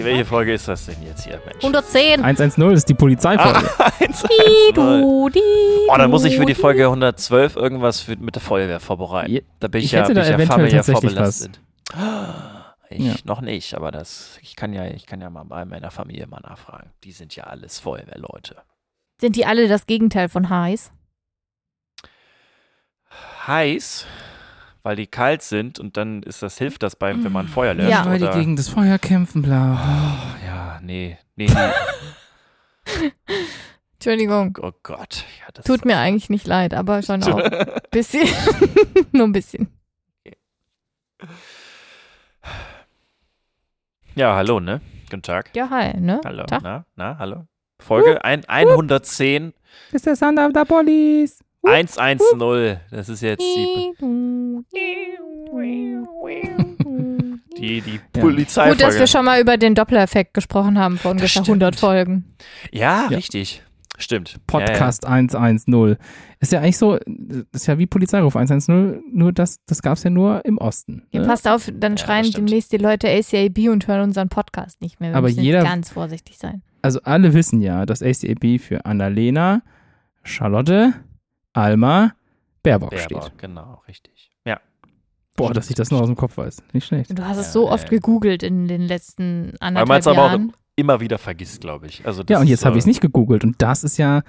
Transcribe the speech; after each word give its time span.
Okay, 0.00 0.10
welche 0.10 0.24
Folge 0.24 0.54
ist 0.54 0.68
das 0.68 0.86
denn 0.86 1.02
jetzt 1.04 1.24
hier, 1.24 1.40
Mensch? 1.44 1.62
110. 1.62 2.22
110 2.24 2.70
ist 2.72 2.88
die 2.88 2.94
Polizeifolge. 2.94 3.70
Ah, 3.78 3.92
1, 4.00 4.22
Die, 4.22 4.72
du, 4.74 5.28
die, 5.28 5.40
Oh, 5.88 5.96
dann 5.96 6.10
muss 6.10 6.24
ich 6.24 6.36
für 6.36 6.46
die 6.46 6.54
Folge 6.54 6.84
112 6.84 7.56
irgendwas 7.56 8.00
für, 8.00 8.16
mit 8.16 8.34
der 8.34 8.42
Feuerwehr 8.42 8.80
vorbereiten. 8.80 9.40
Da 9.60 9.68
bin 9.68 9.80
ich, 9.80 9.86
ich 9.86 9.92
ja, 9.92 10.06
bin 10.06 10.14
da 10.16 10.22
ich 10.22 10.28
ja 10.28 10.38
familiär 10.38 10.76
tatsächlich 10.84 11.12
vorbelastet. 11.12 11.60
Ich 12.92 12.98
Ja. 13.06 13.14
noch 13.22 13.40
nicht, 13.40 13.74
aber 13.74 13.92
das, 13.92 14.36
ich 14.42 14.56
kann 14.56 14.72
ja, 14.72 14.84
ich 14.86 15.06
kann 15.06 15.20
ja 15.20 15.30
mal 15.30 15.44
bei 15.44 15.64
meiner 15.64 15.92
Familie 15.92 16.26
mal 16.26 16.40
nachfragen. 16.40 16.90
Die 17.04 17.12
sind 17.12 17.36
ja 17.36 17.44
alles 17.44 17.78
Feuerwehrleute. 17.78 18.56
Sind 19.20 19.36
die 19.36 19.46
alle 19.46 19.68
das 19.68 19.86
Gegenteil 19.86 20.28
von 20.28 20.50
heiß? 20.50 20.90
Heiß, 23.46 24.06
weil 24.82 24.96
die 24.96 25.06
kalt 25.06 25.42
sind 25.42 25.78
und 25.78 25.96
dann 25.96 26.22
ist 26.22 26.42
das, 26.42 26.58
hilft 26.58 26.82
das 26.82 26.96
beim, 26.96 27.22
wenn 27.24 27.32
man 27.32 27.48
Feuer 27.48 27.74
löscht. 27.74 27.90
Ja. 27.90 28.06
Weil 28.06 28.18
die 28.18 28.28
gegen 28.28 28.56
das 28.56 28.68
Feuer 28.68 28.98
kämpfen, 28.98 29.42
bla. 29.42 30.36
Ja, 30.44 30.80
nee, 30.82 31.18
nee, 31.36 31.46
nee. 31.46 33.10
Entschuldigung. 33.94 34.56
Oh 34.62 34.72
Gott. 34.82 35.24
Ja, 35.40 35.46
das 35.52 35.66
Tut 35.66 35.84
mir 35.84 35.98
eigentlich 35.98 36.30
nicht 36.30 36.46
leid, 36.46 36.72
aber 36.72 37.02
schon 37.02 37.22
auch 37.22 37.36
ein 37.36 37.66
bisschen. 37.90 38.26
Nur 39.12 39.26
ein 39.26 39.32
bisschen. 39.32 39.68
Ja, 44.14 44.34
hallo, 44.34 44.58
ne? 44.58 44.80
Guten 45.10 45.22
Tag. 45.22 45.50
Ja, 45.54 45.68
hi, 45.68 46.00
ne? 46.00 46.20
Hallo. 46.24 46.44
Tag. 46.44 46.62
Na, 46.62 46.84
na, 46.96 47.18
hallo. 47.18 47.46
Folge 47.78 48.24
ein, 48.24 48.44
110 48.46 49.52
Ist 49.92 50.06
der 50.06 50.16
Sound 50.16 50.38
of 50.38 50.52
the 50.54 50.64
Police. 50.64 51.44
110. 51.62 52.78
Das 52.90 53.08
ist 53.08 53.20
jetzt 53.20 53.42
die, 53.42 53.92
die, 57.58 57.80
die 57.80 57.94
Ja. 58.14 58.20
Polizeifolge. 58.20 58.76
Gut, 58.76 58.86
dass 58.86 58.98
wir 58.98 59.06
schon 59.06 59.24
mal 59.24 59.40
über 59.40 59.56
den 59.56 59.74
Doppler-Effekt 59.74 60.34
gesprochen 60.34 60.78
haben 60.78 60.96
vor 60.98 61.10
ungefähr 61.12 61.28
stimmt. 61.28 61.48
100 61.48 61.76
Folgen. 61.76 62.24
ja, 62.72 63.06
Ja. 63.10 63.16
richtig. 63.16 63.62
Stimmt. 63.98 64.36
Podcast 64.46 65.06
110. 65.06 65.98
Ist 66.38 66.52
ja 66.52 66.60
eigentlich 66.60 66.78
so, 66.78 66.96
ist 67.52 67.66
ja 67.66 67.76
wie 67.76 67.86
Polizeiruf 67.86 68.34
110, 68.34 69.02
nur 69.12 69.30
das, 69.30 69.58
das 69.66 69.82
gab 69.82 69.98
es 69.98 70.04
ja 70.04 70.08
nur 70.10 70.42
im 70.46 70.56
Osten. 70.56 71.02
Ihr 71.10 71.20
ne? 71.20 71.26
passt 71.26 71.46
auf, 71.46 71.70
dann 71.74 71.96
Ja, 71.96 71.98
schreien 71.98 72.30
demnächst 72.30 72.72
die 72.72 72.78
Leute 72.78 73.08
ACAB 73.10 73.68
und 73.68 73.86
hören 73.88 74.00
unseren 74.04 74.30
Podcast 74.30 74.80
nicht 74.80 75.00
mehr. 75.00 75.10
Wir 75.10 75.16
Aber 75.18 75.28
müssen 75.28 75.42
jeder- 75.42 75.62
ganz 75.64 75.90
vorsichtig 75.90 76.38
sein. 76.38 76.62
Also 76.80 77.00
alle 77.02 77.34
wissen 77.34 77.60
ja, 77.60 77.84
dass 77.84 78.02
ACAB 78.02 78.58
für 78.58 78.86
Annalena, 78.86 79.60
Charlotte, 80.22 80.94
Alma, 81.52 82.14
Baerbock, 82.62 82.92
Ja, 82.92 82.98
steht. 83.00 83.32
genau, 83.36 83.82
richtig. 83.86 84.29
Boah, 85.48 85.52
dass 85.54 85.68
ich 85.70 85.76
das 85.76 85.90
noch 85.90 86.00
aus 86.00 86.06
dem 86.06 86.16
Kopf 86.16 86.36
weiß. 86.36 86.62
Nicht 86.72 86.86
schlecht. 86.86 87.18
Du 87.18 87.24
hast 87.24 87.38
es 87.38 87.46
Ja, 87.46 87.52
so 87.52 87.70
oft 87.70 87.90
gegoogelt 87.90 88.42
in 88.42 88.68
den 88.68 88.82
letzten 88.82 89.52
Weil 89.60 89.72
man 89.72 89.76
anderthalb 89.78 90.00
es 90.00 90.06
aber 90.06 90.22
auch 90.24 90.28
Jahren. 90.30 90.52
immer 90.76 91.00
wieder 91.00 91.18
vergisst, 91.18 91.60
glaube 91.60 91.86
ich. 91.86 92.06
Also 92.06 92.22
das 92.22 92.34
Ja, 92.34 92.40
und 92.40 92.46
jetzt 92.48 92.64
habe 92.64 92.74
so- 92.74 92.78
ich 92.78 92.82
es 92.82 92.86
nicht 92.86 93.00
gegoogelt 93.00 93.44
und 93.44 93.60
das 93.60 93.84
ist 93.84 93.96
ja 93.98 94.22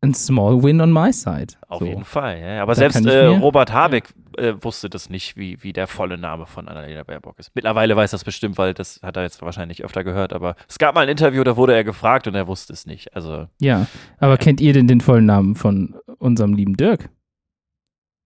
ein 0.00 0.14
small 0.14 0.62
win 0.62 0.80
on 0.80 0.92
my 0.92 1.12
side. 1.12 1.54
Auf 1.66 1.80
so. 1.80 1.86
jeden 1.86 2.04
Fall, 2.04 2.38
ja. 2.40 2.62
Aber 2.62 2.72
Da 2.74 2.76
selbst 2.78 3.04
äh, 3.04 3.26
Robert 3.26 3.72
Habeck 3.72 4.14
äh, 4.36 4.54
wusste 4.60 4.88
das 4.88 5.10
nicht, 5.10 5.36
wie, 5.36 5.60
wie 5.64 5.72
der 5.72 5.88
volle 5.88 6.16
Name 6.16 6.46
von 6.46 6.68
Annalena 6.68 7.02
Baerbock 7.02 7.36
ist. 7.40 7.50
Mittlerweile 7.56 7.96
weiß 7.96 8.12
das 8.12 8.22
bestimmt, 8.22 8.58
weil 8.58 8.74
das 8.74 9.00
hat 9.02 9.16
er 9.16 9.24
jetzt 9.24 9.42
wahrscheinlich 9.42 9.84
öfter 9.84 10.04
gehört. 10.04 10.32
Aber 10.32 10.54
es 10.68 10.78
gab 10.78 10.94
mal 10.94 11.00
ein 11.00 11.08
Interview, 11.08 11.42
da 11.42 11.56
wurde 11.56 11.74
er 11.74 11.82
gefragt 11.82 12.28
und 12.28 12.36
er 12.36 12.46
wusste 12.46 12.72
es 12.72 12.86
nicht. 12.86 13.16
Also, 13.16 13.48
Ja, 13.60 13.86
aber 14.18 14.34
Ja. 14.34 14.36
kennt 14.36 14.60
ihr 14.60 14.72
denn 14.72 14.86
den 14.86 15.00
vollen 15.00 15.26
Namen 15.26 15.56
von 15.56 15.96
unserem 16.18 16.54
lieben 16.54 16.76
Dirk? 16.76 17.08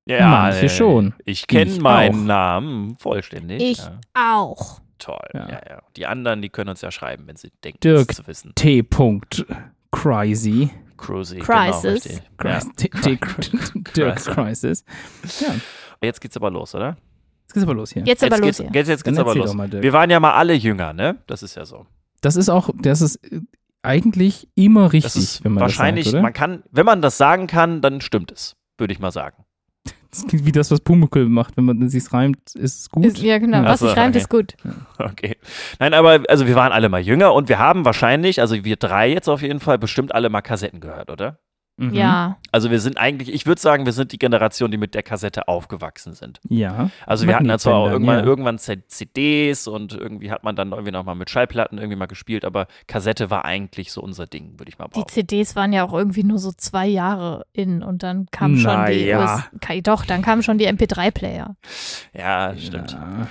Ja, 0.06 0.28
Manche 0.28 0.66
äh, 0.66 0.68
schon. 0.68 1.14
Ich 1.24 1.46
kenne 1.46 1.78
meinen 1.80 2.22
auch. 2.22 2.26
Namen 2.26 2.96
vollständig. 2.98 3.62
Ich 3.62 3.78
ja. 3.78 3.98
auch. 4.14 4.80
Toll. 4.98 5.18
Ja. 5.34 5.48
Ja. 5.48 5.60
Ja, 5.68 5.82
Die 5.96 6.06
anderen, 6.06 6.42
die 6.42 6.48
können 6.48 6.70
uns 6.70 6.80
ja 6.80 6.90
schreiben, 6.90 7.26
wenn 7.26 7.36
sie 7.36 7.50
denken, 7.64 7.80
Dirk. 7.80 8.10
es 8.10 8.16
zu 8.16 8.26
wissen. 8.26 8.52
T. 8.54 8.82
Crazy. 9.90 10.70
Cruisy. 10.96 11.38
Crisis. 11.38 12.04
Genau. 12.04 12.20
Christ, 12.38 12.68
Ja. 12.80 12.88
T- 13.00 13.18
Dirk 13.96 14.16
Crisis. 14.24 14.84
Crisis. 14.84 14.84
Ja, 15.40 15.54
Jetzt 16.00 16.20
geht's 16.20 16.36
aber 16.36 16.50
los, 16.50 16.74
oder? 16.74 16.96
jetzt 17.42 17.54
geht's 17.54 17.64
aber 17.64 17.74
los 17.74 17.90
hier. 17.92 18.02
Jetzt 18.04 18.22
aber 18.24 18.38
los. 18.38 18.58
Jetzt, 18.58 18.88
jetzt 18.88 19.06
Dann 19.06 19.14
geht's 19.14 19.18
aber 19.18 19.34
los. 19.34 19.54
mal. 19.54 19.70
Wir 19.70 19.92
waren 19.92 20.10
ja 20.10 20.20
mal 20.20 20.32
alle 20.34 20.54
jünger, 20.54 20.92
ne? 20.92 21.18
Das 21.26 21.42
ist 21.42 21.56
ja 21.56 21.64
so. 21.64 21.86
Das 22.20 22.36
ist 22.36 22.48
auch, 22.48 22.70
das 22.80 23.00
ist 23.00 23.16
äh, 23.32 23.40
eigentlich 23.82 24.48
immer 24.54 24.92
richtig, 24.92 25.12
Das 25.12 25.16
ist 25.22 25.44
wenn 25.44 25.52
man 25.52 25.62
wahrscheinlich, 25.62 26.04
das 26.04 26.12
sagt, 26.12 26.18
oder? 26.18 26.22
man 26.22 26.32
kann, 26.32 26.62
wenn 26.70 26.86
man 26.86 27.02
das 27.02 27.18
sagen 27.18 27.48
kann, 27.48 27.80
dann 27.80 28.00
stimmt 28.00 28.30
es, 28.30 28.56
würde 28.78 28.92
ich 28.92 29.00
mal 29.00 29.10
sagen. 29.10 29.44
Das 30.12 30.26
klingt 30.26 30.44
wie 30.44 30.52
das, 30.52 30.70
was 30.70 30.80
Pumuckl 30.80 31.26
macht. 31.26 31.56
Wenn 31.56 31.64
man 31.64 31.88
sich 31.88 32.12
reimt, 32.12 32.54
ist 32.54 32.80
es 32.80 32.90
gut. 32.90 33.06
Ist, 33.06 33.18
ja, 33.18 33.38
genau. 33.38 33.58
Ja. 33.58 33.64
Was 33.64 33.72
Ach 33.72 33.78
so, 33.78 33.88
sich 33.88 33.96
reimt, 33.96 34.14
okay. 34.14 34.18
ist 34.18 34.28
gut. 34.28 34.54
Okay. 34.98 35.36
Nein, 35.80 35.94
aber 35.94 36.22
also 36.28 36.46
wir 36.46 36.54
waren 36.54 36.70
alle 36.70 36.88
mal 36.88 37.00
jünger 37.00 37.32
und 37.32 37.48
wir 37.48 37.58
haben 37.58 37.84
wahrscheinlich, 37.84 38.40
also 38.40 38.62
wir 38.62 38.76
drei 38.76 39.10
jetzt 39.10 39.28
auf 39.28 39.42
jeden 39.42 39.58
Fall, 39.58 39.78
bestimmt 39.78 40.14
alle 40.14 40.28
mal 40.28 40.42
Kassetten 40.42 40.80
gehört, 40.80 41.10
oder? 41.10 41.38
Mhm. 41.76 41.94
Ja. 41.94 42.36
Also 42.52 42.70
wir 42.70 42.80
sind 42.80 42.98
eigentlich, 42.98 43.32
ich 43.32 43.46
würde 43.46 43.60
sagen, 43.60 43.86
wir 43.86 43.92
sind 43.92 44.12
die 44.12 44.18
Generation, 44.18 44.70
die 44.70 44.76
mit 44.76 44.94
der 44.94 45.02
Kassette 45.02 45.48
aufgewachsen 45.48 46.12
sind. 46.12 46.40
Ja. 46.48 46.90
Also 47.06 47.26
wir 47.26 47.34
hatten 47.34 47.48
dann 47.48 47.58
zwar 47.58 47.74
auch 47.74 47.90
irgendwann, 47.90 48.18
ja. 48.18 48.24
irgendwann 48.24 48.58
CDs 48.58 49.66
und 49.66 49.94
irgendwie 49.94 50.30
hat 50.30 50.44
man 50.44 50.54
dann 50.54 50.72
irgendwie 50.72 50.92
nochmal 50.92 51.14
mit 51.14 51.30
Schallplatten 51.30 51.78
irgendwie 51.78 51.96
mal 51.96 52.06
gespielt, 52.06 52.44
aber 52.44 52.66
Kassette 52.86 53.30
war 53.30 53.44
eigentlich 53.44 53.90
so 53.90 54.02
unser 54.02 54.26
Ding, 54.26 54.58
würde 54.58 54.68
ich 54.68 54.78
mal 54.78 54.86
Die 54.86 54.90
behaupten. 54.90 55.12
CDs 55.12 55.56
waren 55.56 55.72
ja 55.72 55.84
auch 55.84 55.94
irgendwie 55.94 56.24
nur 56.24 56.38
so 56.38 56.52
zwei 56.52 56.86
Jahre 56.86 57.46
in 57.52 57.82
und 57.82 58.02
dann 58.02 58.26
kam 58.30 58.56
schon 58.58 58.86
die 58.86 59.10
Naja. 59.10 59.20
US 59.20 59.82
doch, 59.82 60.04
dann 60.04 60.22
kamen 60.22 60.42
schon 60.42 60.58
die 60.58 60.68
MP3-Player. 60.68 61.56
Ja, 62.14 62.56
stimmt. 62.56 62.92
Ja. 62.92 63.26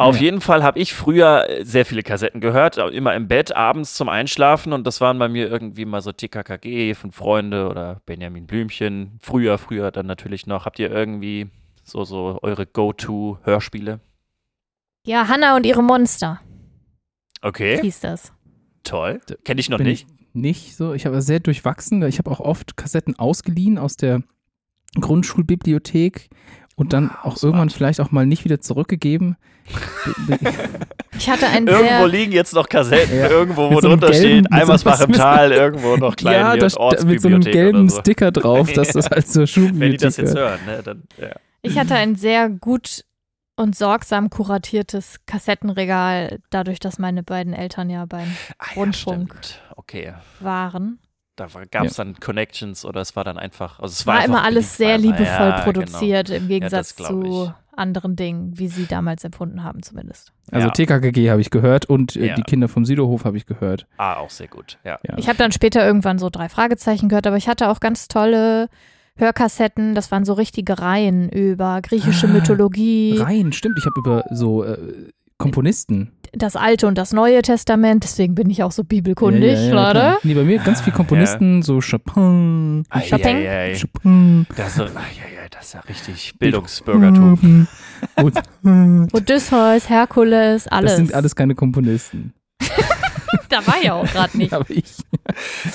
Auf 0.00 0.14
Ja. 0.16 0.22
jeden 0.22 0.40
Fall 0.40 0.62
habe 0.62 0.78
ich 0.78 0.94
früher 0.94 1.48
äh, 1.48 1.64
sehr 1.64 1.84
viele 1.84 2.02
Kassetten 2.04 2.40
gehört, 2.40 2.78
auch 2.78 2.90
immer 2.90 3.14
im 3.14 3.26
Bett, 3.26 3.54
abends 3.54 3.94
zum 3.94 4.08
Einschlafen 4.08 4.72
und 4.72 4.86
das 4.86 5.00
waren 5.00 5.18
bei 5.18 5.28
mir 5.28 5.50
irgendwie 5.50 5.84
mal 5.84 6.00
so 6.00 6.12
TKKG, 6.12 6.94
Fünf 6.94 7.16
Freunde 7.16 7.68
oder 7.68 8.00
Benjamin 8.06 8.46
Blümchen. 8.46 9.18
Früher, 9.20 9.58
früher 9.58 9.90
dann 9.90 10.06
natürlich 10.06 10.46
noch. 10.46 10.66
Habt 10.66 10.78
ihr 10.78 10.90
irgendwie 10.90 11.48
so, 11.82 12.04
so 12.04 12.38
eure 12.42 12.64
Go-To-Hörspiele? 12.66 13.98
Ja, 15.04 15.26
Hannah 15.26 15.56
und 15.56 15.66
ihre 15.66 15.82
Monster 15.82 16.40
Okay, 17.40 17.80
hieß 17.80 18.00
das. 18.00 18.32
toll. 18.84 19.20
Kenne 19.44 19.60
ich 19.60 19.68
noch 19.68 19.78
Bin 19.78 19.86
nicht. 19.88 20.06
Ich 20.08 20.34
nicht 20.34 20.76
so. 20.76 20.92
Ich 20.92 21.06
habe 21.06 21.22
sehr 21.22 21.40
durchwachsen. 21.40 22.02
Ich 22.02 22.18
habe 22.18 22.30
auch 22.30 22.40
oft 22.40 22.76
Kassetten 22.76 23.18
ausgeliehen 23.18 23.78
aus 23.78 23.96
der 23.96 24.22
Grundschulbibliothek 25.00 26.28
und 26.78 26.92
dann 26.92 27.10
Wow, 27.10 27.16
auch 27.24 27.36
smart. 27.36 27.42
irgendwann 27.42 27.70
vielleicht 27.70 28.00
auch 28.00 28.10
mal 28.10 28.24
nicht 28.26 28.44
wieder 28.44 28.60
zurückgegeben. 28.60 29.36
Be- 30.26 30.38
be- 30.38 30.52
Ich 31.18 31.28
hatte 31.28 31.46
ein 31.48 31.66
Irgendwo 31.66 31.84
sehr 31.88 32.08
liegen 32.08 32.32
jetzt 32.32 32.54
noch 32.54 32.68
Kassetten, 32.68 33.18
Ja. 33.18 33.28
irgendwo, 33.28 33.70
wo 33.70 33.80
so 33.80 33.88
drunter 33.88 34.10
gelben- 34.10 34.18
steht, 34.24 34.42
mit 34.44 34.52
so- 34.52 34.56
Eimersbach 34.58 35.00
im 35.02 35.12
so- 35.12 35.20
Tal, 35.20 35.52
irgendwo 35.64 35.96
noch 35.96 36.16
klein 36.16 36.40
ja, 36.40 36.52
hier, 36.52 36.60
da, 36.60 36.66
st- 36.68 37.04
mit 37.04 37.20
so 37.20 37.28
einem 37.28 37.40
gelben 37.42 37.88
so. 37.90 37.98
Sticker 38.00 38.30
drauf, 38.32 38.72
dass 38.72 38.92
das 38.92 39.08
als 39.12 39.32
zur 39.32 39.42
Wenn 39.42 39.46
die 39.46 39.52
Schulbibliothek 39.52 40.00
das 40.00 40.16
jetzt 40.16 40.34
hören, 40.34 40.58
ne, 40.66 40.80
dann, 40.82 41.02
ja. 41.20 41.30
Ich 41.60 41.76
hatte 41.78 41.94
ein 41.96 42.14
sehr 42.14 42.48
gut 42.48 43.04
und 43.56 43.76
sorgsam 43.76 44.30
kuratiertes 44.30 45.16
Kassettenregal, 45.26 46.38
dadurch, 46.50 46.78
dass 46.78 46.98
meine 47.00 47.22
beiden 47.24 47.52
Eltern 47.52 47.90
ja 47.90 48.06
beim 48.06 48.28
Ah, 48.58 48.66
ja, 48.70 48.74
Rundfunk. 48.76 49.34
stimmt. 49.34 49.60
Okay. 49.76 50.14
waren. 50.40 50.98
Da 51.38 51.46
gab 51.70 51.84
es 51.84 51.94
dann 51.94 52.18
Connections 52.20 52.84
oder 52.84 53.00
es 53.00 53.16
war 53.16 53.24
dann 53.24 53.38
einfach, 53.38 53.78
also 53.80 53.92
es 53.92 54.06
war, 54.06 54.16
War, 54.16 54.24
immer 54.24 54.44
alles 54.44 54.76
sehr 54.76 54.98
liebevoll 54.98 55.24
ja, 55.26 55.50
genau. 55.50 55.64
produziert, 55.64 56.30
im 56.30 56.48
Gegensatz 56.48 56.96
glaub 56.96 57.08
zu 57.08 57.54
anderen 57.76 58.16
Dingen, 58.16 58.58
wie 58.58 58.66
sie 58.68 58.86
damals 58.86 59.22
empfunden 59.22 59.62
haben, 59.62 59.82
zumindest. 59.82 60.32
Also 60.50 60.66
Ja. 60.66 60.72
TKKG 60.72 61.30
habe 61.30 61.40
ich 61.40 61.50
gehört 61.50 61.86
und 61.86 62.16
äh, 62.16 62.26
Ja. 62.26 62.34
die 62.34 62.42
Kinder 62.42 62.68
vom 62.68 62.84
Süderhof 62.84 63.24
habe 63.24 63.36
ich 63.36 63.46
gehört. 63.46 63.86
Ah, 63.98 64.16
auch 64.16 64.30
sehr 64.30 64.48
gut, 64.48 64.78
ja. 64.84 64.98
Ja. 65.06 65.16
Ich 65.16 65.28
habe 65.28 65.38
dann 65.38 65.52
später 65.52 65.86
irgendwann 65.86 66.18
so 66.18 66.28
drei 66.28 66.48
Fragezeichen 66.48 67.08
gehört, 67.08 67.26
aber 67.28 67.36
ich 67.36 67.48
hatte 67.48 67.68
auch 67.68 67.78
ganz 67.78 68.08
tolle 68.08 68.68
Hörkassetten. 69.16 69.94
Das 69.94 70.10
waren 70.10 70.24
so 70.24 70.32
richtige 70.32 70.78
Reihen 70.78 71.28
über 71.28 71.80
griechische 71.82 72.26
Ah, 72.26 72.30
Mythologie, 72.30 73.18
Rein, 73.18 73.52
stimmt. 73.52 73.78
Ich 73.78 73.86
habe 73.86 73.98
über 73.98 74.24
so 74.30 74.64
äh, 74.64 74.76
Komponisten. 75.38 76.12
das 76.32 76.56
Alte 76.56 76.86
und 76.86 76.98
das 76.98 77.12
Neue 77.12 77.40
Testament. 77.42 78.04
Deswegen 78.04 78.34
bin 78.34 78.50
ich 78.50 78.62
auch 78.62 78.72
so 78.72 78.84
bibelkundig, 78.84 79.52
Ja, 79.54 79.58
ja, 79.60 79.66
ja, 79.68 79.74
Leute. 79.74 79.92
klar. 79.98 80.18
Nee, 80.24 80.34
bei 80.34 80.44
mir 80.44 80.58
ganz 80.58 80.80
viel 80.82 80.92
Komponisten, 80.92 81.62
so 81.62 81.80
Chopin. 81.80 82.84
Chopin? 82.92 83.26
Ei, 83.36 83.48
ei. 83.72 83.78
Chopin. 83.80 84.46
Das, 84.56 84.72
ist, 84.76 84.80
ei, 84.80 84.84
ei, 85.00 85.44
ei, 85.44 85.48
das 85.50 85.66
ist 85.66 85.74
ja 85.74 85.80
richtig 85.80 86.34
Bildungsbürgertum. 86.38 87.66
Und, 88.16 88.38
Odysseus, 89.14 89.88
Herkules, 89.88 90.66
alles. 90.68 90.90
das 90.92 90.96
sind 90.98 91.14
alles 91.14 91.34
keine 91.34 91.54
Komponisten. 91.54 92.34
da 93.48 93.66
war 93.66 93.82
ja 93.82 93.94
auch 93.94 94.06
gerade 94.06 94.36
nicht. 94.36 94.52
Aber 94.52 94.68
ich. 94.68 94.84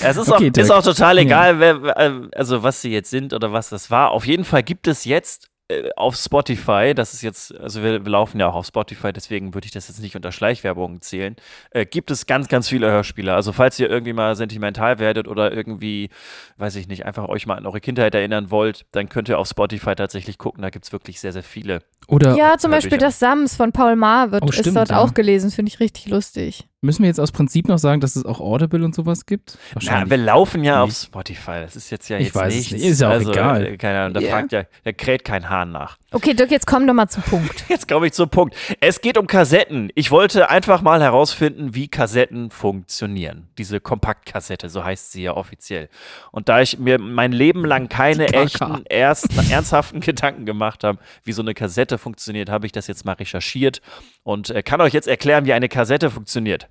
Es 0.01 0.17
ist, 0.17 0.29
Okay, 0.29 0.51
auch, 0.53 0.57
ist 0.61 0.71
auch 0.71 0.83
total 0.83 1.17
egal, 1.19 1.59
wer, 1.59 1.97
äh, 1.97 2.11
also 2.35 2.63
was 2.63 2.81
sie 2.81 2.91
jetzt 2.91 3.09
sind 3.09 3.33
oder 3.33 3.51
was 3.53 3.69
das 3.69 3.89
war. 3.89 4.11
Auf 4.11 4.25
jeden 4.27 4.43
Fall 4.45 4.61
gibt 4.63 4.87
es 4.87 5.05
jetzt 5.05 5.47
auf 5.95 6.15
Spotify, 6.15 6.93
das 6.93 7.13
ist 7.13 7.21
jetzt, 7.21 7.55
also 7.57 7.81
wir, 7.81 8.03
wir 8.03 8.11
laufen 8.11 8.39
ja 8.39 8.47
auch 8.47 8.55
auf 8.55 8.65
Spotify, 8.65 9.13
deswegen 9.13 9.53
würde 9.53 9.65
ich 9.65 9.71
das 9.71 9.87
jetzt 9.87 10.01
nicht 10.01 10.15
unter 10.15 10.31
Schleichwerbung 10.31 11.01
zählen, 11.01 11.35
äh, 11.71 11.85
gibt 11.85 12.11
es 12.11 12.25
ganz, 12.25 12.47
ganz 12.47 12.67
viele 12.67 12.91
Hörspiele. 12.91 13.33
Also 13.33 13.53
falls 13.53 13.79
ihr 13.79 13.89
irgendwie 13.89 14.13
mal 14.13 14.35
sentimental 14.35 14.99
werdet 14.99 15.27
oder 15.27 15.53
irgendwie, 15.53 16.09
weiß 16.57 16.75
ich 16.75 16.87
nicht, 16.87 17.05
einfach 17.05 17.29
euch 17.29 17.45
mal 17.45 17.55
an 17.55 17.65
eure 17.65 17.79
Kindheit 17.79 18.13
erinnern 18.13 18.51
wollt, 18.51 18.85
dann 18.91 19.09
könnt 19.09 19.29
ihr 19.29 19.39
auf 19.39 19.47
Spotify 19.47 19.95
tatsächlich 19.95 20.37
gucken, 20.37 20.61
da 20.61 20.69
gibt 20.69 20.85
es 20.85 20.91
wirklich 20.91 21.19
sehr, 21.19 21.31
sehr 21.31 21.43
viele. 21.43 21.79
Oder 22.07 22.35
Ja, 22.35 22.57
zum 22.57 22.71
Beispiel 22.71 22.97
das 22.97 23.19
Sams 23.19 23.55
von 23.55 23.71
Paul 23.71 23.95
Marwitt 23.95 24.43
Oh, 24.43 24.49
ist 24.49 24.75
dort 24.75 24.89
ja. 24.89 24.99
auch 24.99 25.13
gelesen, 25.13 25.49
finde 25.49 25.69
ich 25.69 25.79
richtig 25.79 26.07
lustig. 26.07 26.67
Müssen 26.83 27.03
wir 27.03 27.07
jetzt 27.07 27.19
aus 27.19 27.31
Prinzip 27.31 27.69
noch 27.69 27.77
sagen, 27.77 28.01
dass 28.01 28.15
es 28.17 28.25
auch 28.25 28.41
Audible 28.41 28.83
und 28.83 28.93
sowas 28.93 29.25
gibt? 29.25 29.57
Na, 29.81 30.09
wir 30.09 30.17
laufen 30.17 30.63
ja 30.65 30.81
auf 30.83 30.89
nicht. 30.89 31.03
Spotify. 31.03 31.61
Das 31.61 31.77
ist 31.77 31.89
jetzt 31.89 32.09
ja 32.09 32.17
Ich 32.17 32.25
jetzt 32.27 32.35
weiß 32.35 32.53
es 32.53 32.55
nichts. 32.59 32.71
nicht. 32.73 32.83
Ist 32.83 32.99
ja 33.01 33.07
auch 33.07 33.11
also, 33.13 33.31
egal. 33.31 33.65
äh, 33.65 33.77
Keine 33.77 33.99
Ahnung, 34.01 34.13
da 34.15 34.19
Ja. 34.19 34.29
fragt 34.31 34.51
ja, 34.51 34.63
da 34.83 34.91
kräht 34.91 35.23
kein 35.23 35.49
Hahn 35.49 35.71
nach. 35.71 35.97
Okay, 36.11 36.33
Dirk, 36.33 36.51
jetzt 36.51 36.67
komm 36.67 36.85
doch 36.85 36.93
mal 36.93 37.07
zum 37.07 37.23
Punkt. 37.23 37.63
Jetzt 37.69 37.87
komme 37.87 38.05
ich 38.07 38.13
zum 38.13 38.29
Punkt. 38.29 38.55
Es 38.81 39.01
geht 39.01 39.17
um 39.17 39.25
Kassetten. 39.25 39.89
Ich 39.95 40.11
wollte 40.11 40.49
einfach 40.49 40.81
mal 40.83 41.01
herausfinden, 41.01 41.73
wie 41.73 41.87
Kassetten 41.87 42.51
funktionieren. 42.51 43.47
Diese 43.57 43.79
Kompaktkassette, 43.79 44.69
so 44.69 44.83
heißt 44.83 45.11
sie 45.11 45.23
ja 45.23 45.35
offiziell. 45.35 45.89
Und 46.31 46.49
da 46.49 46.61
ich 46.61 46.77
mir 46.77 46.99
mein 46.99 47.31
Leben 47.31 47.65
lang 47.65 47.89
keine 47.89 48.27
echten, 48.31 48.83
erst, 48.89 49.27
ernsthaften 49.51 50.01
Gedanken 50.01 50.45
gemacht 50.45 50.83
habe, 50.83 50.99
wie 51.23 51.31
so 51.31 51.41
eine 51.41 51.53
Kassette 51.55 51.97
funktioniert, 51.97 52.49
habe 52.49 52.65
ich 52.67 52.71
das 52.71 52.85
jetzt 52.87 53.05
mal 53.05 53.13
recherchiert 53.13 53.81
und 54.23 54.49
äh, 54.51 54.61
kann 54.61 54.81
euch 54.81 54.93
jetzt 54.93 55.07
erklären, 55.07 55.45
wie 55.45 55.53
eine 55.53 55.69
Kassette 55.69 56.11
funktioniert. 56.11 56.67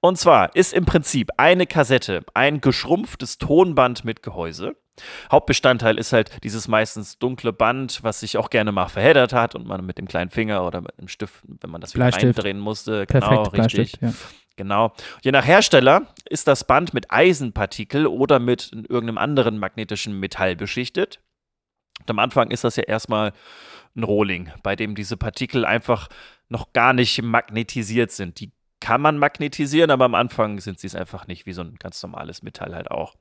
Und 0.00 0.18
zwar 0.18 0.54
ist 0.56 0.72
im 0.72 0.84
Prinzip 0.84 1.30
eine 1.36 1.66
Kassette 1.66 2.24
ein 2.34 2.60
geschrumpftes 2.60 3.38
Tonband 3.38 4.04
mit 4.04 4.22
Gehäuse. 4.22 4.76
Hauptbestandteil 5.30 5.98
ist 5.98 6.12
halt 6.12 6.42
dieses 6.44 6.68
meistens 6.68 7.18
dunkle 7.18 7.52
Band, 7.52 8.00
was 8.02 8.20
sich 8.20 8.36
auch 8.36 8.50
gerne 8.50 8.72
mal 8.72 8.88
verheddert 8.88 9.32
hat 9.32 9.54
und 9.54 9.66
man 9.66 9.84
mit 9.84 9.98
dem 9.98 10.06
kleinen 10.08 10.30
Finger 10.30 10.66
oder 10.66 10.80
mit 10.80 10.98
dem 10.98 11.08
Stift, 11.08 11.42
wenn 11.46 11.70
man 11.70 11.80
das 11.80 11.94
wieder 11.94 12.04
eindrehen 12.04 12.58
musste, 12.58 13.06
Perfekt, 13.06 13.30
genau, 13.30 13.42
richtig. 13.44 13.98
Bleistift, 13.98 14.02
ja. 14.02 14.12
Genau. 14.56 14.92
Je 15.22 15.32
nach 15.32 15.46
Hersteller 15.46 16.02
ist 16.28 16.46
das 16.46 16.64
Band 16.64 16.92
mit 16.92 17.10
Eisenpartikel 17.10 18.06
oder 18.06 18.38
mit 18.38 18.72
irgendeinem 18.72 19.16
anderen 19.16 19.58
magnetischen 19.58 20.20
Metall 20.20 20.54
beschichtet. 20.54 21.20
Und 22.00 22.10
am 22.10 22.18
Anfang 22.18 22.50
ist 22.50 22.64
das 22.64 22.76
ja 22.76 22.82
erstmal 22.82 23.32
ein 23.96 24.02
Rohling, 24.02 24.52
bei 24.62 24.76
dem 24.76 24.94
diese 24.94 25.16
Partikel 25.16 25.64
einfach 25.64 26.08
noch 26.50 26.74
gar 26.74 26.92
nicht 26.92 27.22
magnetisiert 27.22 28.10
sind. 28.10 28.40
Die 28.40 28.52
kann 28.80 29.00
man 29.00 29.18
magnetisieren, 29.18 29.90
aber 29.90 30.06
am 30.06 30.14
Anfang 30.14 30.60
sind 30.60 30.78
sie 30.78 30.86
es 30.86 30.94
einfach 30.94 31.26
nicht, 31.26 31.46
wie 31.46 31.52
so 31.52 31.62
ein 31.62 31.76
ganz 31.78 32.02
normales 32.02 32.42
Metall 32.42 32.74
halt 32.74 32.90
auch. 32.90 33.14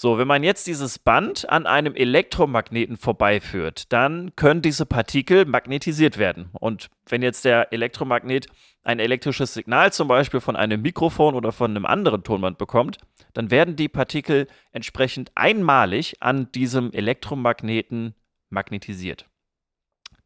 So, 0.00 0.16
wenn 0.16 0.28
man 0.28 0.44
jetzt 0.44 0.68
dieses 0.68 1.00
Band 1.00 1.48
an 1.48 1.66
einem 1.66 1.96
Elektromagneten 1.96 2.96
vorbeiführt, 2.96 3.92
dann 3.92 4.36
können 4.36 4.62
diese 4.62 4.86
Partikel 4.86 5.44
magnetisiert 5.44 6.18
werden. 6.18 6.50
Und 6.52 6.88
wenn 7.06 7.20
jetzt 7.20 7.44
der 7.44 7.72
Elektromagnet 7.72 8.46
ein 8.84 9.00
elektrisches 9.00 9.54
Signal 9.54 9.92
zum 9.92 10.06
Beispiel 10.06 10.40
von 10.40 10.54
einem 10.54 10.82
Mikrofon 10.82 11.34
oder 11.34 11.50
von 11.50 11.72
einem 11.72 11.84
anderen 11.84 12.22
Tonband 12.22 12.58
bekommt, 12.58 12.98
dann 13.34 13.50
werden 13.50 13.74
die 13.74 13.88
Partikel 13.88 14.46
entsprechend 14.70 15.32
einmalig 15.34 16.14
an 16.20 16.52
diesem 16.52 16.92
Elektromagneten 16.92 18.14
magnetisiert. 18.50 19.26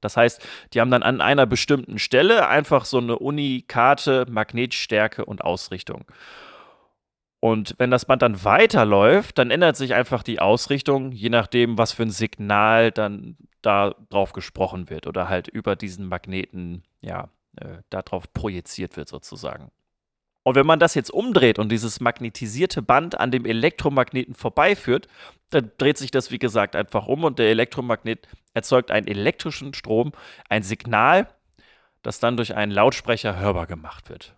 Das 0.02 0.16
heißt, 0.16 0.46
die 0.75 0.81
haben 0.81 0.90
dann 0.90 1.02
an 1.02 1.20
einer 1.20 1.46
bestimmten 1.46 1.99
Stelle 1.99 2.49
einfach 2.49 2.84
so 2.84 2.99
eine 2.99 3.19
unikate 3.19 4.26
Magnetstärke 4.28 5.25
und 5.25 5.43
Ausrichtung. 5.43 6.04
Und 7.40 7.75
wenn 7.78 7.90
das 7.90 8.04
Band 8.04 8.22
dann 8.22 8.44
weiterläuft, 8.44 9.38
dann 9.38 9.50
ändert 9.50 9.76
sich 9.76 9.94
einfach 9.94 10.22
die 10.22 10.38
Ausrichtung, 10.38 11.10
je 11.10 11.28
nachdem, 11.28 11.76
was 11.76 11.90
für 11.90 12.04
ein 12.04 12.10
Signal 12.10 12.93
dann 12.93 13.37
da 13.62 13.94
drauf 14.10 14.32
gesprochen 14.32 14.90
wird 14.90 15.06
oder 15.08 15.28
halt 15.28 15.49
über 15.49 15.75
diesen 15.75 16.06
Magneten, 16.06 16.84
ja, 17.00 17.31
äh, 17.56 17.78
darauf 17.90 18.32
projiziert 18.32 18.96
wird 18.96 19.08
sozusagen. 19.08 19.72
Und 20.44 20.56
wenn 20.56 20.66
man 20.66 20.78
das 20.78 20.94
jetzt 20.94 21.10
umdreht 21.10 21.58
und 21.58 21.70
dieses 21.70 22.00
magnetisierte 22.00 22.82
Band 22.82 23.19
an 23.19 23.31
dem 23.31 23.44
Elektromagneten 23.44 24.34
vorbeiführt, 24.34 25.06
dann 25.50 25.70
dreht 25.78 25.99
sich 25.99 26.10
das, 26.10 26.31
wie 26.31 26.38
gesagt, 26.38 26.75
einfach 26.75 27.06
um 27.06 27.25
und 27.25 27.38
der 27.38 27.50
Elektromagnet 27.50 28.26
erzeugt 28.54 28.90
einen 28.90 29.06
elektrischen 29.06 29.75
Strom, 29.75 30.12
ein 30.49 30.62
Signal, 30.62 31.28
das 32.02 32.20
dann 32.20 32.37
durch 32.37 32.54
einen 32.54 32.72
Lautsprecher 32.72 33.38
hörbar 33.38 33.66
gemacht 33.66 34.10
wird. 34.10 34.34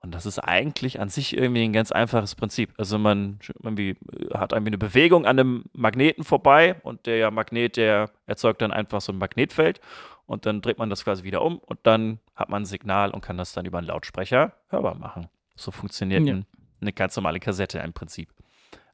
Und 0.00 0.14
das 0.14 0.26
ist 0.26 0.38
eigentlich 0.38 1.00
an 1.00 1.08
sich 1.08 1.34
irgendwie 1.34 1.64
ein 1.64 1.72
ganz 1.72 1.90
einfaches 1.90 2.34
Prinzip. 2.34 2.74
Also 2.76 2.98
man 2.98 3.38
äh, 3.70 3.94
hat 4.34 4.52
irgendwie 4.52 4.68
eine 4.70 4.78
Bewegung 4.78 5.24
an 5.24 5.38
einem 5.38 5.64
Magneten 5.72 6.24
vorbei 6.24 6.76
und 6.82 7.06
der 7.06 7.30
Magnet, 7.30 7.78
der 7.78 8.10
erzeugt 8.26 8.60
dann 8.60 8.70
einfach 8.70 9.00
so 9.00 9.12
ein 9.12 9.18
Magnetfeld 9.18 9.80
und 10.26 10.44
dann 10.44 10.60
dreht 10.60 10.76
man 10.76 10.90
das 10.90 11.04
quasi 11.04 11.24
wieder 11.24 11.40
um 11.40 11.56
und 11.58 11.78
dann 11.84 12.18
hat 12.34 12.50
man 12.50 12.62
ein 12.62 12.66
Signal 12.66 13.12
und 13.12 13.22
kann 13.22 13.38
das 13.38 13.54
dann 13.54 13.64
über 13.64 13.78
einen 13.78 13.86
Lautsprecher 13.86 14.52
hörbar 14.68 14.94
machen. 14.94 15.28
So 15.56 15.70
funktioniert 15.70 16.26
Ja. 16.26 16.34
ein, 16.34 16.46
eine 16.82 16.92
ganz 16.92 17.16
normale 17.16 17.40
Kassette 17.40 17.78
im 17.78 17.94
Prinzip. 17.94 18.28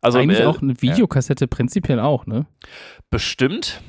Also 0.01 0.19
Eigentlich 0.21 0.41
äh, 0.41 0.45
auch 0.45 0.63
eine 0.63 0.81
Videokassette 0.81 1.49
prinzipiell 1.49 1.99
auch, 1.99 2.25
ne? 2.27 2.47
Bestimmt. 3.11 3.83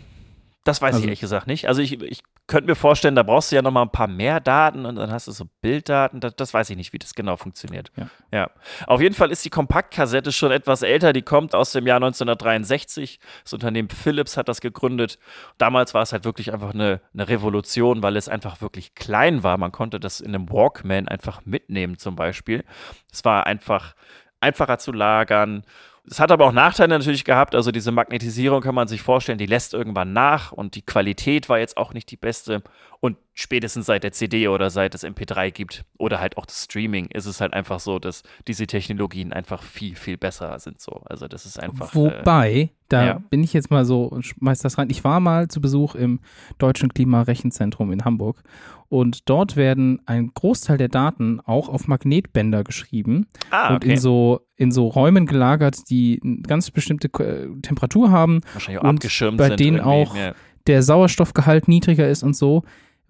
Das 0.64 0.82
weiß 0.82 0.94
Also- 0.94 1.00
ich 1.00 1.06
ehrlich 1.06 1.20
gesagt 1.20 1.48
nicht. 1.48 1.68
Also 1.68 1.82
ich, 1.82 2.00
ich 2.04 2.22
könnte 2.46 2.68
mir 2.68 2.76
vorstellen, 2.76 3.16
da 3.16 3.24
brauchst 3.24 3.52
du 3.52 3.56
ja 3.56 3.62
noch 3.62 3.72
mal 3.72 3.82
ein 3.82 3.92
paar 3.92 4.08
mehr 4.08 4.40
Daten 4.40 4.86
und 4.86 4.96
dann 4.98 5.12
hast 5.12 5.28
du 5.28 5.32
so 5.32 5.46
Bilddaten. 5.62 6.20
Das, 6.20 6.36
das 6.36 6.54
weiß 6.54 6.70
ich 6.70 6.76
nicht, 6.78 6.94
wie 6.94 7.00
das 7.00 7.16
genau 7.16 7.36
funktioniert. 7.38 7.92
Ja. 7.98 8.10
ja. 8.32 8.52
Auf 8.88 9.02
jeden 9.02 9.16
Fall 9.16 9.32
ist 9.32 9.44
die 9.46 9.50
Kompaktkassette 9.50 10.32
schon 10.32 10.52
etwas 10.52 10.82
älter. 10.82 11.14
Die 11.14 11.22
kommt 11.24 11.56
aus 11.56 11.72
dem 11.72 11.88
Jahr 11.88 11.96
1963. 11.98 13.20
Das 13.44 13.54
Unternehmen 13.54 13.90
Philips 13.90 14.38
hat 14.38 14.50
das 14.50 14.62
gegründet. 14.62 15.18
Damals 15.58 15.94
war 15.94 16.02
es 16.04 16.12
halt 16.14 16.26
wirklich 16.26 16.54
einfach 16.54 16.74
eine, 16.74 17.02
eine 17.14 17.28
Revolution, 17.28 18.04
weil 18.04 18.16
es 18.18 18.30
einfach 18.30 18.62
wirklich 18.62 18.94
klein 18.94 19.44
war. 19.44 19.58
Man 19.58 19.72
konnte 19.72 20.00
das 20.00 20.20
in 20.20 20.36
einem 20.36 20.50
Walkman 20.50 21.08
einfach 21.08 21.42
mitnehmen 21.46 21.98
zum 21.98 22.16
Beispiel. 22.16 22.64
Es 23.12 23.26
war 23.26 23.48
einfach 23.48 23.96
einfacher 24.42 24.78
zu 24.78 24.92
lagern. 24.92 25.64
Es 26.10 26.20
hat 26.20 26.32
aber 26.32 26.46
auch 26.48 26.52
Nachteile 26.52 26.98
natürlich 26.98 27.24
gehabt. 27.24 27.54
Also 27.54 27.72
diese 27.72 27.92
Magnetisierung 27.92 28.62
kann 28.62 28.76
man 28.76 28.88
sich 28.88 29.02
vorstellen, 29.02 29.38
die 29.38 29.46
lässt 29.46 29.74
irgendwann 29.74 30.14
nach 30.14 30.52
und 30.52 30.76
die 30.76 30.82
Qualität 30.82 31.48
war 31.48 31.60
jetzt 31.60 31.78
auch 31.78 31.94
nicht 31.94 32.10
die 32.10 32.18
beste. 32.18 32.64
Und 33.00 33.18
spätestens 33.34 33.86
seit 33.86 34.04
der 34.04 34.12
CD 34.12 34.48
oder 34.48 34.70
seit 34.70 34.94
es 34.94 35.04
MP3 35.04 35.52
gibt 35.52 35.86
oder 35.98 36.20
halt 36.20 36.38
auch 36.38 36.46
das 36.46 36.66
Streaming 36.66 37.08
ist 37.08 37.26
es 37.26 37.40
halt 37.40 37.54
einfach 37.54 37.80
so, 37.80 37.98
dass 37.98 38.24
diese 38.48 38.68
Technologien 38.68 39.32
einfach 39.32 39.64
viel, 39.64 39.96
viel 39.96 40.18
besser 40.18 40.58
sind 40.60 40.82
so. 40.82 41.02
Also 41.06 41.28
das 41.28 41.46
ist 41.46 41.60
einfach. 41.60 41.94
Äh, 41.94 41.96
Wobei, 41.96 42.72
da 42.90 43.06
ja. 43.06 43.22
bin 43.30 43.44
ich 43.44 43.54
jetzt 43.54 43.72
mal 43.72 43.86
so 43.86 44.04
und 44.04 44.26
schmeiß 44.26 44.60
das 44.60 44.78
rein. 44.78 44.90
Ich 44.90 45.04
war 45.04 45.20
mal 45.20 45.48
zu 45.48 45.62
Besuch 45.62 45.96
im 45.96 46.20
Deutschen 46.58 46.94
Klimarechenzentrum 46.94 47.92
in 47.94 48.04
Hamburg 48.04 48.44
und 48.90 49.30
dort 49.30 49.56
werden 49.56 50.02
ein 50.06 50.32
Großteil 50.34 50.78
der 50.78 50.90
Daten 50.90 51.40
auch 51.40 51.70
auf 51.70 51.88
Magnetbänder 51.88 52.66
geschrieben 52.66 53.28
ah, 53.50 53.70
und 53.70 53.76
okay. 53.78 53.94
in 53.94 53.98
so 53.98 54.42
in 54.58 54.72
so 54.72 54.88
Räumen 54.88 55.26
gelagert, 55.26 55.90
die 55.90 56.20
eine 56.24 56.42
ganz 56.42 56.70
bestimmte 56.70 57.08
äh, 57.24 57.48
Temperatur 57.62 58.12
haben, 58.12 58.42
Wahrscheinlich 58.52 58.80
auch 58.80 58.90
und 58.90 58.98
abgeschirmt 58.98 59.38
bei 59.38 59.56
denen 59.56 59.80
auch 59.80 60.16
Ja. 60.16 60.34
der 60.68 60.84
Sauerstoffgehalt 60.84 61.70
niedriger 61.70 62.10
ist 62.10 62.22
und 62.24 62.36
so, 62.36 62.64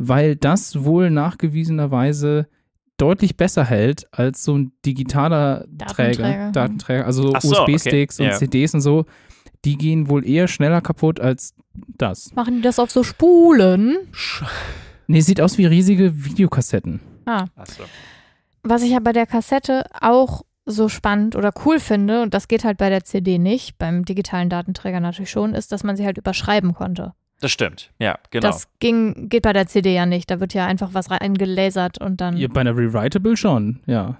weil 0.07 0.35
das 0.35 0.83
wohl 0.83 1.09
nachgewiesenerweise 1.09 2.47
deutlich 2.97 3.35
besser 3.37 3.63
hält 3.65 4.07
als 4.11 4.43
so 4.43 4.57
ein 4.57 4.71
digitaler 4.85 5.65
Träger, 5.87 6.11
Datenträger. 6.23 6.51
Datenträger, 6.51 7.05
also 7.05 7.23
so, 7.39 7.55
okay. 7.55 7.73
USB-Sticks 7.73 8.19
und 8.19 8.25
Ja. 8.27 8.33
CDs 8.33 8.73
und 8.73 8.81
so. 8.81 9.05
Die 9.65 9.77
gehen 9.77 10.09
wohl 10.09 10.25
eher 10.27 10.47
schneller 10.47 10.81
kaputt 10.81 11.19
als 11.19 11.53
das. 11.97 12.33
Machen 12.35 12.55
die 12.57 12.61
das 12.61 12.79
auf 12.79 12.91
so 12.91 13.03
Spulen? 13.03 13.97
Sch- 14.11 14.43
Nee, 15.07 15.19
sieht 15.21 15.41
aus 15.41 15.57
wie 15.57 15.65
riesige 15.65 16.23
Videokassetten. 16.25 17.01
Ah. 17.25 17.45
Achso. 17.55 17.83
Was 18.63 18.81
ich 18.83 18.91
ja 18.91 18.99
bei 18.99 19.11
der 19.11 19.25
Kassette 19.27 19.85
auch 19.99 20.43
so 20.65 20.87
spannend 20.87 21.35
oder 21.35 21.51
cool 21.65 21.79
finde, 21.79 22.21
und 22.21 22.33
das 22.33 22.47
geht 22.47 22.63
halt 22.63 22.77
bei 22.77 22.89
der 22.89 23.03
CD 23.03 23.37
nicht, 23.39 23.77
beim 23.77 24.05
digitalen 24.05 24.49
Datenträger 24.49 24.99
natürlich 24.99 25.31
schon, 25.31 25.53
ist, 25.53 25.71
dass 25.71 25.83
man 25.83 25.97
sie 25.97 26.05
halt 26.05 26.17
überschreiben 26.17 26.73
konnte. 26.73 27.13
Das 27.41 27.51
stimmt. 27.51 27.91
Ja, 27.99 28.17
genau. 28.29 28.47
Das 28.47 28.69
ging, 28.79 29.27
geht 29.27 29.43
bei 29.43 29.51
der 29.51 29.67
CD 29.67 29.93
ja 29.95 30.05
nicht. 30.05 30.29
Da 30.29 30.39
wird 30.39 30.53
ja 30.53 30.65
einfach 30.67 30.93
was 30.93 31.09
reingelasert 31.11 31.99
und 31.99 32.21
dann 32.21 32.37
Ja, 32.37 32.47
bei 32.47 32.61
einer 32.61 32.77
Rewritable 32.77 33.35
schon, 33.35 33.81
ja. 33.87 34.19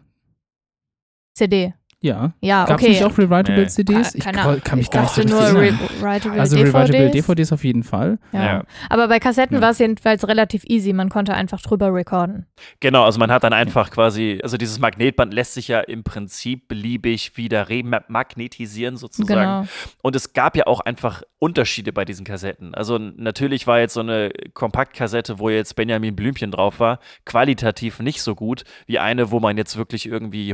CD. 1.36 1.74
Ja. 2.04 2.34
Ja, 2.42 2.66
Gab 2.66 2.80
es 2.80 2.84
okay. 2.84 2.94
nicht 2.94 3.04
auch 3.04 3.16
Rewritable 3.18 3.62
Nee. 3.62 3.68
CDs? 3.68 4.12
Ke- 4.12 4.18
Ich 4.18 4.24
keine 4.24 4.38
kann, 4.38 4.48
Ahnung. 4.50 4.62
kann 4.64 4.78
mich 4.80 4.88
ich 4.88 4.92
gar 4.92 5.02
nicht 5.04 5.14
so 5.14 5.22
nur 5.24 5.40
Re 5.42 5.68
erinnern. 5.68 5.80
Writable 6.00 6.40
Also 6.40 6.56
DVDs. 6.56 6.74
Rewritable 6.74 7.12
DVDs 7.12 7.52
auf 7.54 7.64
jeden 7.64 7.84
Fall. 7.84 8.18
Ja. 8.32 8.44
Ja. 8.46 8.64
Aber 8.90 9.08
bei 9.08 9.20
Kassetten 9.20 9.58
Ja. 9.58 9.62
war 9.62 9.70
es 9.70 9.78
jedenfalls 9.80 10.28
relativ 10.28 10.64
easy. 10.66 10.94
Man 10.94 11.10
konnte 11.10 11.36
einfach 11.36 11.62
drüber 11.62 11.94
recorden. 11.94 12.48
Genau, 12.80 13.04
also 13.06 13.20
man 13.20 13.32
hat 13.32 13.44
dann 13.44 13.54
einfach 13.54 13.92
quasi, 13.92 14.40
also 14.42 14.58
dieses 14.58 14.80
Magnetband 14.80 15.32
lässt 15.34 15.54
sich 15.54 15.68
ja 15.68 15.80
im 15.82 16.04
Prinzip 16.04 16.68
beliebig 16.68 17.38
wieder 17.38 17.70
remagnetisieren 17.70 18.98
sozusagen. 18.98 19.40
Genau. 19.40 19.66
Und 20.02 20.16
es 20.16 20.34
gab 20.34 20.56
ja 20.56 20.68
auch 20.68 20.80
einfach 20.80 21.22
Unterschiede 21.40 21.92
bei 21.94 22.06
diesen 22.06 22.26
Kassetten. 22.26 22.74
Also 22.76 22.98
natürlich 22.98 23.68
war 23.68 23.80
jetzt 23.80 23.94
so 23.94 24.00
eine 24.02 24.32
Kompaktkassette, 24.54 25.40
wo 25.40 25.50
jetzt 25.50 25.76
Benjamin 25.76 26.16
Blümchen 26.16 26.52
drauf 26.52 26.80
war, 26.80 27.00
qualitativ 27.26 28.00
nicht 28.00 28.22
so 28.22 28.36
gut 28.36 28.64
wie 28.86 29.00
eine, 29.00 29.32
wo 29.32 29.40
man 29.40 29.58
jetzt 29.58 29.78
wirklich 29.78 30.08
irgendwie 30.08 30.54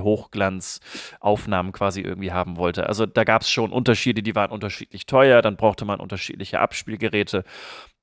Hochglanzaufnahmen 1.38 1.72
quasi 1.72 2.02
irgendwie 2.02 2.32
haben 2.32 2.58
wollte. 2.58 2.88
Also 2.88 3.06
da 3.06 3.24
gab 3.24 3.42
es 3.44 3.50
schon 3.50 3.72
Unterschiede, 3.72 4.22
die 4.24 4.36
waren 4.36 4.52
unterschiedlich 4.52 5.06
teuer, 5.06 5.42
dann 5.42 5.56
brauchte 5.56 5.86
man 5.86 6.00
unterschiedliche 6.00 6.60
Abspielgeräte. 6.60 7.44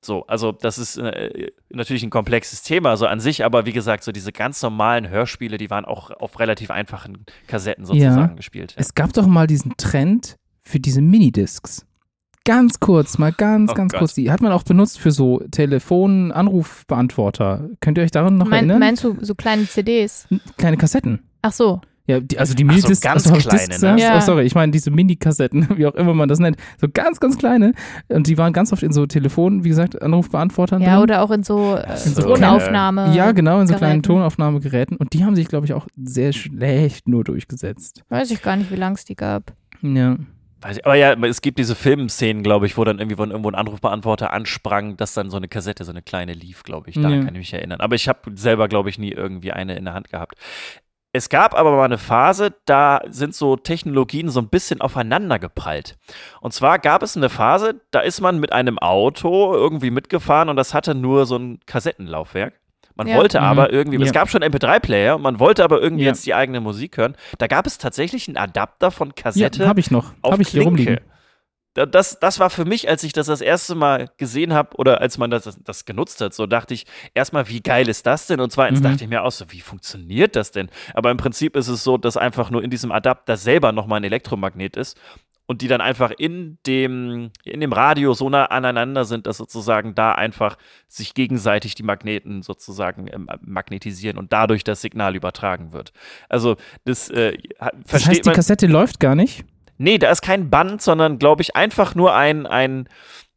So, 0.01 0.25
also 0.27 0.51
das 0.51 0.77
ist 0.77 0.97
äh, 0.97 1.51
natürlich 1.69 2.03
ein 2.03 2.09
komplexes 2.09 2.63
Thema 2.63 2.95
so 2.97 3.07
an 3.07 3.19
sich, 3.19 3.43
aber 3.43 3.65
wie 3.65 3.73
gesagt, 3.73 4.03
so 4.03 4.11
diese 4.11 4.31
ganz 4.31 4.61
normalen 4.61 5.09
Hörspiele, 5.09 5.57
die 5.57 5.69
waren 5.69 5.85
auch 5.85 6.11
auf 6.11 6.39
relativ 6.39 6.71
einfachen 6.71 7.25
Kassetten 7.47 7.85
sozusagen 7.85 8.35
gespielt. 8.35 8.73
Ja. 8.73 8.77
Es 8.81 8.93
gab 8.93 9.13
doch 9.13 9.27
mal 9.27 9.47
diesen 9.47 9.75
Trend 9.77 10.37
für 10.61 10.79
diese 10.79 11.01
Minidiscs. 11.01 11.85
Ganz 12.47 12.79
kurz, 12.79 13.17
mal 13.17 13.31
ganz, 13.31 13.71
Oh 13.71 13.73
ganz 13.73 13.91
Gott. 13.93 13.99
kurz. 13.99 14.13
Die 14.13 14.29
hat 14.29 14.41
man 14.41 14.51
auch 14.51 14.61
benutzt 14.61 14.99
für 14.99 15.09
so 15.11 15.39
Telefon-Anrufbeantworter. 15.49 17.69
Könnt 17.79 17.97
ihr 17.97 18.03
euch 18.03 18.11
daran 18.11 18.37
noch 18.37 18.45
Mein, 18.47 18.69
erinnern? 18.69 18.79
meinst 18.79 19.03
du 19.03 19.17
so 19.21 19.33
kleine 19.33 19.67
CDs? 19.67 20.27
Kleine 20.57 20.77
Kassetten. 20.77 21.27
Ach 21.41 21.51
so. 21.51 21.81
Ja, 22.07 22.19
die, 22.19 22.37
also 22.37 22.53
die 22.53 22.63
Ach 22.63 22.67
so, 22.71 22.75
Minidiscs, 22.75 23.01
ganz 23.01 23.27
also 23.27 23.39
kleine, 23.49 23.67
Discs 23.67 23.81
ne? 23.81 23.95
Ja. 23.99 24.17
Oh, 24.17 24.19
sorry, 24.21 24.43
ich 24.43 24.53
meine 24.53 24.71
diese 24.71 24.91
Mini-Kassetten, 24.91 25.67
wie 25.77 25.87
auch 25.87 25.95
immer 25.95 26.13
man 26.13 26.29
das 26.29 26.39
nennt. 26.39 26.57
So 26.79 26.87
ganz, 26.93 27.19
ganz 27.19 27.37
kleine. 27.37 27.73
Und 28.09 28.27
die 28.27 28.37
waren 28.37 28.53
ganz 28.53 28.71
oft 28.71 28.83
in 28.83 28.91
so 28.93 29.05
Telefonen, 29.07 29.63
wie 29.63 29.69
gesagt, 29.69 29.99
Anrufbeantwortern 30.01 30.81
Ja, 30.81 30.95
drin. 30.95 31.03
oder 31.03 31.21
auch 31.23 31.31
in 31.31 31.41
so, 31.43 31.75
äh, 31.75 31.97
so 31.97 32.21
Tonaufnahme. 32.21 33.15
ja, 33.15 33.31
genau, 33.31 33.59
in 33.59 33.67
so 33.67 33.73
kleinen 33.73 34.01
Geräten. 34.01 34.19
Tonaufnahmegeräten. 34.19 34.97
Und 34.97 35.13
die 35.13 35.23
haben 35.25 35.35
sich, 35.35 35.47
glaube 35.47 35.65
ich, 35.65 35.73
auch 35.73 35.87
sehr 35.95 36.31
schlecht 36.33 37.07
nur 37.07 37.23
durchgesetzt. 37.23 38.03
Weiß 38.09 38.29
ich 38.31 38.41
gar 38.41 38.55
nicht, 38.55 38.71
wie 38.71 38.75
lang 38.75 38.93
es 38.93 39.05
die 39.05 39.15
gab. 39.15 39.53
Ja. 39.81 40.17
Weiß 40.61 40.77
ich, 40.77 40.85
aber 40.85 40.95
ja, 40.95 41.13
es 41.13 41.41
gibt 41.41 41.59
diese 41.59 41.75
Filmszenen, 41.75 42.41
glaube 42.43 42.65
ich, 42.65 42.77
wo 42.77 42.83
dann 42.83 42.97
irgendwie 42.99 43.17
von 43.17 43.29
irgendwo 43.29 43.49
ein 43.49 43.55
Anrufbeantworter 43.55 44.31
ansprang, 44.33 44.95
dass 44.97 45.13
dann 45.13 45.29
so 45.29 45.37
eine 45.37 45.47
Kassette, 45.47 45.83
so 45.83 45.91
eine 45.91 46.01
kleine 46.01 46.33
lief, 46.33 46.63
glaube 46.63 46.89
ich. 46.89 46.95
Daran 46.95 47.11
Ja. 47.11 47.17
kann 47.25 47.35
ich 47.35 47.39
mich 47.39 47.53
erinnern. 47.53 47.81
Aber 47.81 47.95
ich 47.95 48.07
habe 48.07 48.19
selber, 48.35 48.67
glaube 48.67 48.89
ich, 48.89 48.97
nie 48.97 49.11
irgendwie 49.11 49.51
eine 49.51 49.75
in 49.75 49.85
der 49.85 49.93
Hand 49.93 50.09
gehabt. 50.09 50.35
Es 51.15 51.29
gab 51.29 51.53
aber 51.55 51.71
mal 51.77 51.85
eine 51.85 51.97
Phase, 51.97 52.53
da 52.65 52.99
sind 53.07 53.33
so 53.33 53.55
Technologien 53.55 54.27
so 54.27 54.41
ein 54.41 54.49
bisschen 54.49 54.81
aufeinander 54.81 55.39
geprallt. 55.39 55.95
Und 56.41 56.53
zwar 56.53 56.77
gab 56.77 57.03
es 57.03 57.15
eine 57.15 57.29
Phase, 57.29 57.79
da 57.91 58.01
ist 58.01 58.19
man 58.19 58.37
mit 58.37 58.51
einem 58.51 58.77
Auto 58.79 59.53
irgendwie 59.53 59.91
mitgefahren 59.91 60.49
und 60.49 60.57
das 60.57 60.73
hatte 60.73 60.93
nur 60.93 61.25
so 61.25 61.37
ein 61.37 61.59
Kassettenlaufwerk. 61.67 62.55
Man 62.95 63.07
Ja. 63.07 63.15
wollte 63.15 63.39
Mhm. 63.39 63.45
aber 63.45 63.71
irgendwie, 63.71 63.97
Ja. 63.97 64.03
es 64.03 64.11
gab 64.11 64.29
schon 64.29 64.41
MP3-Player 64.43 65.15
und 65.15 65.21
man 65.21 65.39
wollte 65.39 65.63
aber 65.63 65.81
irgendwie 65.81 66.03
Ja. 66.03 66.09
jetzt 66.09 66.25
die 66.25 66.33
eigene 66.33 66.59
Musik 66.59 66.97
hören. 66.97 67.15
Da 67.37 67.47
gab 67.47 67.65
es 67.65 67.77
tatsächlich 67.77 68.27
einen 68.27 68.35
Adapter 68.35 68.91
von 68.91 69.15
Kassette 69.15 69.63
Ja, 69.63 69.69
habe 69.69 69.79
ich 69.79 69.91
noch. 69.91 70.11
auf 70.21 70.33
Habe 70.33 70.41
ich 70.41 70.49
hier 70.49 70.63
Klinke. 70.63 70.69
rumliegen. 70.83 70.99
Da- 71.75 71.85
Das, 71.85 72.19
das 72.19 72.39
war 72.39 72.49
für 72.49 72.65
mich, 72.65 72.89
als 72.89 73.03
ich 73.03 73.13
das 73.13 73.27
das 73.27 73.41
erste 73.41 73.75
Mal 73.75 74.09
gesehen 74.17 74.53
habe 74.53 74.75
oder 74.77 75.01
als 75.01 75.17
man 75.19 75.29
das, 75.29 75.59
das 75.63 75.85
genutzt 75.85 76.19
hat, 76.21 76.33
so 76.33 76.47
dachte 76.47 76.73
ich 76.73 76.85
erstmal, 77.13 77.47
wie 77.49 77.61
geil 77.61 77.87
ist 77.87 78.07
das 78.07 78.25
denn? 78.25 78.39
Und 78.39 78.51
zweitens 78.51 78.79
Mhm. 78.79 78.83
dachte 78.85 79.03
ich 79.03 79.09
mir 79.09 79.23
auch 79.23 79.31
so, 79.31 79.45
wie 79.49 79.61
funktioniert 79.61 80.35
das 80.35 80.49
denn? 80.51 80.69
Aber 80.95 81.11
im 81.11 81.17
Prinzip 81.17 81.55
ist 81.55 81.67
es 81.67 81.83
so, 81.83 81.97
dass 81.99 82.17
einfach 82.17 82.49
nur 82.49 82.63
in 82.63 82.71
diesem 82.71 82.91
Adapter 82.91 83.37
selber 83.37 83.71
nochmal 83.71 83.99
ein 83.99 84.03
Elektromagnet 84.05 84.75
ist 84.77 84.97
und 85.47 85.61
die 85.61 85.67
dann 85.67 85.79
einfach 85.81 86.11
in 86.17 86.57
dem, 86.65 87.29
in 87.43 87.59
dem 87.59 87.71
Radio 87.71 88.13
so 88.15 88.29
nah 88.31 88.45
aneinander 88.45 89.05
sind, 89.05 89.27
dass 89.27 89.37
sozusagen 89.37 89.93
da 89.93 90.13
einfach 90.13 90.57
sich 90.87 91.13
gegenseitig 91.13 91.75
die 91.75 91.83
Magneten 91.83 92.41
sozusagen 92.41 93.07
ähm, 93.07 93.27
magnetisieren 93.41 94.17
und 94.17 94.33
dadurch 94.33 94.63
das 94.63 94.81
Signal 94.81 95.15
übertragen 95.15 95.71
wird. 95.71 95.91
Also 96.29 96.55
das 96.85 97.09
äh, 97.11 97.37
ha- 97.59 97.69
Das 97.81 97.89
versteht 97.91 98.09
heißt, 98.19 98.25
die. 98.25 98.31
Kassette 98.31 98.65
läuft 98.67 98.99
gar 98.99 99.13
nicht. 99.13 99.43
Nee, 99.77 99.97
da 99.97 100.09
ist 100.11 100.21
kein 100.21 100.49
Band, 100.49 100.81
sondern 100.81 101.19
glaube 101.19 101.41
ich 101.41 101.55
einfach 101.55 101.95
nur 101.95 102.13
ein, 102.15 102.45
ein, 102.45 102.87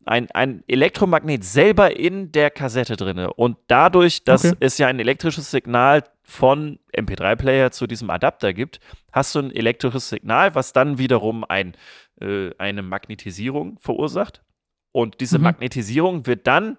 ein, 0.07 0.31
ein 0.33 0.63
Elektromagnet 0.69 1.45
selber 1.45 1.97
in 1.97 2.33
der 2.33 2.51
Kassette 2.51 2.97
drinne. 2.97 3.33
Und 3.35 3.57
dadurch, 3.67 4.25
dass 4.25 4.45
Okay. 4.45 4.57
es 4.61 4.79
ja 4.79 4.87
ein 4.87 4.99
elektrisches 5.01 5.51
Signal 5.51 6.05
von 6.23 6.79
MP3-Player 6.97 7.71
zu 7.71 7.87
diesem 7.87 8.11
Adapter 8.11 8.53
gibt, 8.53 8.81
hast 9.13 9.35
du 9.35 9.41
ein 9.41 9.51
elektrisches 9.55 10.09
Signal, 10.11 10.55
was 10.55 10.73
dann 10.73 10.99
wiederum 10.99 11.45
ein, 11.45 11.75
äh, 12.21 12.51
eine 12.59 12.83
Magnetisierung 12.83 13.79
verursacht. 13.81 14.43
Und 14.93 15.21
diese 15.21 15.39
Mhm. 15.39 15.45
Magnetisierung 15.45 16.27
wird 16.27 16.47
dann 16.47 16.79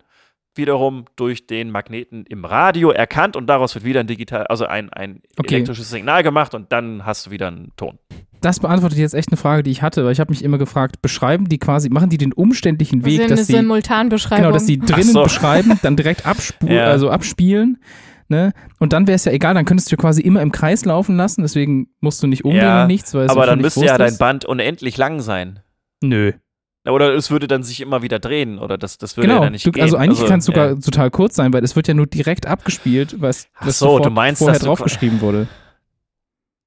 wiederum 0.56 1.06
durch 1.16 1.48
den 1.48 1.72
Magneten 1.72 2.26
im 2.28 2.44
Radio 2.46 2.90
erkannt 2.92 3.36
und 3.36 3.48
daraus 3.48 3.76
wird 3.76 3.86
wieder 3.86 4.00
ein 4.02 4.08
digital, 4.08 4.48
also 4.48 4.66
ein, 4.66 4.90
ein 4.92 5.22
Okay. 5.38 5.56
elektrisches 5.56 5.90
Signal 5.90 6.24
gemacht 6.24 6.54
und 6.54 6.72
dann 6.72 7.06
hast 7.06 7.28
du 7.28 7.32
wieder 7.32 7.48
einen 7.48 7.72
Ton. 7.78 7.98
Das 8.42 8.60
beantwortet 8.60 8.98
jetzt 8.98 9.14
echt 9.16 9.30
eine 9.30 9.38
Frage, 9.38 9.64
die 9.64 9.72
ich 9.72 9.82
hatte, 9.82 10.06
weil 10.06 10.12
ich 10.14 10.20
habe 10.20 10.32
mich 10.32 10.44
immer 10.44 10.58
gefragt, 10.58 11.02
beschreiben 11.02 11.50
die 11.50 11.58
quasi, 11.60 11.90
machen 11.90 12.10
die 12.10 12.18
den 12.18 12.32
umständlichen 12.34 13.04
Weg, 13.06 13.20
Sim- 13.22 13.30
dass 13.30 13.48
sie 13.48 13.54
Simultanbeschreibung. 13.54 14.44
genau, 14.44 14.54
dass 14.54 14.66
sie 14.66 14.80
drinnen 14.80 15.12
so. 15.12 15.24
beschreiben, 15.24 15.78
dann 15.84 15.96
direkt 15.98 16.26
abspu 16.26 16.68
Ja. 16.68 16.86
also 16.86 17.10
abspielen, 17.10 17.78
ne? 18.30 18.54
Und 18.80 18.94
dann 18.94 19.08
wäre 19.08 19.16
es 19.18 19.26
ja 19.26 19.34
egal, 19.34 19.56
dann 19.56 19.66
könntest 19.66 19.92
du 19.92 19.98
quasi 19.98 20.22
immer 20.22 20.42
im 20.42 20.52
Kreis 20.54 20.86
laufen 20.86 21.18
lassen, 21.18 21.42
deswegen 21.42 21.90
musst 22.00 22.24
du 22.24 22.28
nicht 22.28 22.46
umdrehen 22.46 22.64
Ja, 22.64 22.82
und 22.84 22.88
nichts, 22.88 23.14
weil 23.14 23.26
es 23.26 23.32
Aber 23.32 23.46
dann 23.46 23.60
müsste 23.60 23.86
ja 23.86 23.98
dein. 23.98 24.18
Band 24.18 24.46
unendlich 24.46 24.96
lang 24.98 25.20
sein. 25.20 25.60
Nö. 26.02 26.32
Oder 26.86 27.14
es 27.14 27.30
würde 27.30 27.48
dann 27.48 27.64
sich 27.64 27.82
immer 27.82 28.02
wieder 28.02 28.20
drehen. 28.20 28.58
Oder 28.58 28.78
das, 28.78 28.98
das 28.98 29.18
würde 29.18 29.28
ja 29.28 29.34
Genau, 29.34 29.44
dann 29.44 29.54
nicht 29.54 29.66
du, 29.66 29.72
gehen. 29.72 29.84
also 29.84 29.98
eigentlich 29.98 30.26
kann 30.26 30.40
es 30.40 30.46
sogar 30.46 30.70
ja. 30.70 30.76
total 30.76 31.12
kurz 31.12 31.36
sein, 31.36 31.52
weil 31.52 31.64
es 31.64 31.76
wird 31.76 31.88
ja 31.88 31.94
nur 31.94 32.08
direkt 32.08 32.46
abgespielt, 32.46 33.22
was, 33.22 33.48
was 33.60 33.80
so, 33.80 34.00
du 34.00 34.10
meinst, 34.10 34.42
vorher 34.42 34.60
draufgeschrieben 34.60 35.22
wurde. 35.22 35.48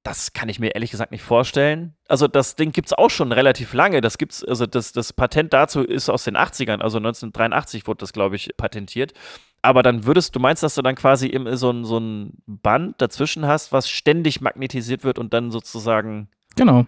Das 0.03 0.33
kann 0.33 0.49
ich 0.49 0.59
mir 0.59 0.75
ehrlich 0.75 0.91
gesagt 0.91 1.11
nicht 1.11 1.23
vorstellen. 1.23 1.95
Also 2.09 2.27
das 2.27 2.55
Ding 2.55 2.73
gibt 2.73 2.89
es 2.89 2.93
auch 2.93 3.09
schon 3.09 3.31
relativ 3.31 3.73
lange. 3.73 4.01
Das 4.01 4.17
gibt's, 4.17 4.43
also 4.43 4.65
das, 4.65 4.91
das 4.91 5.13
Patent 5.13 5.53
dazu 5.53 5.81
ist 5.81 6.09
aus 6.09 6.25
den 6.25 6.35
80ern, 6.35 6.81
also 6.81 6.97
1983 6.97 7.87
wurde 7.87 7.99
das, 7.99 8.11
glaube 8.11 8.35
ich, 8.35 8.51
patentiert. 8.57 9.13
Aber 9.61 9.81
dann 9.81 10.05
würdest, 10.05 10.35
du 10.35 10.41
meinst, 10.41 10.61
dass 10.61 10.75
du 10.75 10.81
dann 10.81 10.95
quasi 10.95 11.27
im, 11.27 11.55
so, 11.55 11.71
ein, 11.71 11.85
so 11.85 11.97
ein 11.97 12.33
Band 12.45 13.01
dazwischen 13.01 13.47
hast, 13.47 13.71
was 13.71 13.89
ständig 13.89 14.41
magnetisiert 14.41 15.05
wird 15.05 15.17
und 15.17 15.33
dann 15.33 15.51
sozusagen. 15.51 16.27
Genau. 16.57 16.85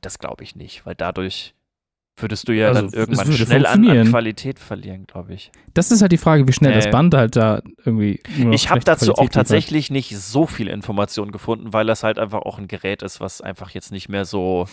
Das 0.00 0.18
glaube 0.18 0.44
ich 0.44 0.56
nicht, 0.56 0.86
weil 0.86 0.94
dadurch 0.94 1.54
würdest 2.16 2.48
du 2.48 2.52
ja 2.52 2.68
Also, 2.68 2.82
dann 2.82 2.90
irgendwann 2.92 3.32
schnell 3.32 3.66
an, 3.66 3.88
an. 3.88 4.08
Qualität 4.08 4.58
verlieren, 4.58 5.06
glaube 5.06 5.34
ich. 5.34 5.50
Das 5.74 5.90
ist 5.90 6.00
halt 6.00 6.12
die 6.12 6.18
Frage, 6.18 6.46
wie 6.46 6.52
schnell 6.52 6.72
Äh, 6.72 6.76
das 6.76 6.90
Band 6.90 7.14
halt 7.14 7.36
da 7.36 7.62
irgendwie. 7.84 8.20
Ich 8.52 8.70
habe 8.70 8.80
dazu 8.80 9.12
auch 9.12 9.16
Qualität 9.16 9.20
liefert. 9.20 9.32
tatsächlich 9.32 9.90
nicht 9.90 10.16
so 10.16 10.46
viel 10.46 10.68
Informationen 10.68 11.32
gefunden, 11.32 11.72
weil 11.72 11.86
das 11.86 12.02
halt 12.04 12.18
einfach 12.18 12.42
auch 12.42 12.58
ein 12.58 12.68
Gerät 12.68 13.02
ist, 13.02 13.20
was 13.20 13.40
einfach 13.40 13.70
jetzt 13.70 13.90
nicht 13.90 14.08
mehr 14.08 14.24
so 14.24 14.66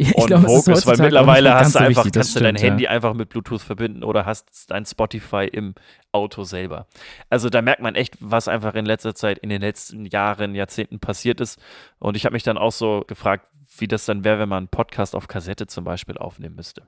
Ich 0.00 0.14
on 0.16 0.26
glaube, 0.28 0.46
es 0.46 0.52
vogue 0.52 0.74
ist 0.74 0.86
weil 0.86 0.96
mittlerweile 0.98 1.54
hast 1.54 1.74
du 1.74 1.80
so 1.80 1.84
einfach, 1.84 2.04
wichtig, 2.04 2.20
kannst 2.20 2.36
du 2.36 2.40
dein 2.40 2.56
stimmt, 2.56 2.70
Handy 2.70 2.84
Ja. 2.84 2.90
einfach 2.90 3.14
mit 3.14 3.30
Bluetooth 3.30 3.60
verbinden 3.60 4.04
oder 4.04 4.26
hast 4.26 4.70
dein 4.70 4.86
Spotify 4.86 5.48
im 5.50 5.74
Auto 6.12 6.44
selber. 6.44 6.86
Also 7.30 7.50
da 7.50 7.62
merkt 7.62 7.82
man 7.82 7.96
echt, 7.96 8.16
was 8.20 8.46
einfach 8.46 8.74
in 8.74 8.86
letzter 8.86 9.16
Zeit, 9.16 9.38
in 9.38 9.48
den 9.48 9.60
letzten 9.60 10.04
Jahren, 10.06 10.54
Jahrzehnten 10.54 11.00
passiert 11.00 11.40
ist. 11.40 11.60
Und 11.98 12.16
ich 12.16 12.24
habe 12.24 12.34
mich 12.34 12.44
dann 12.44 12.58
auch 12.58 12.70
so 12.70 13.02
gefragt, 13.08 13.48
wie 13.76 13.88
das 13.88 14.04
dann 14.04 14.22
wäre, 14.22 14.38
wenn 14.38 14.48
man 14.48 14.58
einen 14.58 14.68
Podcast 14.68 15.16
auf 15.16 15.26
Kassette 15.26 15.66
zum 15.66 15.82
Beispiel 15.82 16.16
aufnehmen 16.16 16.54
müsste. 16.54 16.82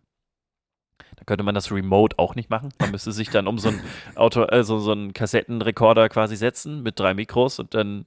Dann 1.16 1.26
könnte 1.26 1.42
man 1.42 1.56
das 1.56 1.72
remote 1.72 2.16
auch 2.18 2.36
nicht 2.36 2.48
machen. 2.48 2.68
Man 2.78 2.92
müsste 2.92 3.10
sich 3.10 3.28
dann 3.30 3.48
um 3.48 3.58
so 3.58 3.70
einen 3.70 3.80
Auto, 4.14 4.44
also 4.44 4.78
so 4.78 4.92
einen 4.92 5.12
Kassettenrekorder 5.14 6.08
quasi 6.08 6.36
setzen 6.36 6.82
mit 6.84 6.98
drei 7.00 7.14
Mikros 7.14 7.58
und 7.58 7.74
dann 7.74 8.06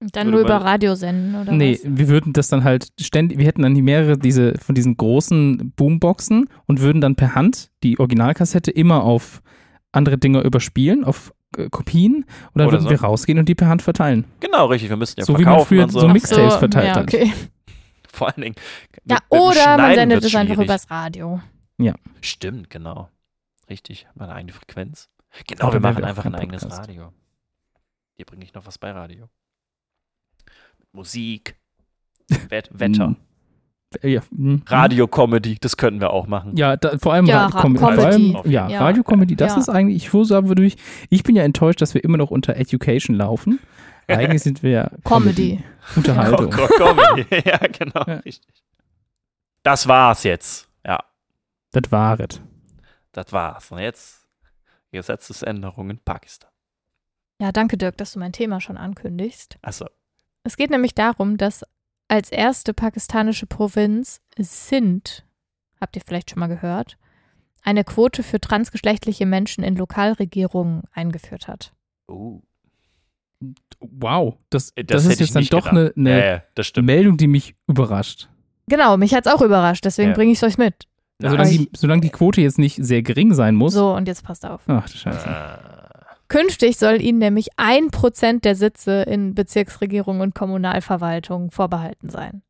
Und 0.00 0.16
dann 0.16 0.30
nur 0.30 0.40
über 0.40 0.56
Radio 0.56 0.94
senden, 0.94 1.34
oder 1.34 1.52
Nee, 1.52 1.74
was? 1.74 1.80
wir 1.84 2.08
würden 2.08 2.32
das 2.32 2.48
dann 2.48 2.64
halt 2.64 2.88
ständig, 2.98 3.38
wir 3.38 3.46
hätten 3.46 3.60
dann 3.62 3.74
die 3.74 3.82
mehrere 3.82 4.16
diese, 4.18 4.54
von 4.58 4.74
diesen 4.74 4.96
großen 4.96 5.72
Boomboxen 5.76 6.48
und 6.66 6.80
würden 6.80 7.00
dann 7.02 7.16
per 7.16 7.34
Hand 7.34 7.70
die 7.82 7.98
Originalkassette 8.00 8.70
immer 8.70 9.04
auf 9.04 9.42
andere 9.92 10.16
Dinge 10.16 10.40
überspielen, 10.40 11.04
auf 11.04 11.34
äh, 11.58 11.68
Kopien 11.68 12.14
und 12.14 12.26
dann 12.54 12.68
Oder 12.68 12.76
würden 12.78 12.84
so. 12.84 12.90
wir 12.90 13.00
rausgehen 13.02 13.38
und 13.38 13.46
die 13.48 13.54
per 13.54 13.68
Hand 13.68 13.82
verteilen. 13.82 14.24
Genau, 14.40 14.66
richtig. 14.66 14.88
Wir 14.88 14.96
müssten 14.96 15.20
ja 15.20 15.26
So 15.26 15.34
wie 15.34 15.42
man 15.44 15.52
verkaufen 15.52 15.68
früher 15.68 15.82
und 15.84 15.90
so. 15.92 16.00
so 16.00 16.08
Mixtapes 16.08 16.54
verteilt 16.56 16.86
ja, 16.88 16.94
hat. 16.96 17.02
okay. 17.02 17.32
Vor 18.12 18.28
allen 18.28 18.40
Dingen. 18.42 18.54
Ja, 19.04 19.16
mit- 19.16 19.22
mit 19.22 19.32
dem 19.32 19.38
oder 19.40 19.76
man 19.76 19.94
sendet 19.94 20.24
es 20.24 20.34
einfach 20.34 20.58
übers 20.62 20.90
Radio. 20.90 21.40
Stimmt, 22.22 22.68
genau. 22.70 23.08
Richtig, 23.68 24.06
hat 24.06 24.16
man 24.16 24.28
eine 24.28 24.38
eigene 24.38 24.52
Frequenz. 24.52 25.08
Genau, 25.46 25.64
Aber 25.64 25.74
wir 25.74 25.80
machen 25.80 26.04
einfach 26.04 26.24
ein 26.24 26.34
eigenes 26.34 26.62
Podcast. 26.62 26.88
Radio. 26.88 27.12
Hier 28.14 28.24
bringe 28.26 28.44
ich 28.44 28.52
noch 28.54 28.66
was 28.66 28.78
bei 28.78 28.90
Radio. 28.90 29.28
Musik, 30.92 31.56
Wet 32.48 32.68
Wetter, 32.72 33.08
Mm. 33.08 33.16
Ja, 34.04 34.20
mm, 34.30 34.62
Radio-Comedy, 34.66 35.58
das 35.60 35.76
könnten 35.76 36.00
wir 36.00 36.10
auch 36.12 36.28
machen. 36.28 36.56
Ja, 36.56 36.76
da, 36.76 36.96
vor 36.98 37.12
allem 37.12 37.26
Ja, 37.26 37.46
Radio 37.46 37.56
Ra- 37.56 37.62
Comedy. 37.96 38.32
Comedy. 38.32 38.48
ja, 38.52 38.68
Ja. 38.68 38.80
Radio-Comedy, 38.82 39.34
das 39.34 39.54
Ja. 39.54 39.58
ist 39.58 39.68
eigentlich, 39.68 39.96
ich 39.96 40.10
sagen 40.28 40.46
würde 40.46 40.64
ich, 40.64 40.76
ich 41.08 41.24
bin 41.24 41.34
ja 41.34 41.42
enttäuscht, 41.42 41.80
dass 41.80 41.92
wir 41.94 42.04
immer 42.04 42.16
noch 42.16 42.30
unter 42.30 42.54
Education 42.56 43.16
laufen. 43.16 43.58
Eigentlich 44.06 44.42
sind 44.44 44.62
wir 44.62 44.70
ja 44.70 44.90
Comedy. 45.04 45.64
Unterhaltung. 45.96 46.50
Co- 46.50 46.66
Co- 46.68 46.94
Comedy. 46.94 47.26
ja, 47.48 47.58
genau, 47.58 48.04
Ja. 48.06 48.14
richtig. 48.24 48.62
Das 49.64 49.88
war's 49.88 50.22
jetzt. 50.22 50.68
Ja, 50.86 51.00
Das 51.72 51.90
war 51.90 52.20
es. 52.20 52.40
das 53.12 53.32
war's. 53.32 53.72
Und 53.72 53.78
jetzt 53.80 54.24
Gesetzesänderung 54.92 55.90
in 55.90 55.98
Pakistan. 55.98 56.50
Ja, 57.40 57.50
danke 57.52 57.76
Dirk, 57.76 57.96
dass 57.96 58.12
du 58.12 58.18
mein 58.20 58.32
Thema 58.32 58.60
schon 58.60 58.76
ankündigst. 58.76 59.58
Achso, 59.62 59.86
Es 60.42 60.56
geht 60.56 60.70
nämlich 60.70 60.94
darum, 60.94 61.36
dass 61.36 61.64
als 62.08 62.30
erste 62.30 62.74
pakistanische 62.74 63.46
Provinz 63.46 64.20
Sindh, 64.36 65.22
habt 65.80 65.96
ihr 65.96 66.02
vielleicht 66.04 66.30
schon 66.30 66.40
mal 66.40 66.48
gehört, 66.48 66.96
eine 67.62 67.84
Quote 67.84 68.22
für 68.22 68.40
transgeschlechtliche 68.40 69.26
Menschen 69.26 69.62
in 69.62 69.76
Lokalregierungen 69.76 70.82
eingeführt 70.92 71.46
hat. 71.46 71.72
uh, 72.08 72.40
Wow, 73.80 74.36
das, 74.50 74.72
das, 74.74 74.86
das, 74.86 75.06
ist 75.06 75.20
jetzt 75.20 75.34
dann 75.34 75.44
doch 75.44 75.70
gedacht. 75.70 75.70
eine, 75.70 75.92
eine 75.96 76.10
ja, 76.10 76.42
ja. 76.76 76.82
Meldung, 76.82 77.16
die 77.16 77.26
mich 77.26 77.54
überrascht. 77.66 78.28
Genau, 78.68 78.96
mich 78.98 79.14
hat's 79.14 79.26
auch 79.26 79.40
überrascht, 79.40 79.84
desegen 79.84 80.10
Ja. 80.10 80.14
bringe 80.14 80.32
ich 80.32 80.38
es 80.38 80.42
euch 80.42 80.58
mit. 80.58 80.86
Also, 81.22 81.36
Nice. 81.36 81.48
solange, 81.48 81.66
die, 81.66 81.70
solange 81.76 82.00
die 82.02 82.10
Quote 82.10 82.40
jetzt 82.40 82.58
nicht 82.58 82.76
sehr 82.76 83.02
gering 83.02 83.32
sein 83.34 83.54
muss. 83.54 83.72
So, 83.74 83.94
und 83.94 84.08
jetzt 84.08 84.22
passt 84.24 84.44
auf. 84.44 84.62
Ach 84.66 84.88
du 84.88 84.96
Scheiße. 84.96 85.26
Äh, 85.28 85.69
Künftig 86.30 86.78
soll 86.78 87.02
ihnen 87.02 87.18
nämlich 87.18 87.48
ein 87.56 87.90
Prozent 87.90 88.44
der 88.44 88.54
Sitze 88.54 89.02
in 89.02 89.34
Bezirksregierung 89.34 90.20
und 90.20 90.32
Kommunalverwaltung 90.34 91.50
vorbehalten 91.50 92.08
sein. 92.08 92.42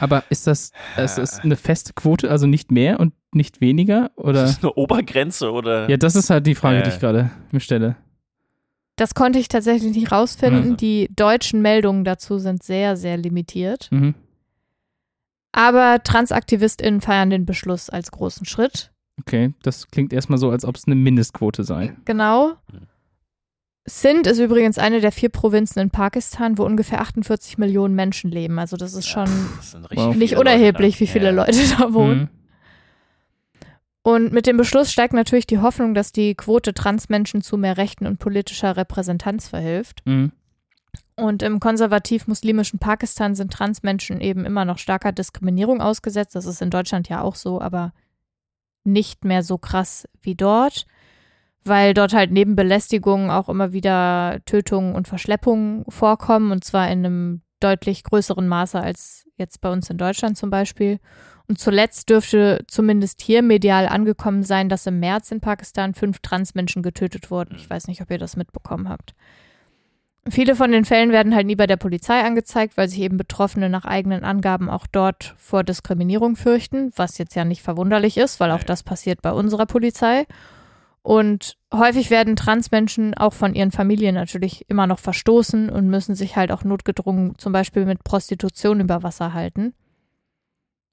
Aber 0.00 0.24
ist 0.28 0.46
das, 0.48 0.72
ist 0.96 1.16
das 1.18 1.40
eine 1.40 1.54
feste 1.54 1.92
Quote, 1.92 2.28
also 2.28 2.46
nicht 2.48 2.72
mehr 2.72 2.98
und 2.98 3.14
nicht 3.32 3.60
weniger? 3.60 4.06
Ist 4.16 4.18
Oder? 4.18 4.42
das 4.42 4.58
eine 4.62 4.72
Obergrenze 4.72 5.52
oder? 5.52 5.88
Ja, 5.88 5.96
das 5.96 6.16
ist 6.16 6.28
halt 6.28 6.46
die 6.46 6.54
Frage, 6.56 6.78
Ja. 6.78 6.82
die 6.82 6.90
ich 6.90 6.98
gerade 6.98 7.30
mir 7.52 7.60
stelle. 7.60 7.96
Das 8.96 9.14
konnte 9.14 9.38
ich 9.38 9.48
tatsächlich 9.48 9.94
nicht 9.94 10.10
rausfinden. 10.10 10.62
Also. 10.62 10.76
Die 10.76 11.08
deutschen 11.14 11.62
Meldungen 11.62 12.04
dazu 12.04 12.38
sind 12.38 12.62
sehr, 12.64 12.96
sehr 12.96 13.16
limitiert. 13.16 13.88
Mhm. 13.92 14.14
Aber 15.52 16.02
TransaktivistInnen 16.02 17.00
feiern 17.00 17.30
den 17.30 17.46
Beschluss 17.46 17.90
als 17.90 18.10
großen 18.10 18.44
Schritt. 18.46 18.91
Okay, 19.20 19.52
das 19.62 19.88
klingt 19.88 20.12
erstmal 20.12 20.38
so, 20.38 20.50
als 20.50 20.64
ob 20.64 20.76
es 20.76 20.86
eine 20.86 20.94
Mindestquote 20.94 21.64
sei. 21.64 21.96
Genau. 22.04 22.54
Mhm. 22.72 22.86
Sindh 23.84 24.30
ist 24.30 24.38
übrigens 24.38 24.78
eine 24.78 25.00
der 25.00 25.10
vier 25.10 25.28
Provinzen 25.28 25.80
in 25.80 25.90
Pakistan, 25.90 26.56
wo 26.56 26.64
ungefähr 26.64 27.00
48 27.00 27.58
Millionen 27.58 27.94
Menschen 27.96 28.30
leben. 28.30 28.58
Also 28.60 28.76
das 28.76 28.94
ist 28.94 29.08
schon 29.08 29.28
Das 29.56 30.16
nicht 30.16 30.36
unerheblich, 30.36 31.00
wie 31.00 31.08
viele 31.08 31.26
Ja. 31.26 31.30
Leute 31.32 31.58
da 31.78 31.92
wohnen. 31.92 32.20
Mhm. 32.20 32.28
Und 34.04 34.32
mit 34.32 34.46
dem 34.46 34.56
Beschluss 34.56 34.92
steigt 34.92 35.14
natürlich 35.14 35.46
die 35.46 35.58
Hoffnung, 35.58 35.94
dass 35.94 36.12
die 36.12 36.34
Quote 36.34 36.74
Transmenschen 36.74 37.40
zu 37.42 37.56
mehr 37.56 37.76
Rechten 37.76 38.06
und 38.06 38.18
politischer 38.18 38.76
Repräsentanz 38.76 39.48
verhilft. 39.48 40.02
Mhm. 40.06 40.32
Und 41.16 41.42
im 41.42 41.60
konservativ-muslimischen 41.60 42.78
Pakistan 42.78 43.34
sind 43.34 43.52
Transmenschen 43.52 44.20
eben 44.20 44.44
immer 44.44 44.64
noch 44.64 44.78
starker 44.78 45.12
Diskriminierung 45.12 45.80
ausgesetzt. 45.80 46.34
Das 46.34 46.46
ist 46.46 46.62
in 46.62 46.70
Deutschland 46.70 47.08
ja 47.08 47.20
auch 47.20 47.36
so, 47.36 47.60
aber 47.60 47.92
nicht 48.84 49.24
mehr 49.24 49.42
so 49.42 49.58
krass 49.58 50.08
wie 50.20 50.34
dort, 50.34 50.86
weil 51.64 51.94
dort 51.94 52.12
halt 52.12 52.32
neben 52.32 52.56
Belästigungen 52.56 53.30
auch 53.30 53.48
immer 53.48 53.72
wieder 53.72 54.40
Tötungen 54.46 54.94
und 54.94 55.08
Verschleppungen 55.08 55.84
vorkommen 55.88 56.50
und 56.50 56.64
zwar 56.64 56.90
in 56.90 57.04
einem 57.04 57.42
deutlich 57.60 58.02
größeren 58.02 58.48
Maße 58.48 58.80
als 58.80 59.28
jetzt 59.36 59.60
bei 59.60 59.70
uns 59.70 59.88
in 59.88 59.98
Deutschland 59.98 60.36
zum 60.36 60.50
Beispiel. 60.50 60.98
Und 61.48 61.58
zuletzt 61.58 62.08
dürfte 62.08 62.64
zumindest 62.66 63.20
hier 63.20 63.42
medial 63.42 63.86
angekommen 63.86 64.42
sein, 64.42 64.68
dass 64.68 64.86
im 64.86 65.00
März 65.00 65.30
in 65.30 65.40
Pakistan 65.40 65.94
fünf 65.94 66.20
Transmenschen 66.20 66.82
getötet 66.82 67.30
wurden. 67.30 67.56
Ich 67.56 67.68
weiß 67.68 67.88
nicht, 67.88 68.00
ob 68.00 68.10
ihr 68.10 68.18
das 68.18 68.36
mitbekommen 68.36 68.88
habt. 68.88 69.14
Viele 70.28 70.54
von 70.54 70.70
den 70.70 70.84
Fällen 70.84 71.10
werden 71.10 71.34
halt 71.34 71.46
nie 71.46 71.56
bei 71.56 71.66
der 71.66 71.76
Polizei 71.76 72.22
angezeigt, 72.22 72.76
weil 72.76 72.88
sich 72.88 73.00
eben 73.00 73.16
Betroffene 73.16 73.68
nach 73.68 73.84
eigenen 73.84 74.22
Angaben 74.22 74.70
auch 74.70 74.86
dort 74.86 75.34
vor 75.36 75.64
Diskriminierung 75.64 76.36
fürchten, 76.36 76.92
was 76.94 77.18
jetzt 77.18 77.34
ja 77.34 77.44
nicht 77.44 77.62
verwunderlich 77.62 78.16
ist, 78.16 78.38
weil 78.38 78.52
auch 78.52 78.62
das 78.62 78.84
passiert 78.84 79.20
bei 79.20 79.32
unserer 79.32 79.66
Polizei. 79.66 80.26
Und 81.02 81.58
häufig 81.74 82.10
werden 82.10 82.36
Transmenschen 82.36 83.14
auch 83.14 83.32
von 83.32 83.56
ihren 83.56 83.72
Familien 83.72 84.14
natürlich 84.14 84.64
immer 84.70 84.86
noch 84.86 85.00
verstoßen 85.00 85.68
und 85.68 85.88
müssen 85.88 86.14
sich 86.14 86.36
halt 86.36 86.52
auch 86.52 86.62
notgedrungen 86.62 87.36
zum 87.38 87.52
Beispiel 87.52 87.84
mit 87.84 88.04
Prostitution 88.04 88.78
über 88.78 89.02
Wasser 89.02 89.34
halten. 89.34 89.74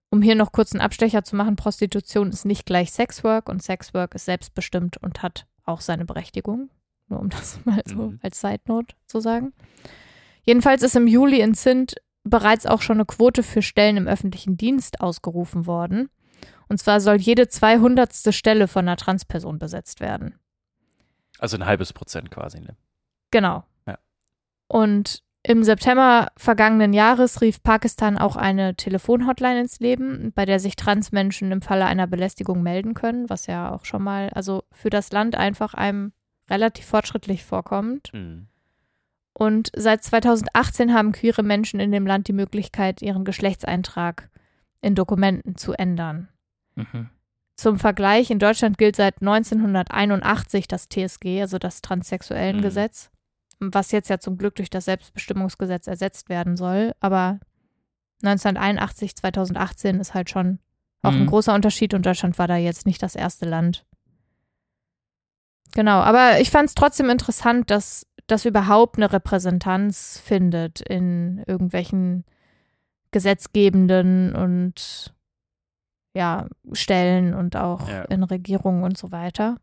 Um 0.10 0.24
hier 0.24 0.34
noch 0.34 0.52
kurz 0.52 0.72
einen 0.72 0.82
Abstecher 0.82 1.24
zu 1.24 1.36
machen, 1.36 1.56
Prostitution 1.56 2.30
ist 2.30 2.46
nicht 2.46 2.66
gleich 2.66 2.92
Sexwork 2.92 3.48
und 3.48 3.62
Sexwork 3.62 4.16
ist 4.16 4.26
selbstbestimmt 4.26 4.98
und 4.98 5.22
hat 5.22 5.46
auch 5.66 5.82
seine 5.82 6.06
Berechtigung. 6.06 6.72
Nur 7.10 7.20
um 7.20 7.30
das 7.30 7.60
mal 7.66 7.82
so 7.86 8.10
Mhm. 8.10 8.20
als 8.22 8.40
Side 8.40 8.62
Note 8.68 8.96
zu 9.08 9.20
sagen. 9.20 9.54
Jedenfalls 10.44 10.84
ist 10.84 10.96
im 10.96 11.08
Juli 11.08 11.42
in 11.42 11.54
Sindh 11.54 11.96
bereits 12.24 12.66
auch 12.66 12.82
schon 12.82 12.98
eine 12.98 13.06
Quote 13.06 13.44
für 13.44 13.62
Stellen 13.62 13.98
im 13.98 14.08
öffentlichen 14.08 14.58
Dienst 14.58 15.02
ausgerufen 15.02 15.66
worden. 15.68 16.10
Und 16.68 16.78
zwar 16.80 17.02
soll 17.02 17.18
jede 17.18 17.48
200. 17.48 18.34
Stelle 18.34 18.68
von 18.68 18.88
einer 18.88 18.98
Transperson 18.98 19.58
besetzt 19.60 20.00
werden. 20.00 20.36
Also 21.40 21.58
ein 21.58 21.66
halbes 21.66 21.94
Prozent 21.94 22.30
quasi, 22.32 22.60
ne? 22.60 22.76
Genau. 23.32 23.64
Ja. 23.88 23.98
Und 24.68 25.24
im 25.42 25.64
September 25.64 26.28
vergangenen 26.38 26.94
Jahres 26.94 27.42
rief 27.42 27.64
Pakistan 27.64 28.18
auch 28.18 28.36
eine 28.36 28.76
Telefonhotline 28.76 29.62
ins 29.62 29.80
Leben, 29.80 30.32
bei 30.34 30.46
der 30.46 30.60
sich 30.60 30.76
Transmenschen 30.76 31.52
im 31.52 31.62
Falle 31.62 31.86
einer 31.86 32.08
Belästigung 32.08 32.62
melden 32.62 32.94
können, 32.94 33.30
was 33.30 33.48
ja 33.48 33.72
auch 33.72 33.86
schon 33.86 34.04
mal, 34.04 34.30
also 34.32 34.64
für 34.72 34.90
das 34.90 35.12
Land 35.12 35.36
einfach 35.36 35.74
einem 35.74 36.12
relativ 36.50 36.86
fortschrittlich 36.86 37.44
vorkommt. 37.44 38.12
Mhm. 38.14 38.48
Und 39.34 39.72
seit 39.76 40.04
2018 40.04 40.94
haben 40.94 41.12
queere 41.12 41.44
Menschen 41.44 41.80
in 41.80 41.92
dem 41.92 42.06
Land 42.06 42.28
die 42.28 42.34
Möglichkeit, 42.34 43.02
ihren 43.02 43.24
Geschlechtseintrag 43.24 44.30
in 44.82 44.96
Dokumenten 44.96 45.56
zu 45.56 45.74
ändern. 45.74 46.28
Mhm. 46.76 47.10
Zum 47.56 47.78
Vergleich, 47.78 48.32
in 48.32 48.40
Deutschland 48.40 48.78
gilt 48.78 48.96
seit 48.96 49.22
1981 49.22 50.68
das 50.68 50.88
TSG, 50.90 51.42
also 51.42 51.58
das 51.58 51.82
Transsexuellengesetz, 51.82 53.12
was 53.60 53.92
jetzt 53.92 54.10
ja 54.10 54.20
zum 54.20 54.38
Glück 54.38 54.56
durch 54.56 54.70
das 54.70 54.86
Selbstbestimmungsgesetz 54.86 55.88
ersetzt 55.88 56.30
werden 56.30 56.56
soll. 56.56 56.94
Aber 57.02 57.40
1981, 58.24 59.16
2018 59.16 60.00
ist 60.00 60.14
halt 60.14 60.30
schon 60.30 60.60
auch 61.02 61.12
ein 61.12 61.24
Mhm. 61.24 61.28
großer 61.28 61.54
Unterschied 61.54 61.94
und 61.94 62.06
Deutschland 62.06 62.38
war 62.40 62.48
da 62.48 62.58
jetzt 62.58 62.86
nicht 62.86 63.02
das 63.04 63.16
erste 63.16 63.46
Land. 63.46 63.86
Genau, 65.74 66.00
aber 66.00 66.40
ich 66.40 66.50
fand 66.50 66.70
es 66.70 66.76
trotzdem 66.76 67.10
interessant, 67.10 67.70
dass 67.70 68.06
das 68.28 68.46
überhaupt 68.46 68.98
eine 68.98 69.12
Repräsentanz 69.12 70.22
findet 70.24 70.82
in 70.82 71.44
irgendwelchen 71.48 72.26
gesetzgebenden 73.12 74.36
und 74.36 75.14
ja, 76.16 76.48
Stellen 76.74 77.34
und 77.34 77.56
auch 77.56 77.88
Ja. 77.88 78.04
in 78.06 78.24
Regierungen 78.24 78.84
und 78.84 78.98
so 78.98 79.12
weiter. 79.12 79.58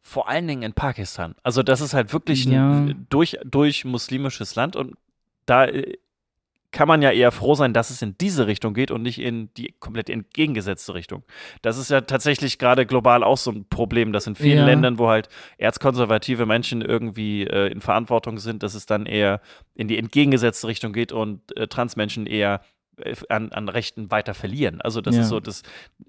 Vor 0.00 0.28
allen 0.28 0.46
Dingen 0.48 0.62
in 0.62 0.72
Pakistan. 0.72 1.34
Also 1.42 1.62
das 1.62 1.80
ist 1.80 1.92
halt 1.94 2.12
wirklich 2.12 2.46
Ja. 2.46 2.70
ein 2.70 3.06
durch, 3.10 3.38
durch 3.44 3.84
muslimisches 3.84 4.54
Land 4.54 4.76
und 4.76 4.94
da 5.46 5.66
äh, 5.66 5.98
kann 6.70 6.86
man 6.86 7.00
ja 7.00 7.10
eher 7.10 7.32
froh 7.32 7.54
sein, 7.54 7.72
dass 7.72 7.88
es 7.90 8.02
in 8.02 8.16
diese 8.18 8.46
Richtung 8.46 8.74
geht 8.74 8.90
und 8.90 9.00
nicht 9.02 9.18
in 9.18 9.52
die 9.54 9.74
komplett 9.80 10.10
entgegengesetzte 10.10 10.92
Richtung. 10.92 11.22
Das 11.62 11.78
ist 11.78 11.90
ja 11.90 12.02
tatsächlich 12.02 12.58
gerade 12.58 12.84
global 12.84 13.24
auch 13.24 13.38
so 13.38 13.50
ein 13.50 13.66
Problem, 13.68 14.12
dass 14.12 14.26
in 14.26 14.34
vielen 14.34 14.58
Ja. 14.58 14.64
Ländern, 14.66 14.98
wo 14.98 15.08
halt 15.08 15.28
erzkonservative 15.56 16.46
Menschen 16.46 16.82
irgendwie 16.82 17.44
äh, 17.46 17.70
in 17.72 17.80
Verantwortung 17.80 18.38
sind, 18.38 18.62
dass 18.62 18.74
es 18.74 18.86
dann 18.86 19.06
eher 19.06 19.40
in 19.74 19.88
die 19.88 19.96
entgegengesetzte 19.98 20.66
Richtung 20.66 20.92
geht 20.92 21.12
und 21.12 21.56
äh, 21.56 21.68
Transmenschen 21.68 22.26
eher 22.26 22.60
äh, 22.98 23.14
an, 23.30 23.50
an 23.52 23.68
Rechten 23.70 24.10
weiter 24.10 24.34
verlieren. 24.34 24.80
Also 24.82 25.00
das 25.00 25.14
Ja. 25.16 25.22
ist 25.22 25.28
so 25.28 25.40
das 25.40 25.62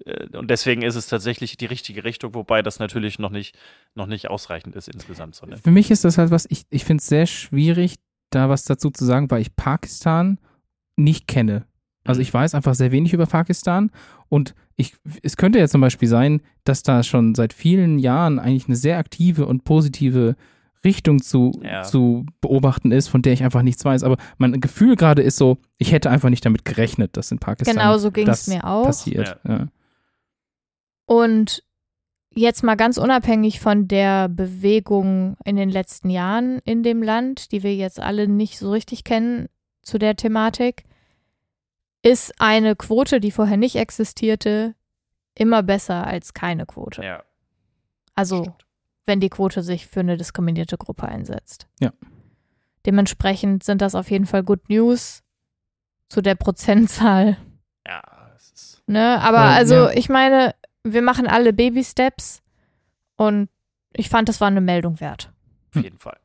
äh, 0.04 0.36
und 0.36 0.50
deswegen 0.50 0.82
ist 0.82 0.94
es 0.94 1.06
tatsächlich 1.06 1.56
die 1.56 1.66
richtige 1.66 2.04
Richtung, 2.04 2.34
wobei 2.34 2.60
das 2.62 2.78
natürlich 2.78 3.18
noch 3.18 3.30
nicht 3.30 3.56
noch 3.94 4.06
nicht 4.06 4.28
ausreichend 4.28 4.76
ist 4.76 4.88
insgesamt. 4.88 5.34
So, 5.36 5.46
ne? 5.46 5.56
Für 5.56 5.70
mich 5.70 5.90
ist 5.90 6.04
das 6.04 6.18
halt 6.18 6.30
was, 6.30 6.46
ich, 6.50 6.64
ich 6.70 6.84
finde 6.84 7.00
es 7.00 7.06
sehr 7.06 7.26
schwierig, 7.26 7.94
da 8.30 8.48
was 8.48 8.64
dazu 8.64 8.90
zu 8.90 9.04
sagen, 9.06 9.30
weil 9.30 9.40
ich 9.40 9.56
Pakistan 9.56 10.38
nicht 10.96 11.26
kenne. 11.26 11.64
Also 12.04 12.18
Mhm. 12.18 12.22
ich 12.22 12.34
weiß 12.34 12.54
einfach 12.54 12.74
sehr 12.74 12.92
wenig 12.92 13.12
über 13.12 13.26
Pakistan 13.26 13.90
und 14.28 14.54
ich, 14.76 14.94
es 15.22 15.36
könnte 15.36 15.58
ja 15.58 15.68
zum 15.68 15.80
Beispiel 15.82 16.08
sein, 16.08 16.40
dass 16.64 16.82
da 16.82 17.02
schon 17.02 17.34
seit 17.34 17.52
vielen 17.52 17.98
Jahren 17.98 18.38
eigentlich 18.38 18.66
eine 18.66 18.76
sehr 18.76 18.96
aktive 18.98 19.44
und 19.46 19.64
positive 19.64 20.36
Richtung 20.82 21.20
zu, 21.20 21.60
Ja. 21.62 21.82
zu 21.82 22.24
beobachten 22.40 22.90
ist, 22.90 23.08
von 23.08 23.20
der 23.20 23.34
ich 23.34 23.42
einfach 23.44 23.60
nichts 23.60 23.84
weiß. 23.84 24.02
Aber 24.02 24.16
mein 24.38 24.58
Gefühl 24.62 24.96
gerade 24.96 25.20
ist 25.20 25.36
so, 25.36 25.58
ich 25.76 25.92
hätte 25.92 26.08
einfach 26.08 26.30
nicht 26.30 26.46
damit 26.46 26.64
gerechnet, 26.64 27.18
dass 27.18 27.30
in 27.30 27.38
Pakistan 27.38 27.76
Genau 27.76 27.98
so 27.98 28.10
ging 28.10 28.26
es 28.28 28.46
mir 28.46 28.64
auch. 28.64 28.84
passiert. 28.86 29.38
Ja. 29.46 29.66
Und 31.06 31.62
jetzt 32.34 32.62
mal 32.62 32.76
ganz 32.76 32.96
unabhängig 32.96 33.60
von 33.60 33.88
der 33.88 34.28
Bewegung 34.28 35.36
in 35.44 35.56
den 35.56 35.68
letzten 35.68 36.08
Jahren 36.08 36.60
in 36.64 36.82
dem 36.82 37.02
Land, 37.02 37.52
die 37.52 37.62
wir 37.62 37.74
jetzt 37.74 38.00
alle 38.00 38.28
nicht 38.28 38.58
so 38.58 38.70
richtig 38.70 39.04
kennen 39.04 39.48
zu 39.82 39.98
der 39.98 40.16
Thematik, 40.16 40.84
ist 42.02 42.40
eine 42.40 42.76
Quote, 42.76 43.20
die 43.20 43.30
vorher 43.30 43.56
nicht 43.56 43.76
existierte, 43.76 44.74
immer 45.34 45.62
besser 45.62 46.06
als 46.06 46.34
keine 46.34 46.66
Quote. 46.66 47.02
Ja. 47.02 47.22
Also 48.14 48.42
stimmt. 48.42 48.66
wenn 49.06 49.20
die 49.20 49.28
Quote 49.28 49.62
sich 49.62 49.86
für 49.86 50.00
eine 50.00 50.16
diskriminierte 50.16 50.76
Gruppe 50.78 51.06
einsetzt. 51.06 51.66
Ja. 51.80 51.92
Dementsprechend 52.86 53.64
sind 53.64 53.82
das 53.82 53.94
auf 53.94 54.10
jeden 54.10 54.26
Fall 54.26 54.42
Good 54.42 54.68
News 54.68 55.22
zu 56.08 56.22
der 56.22 56.34
Prozentzahl. 56.34 57.36
Ja, 57.86 58.02
es 58.36 58.50
ist 58.52 58.82
Ne? 58.86 59.20
Aber 59.20 59.38
Ja, 59.38 59.50
also 59.50 59.74
ja. 59.74 59.90
ich 59.92 60.08
meine, 60.08 60.54
wir 60.82 61.02
machen 61.02 61.26
alle 61.26 61.52
Baby-Steps 61.52 62.42
und 63.16 63.48
ich 63.92 64.08
fand, 64.08 64.28
das 64.28 64.40
war 64.40 64.48
eine 64.48 64.60
Meldung 64.60 65.00
wert. 65.00 65.32
auf 65.74 65.82
jeden 65.82 65.98
Fall. 65.98 66.18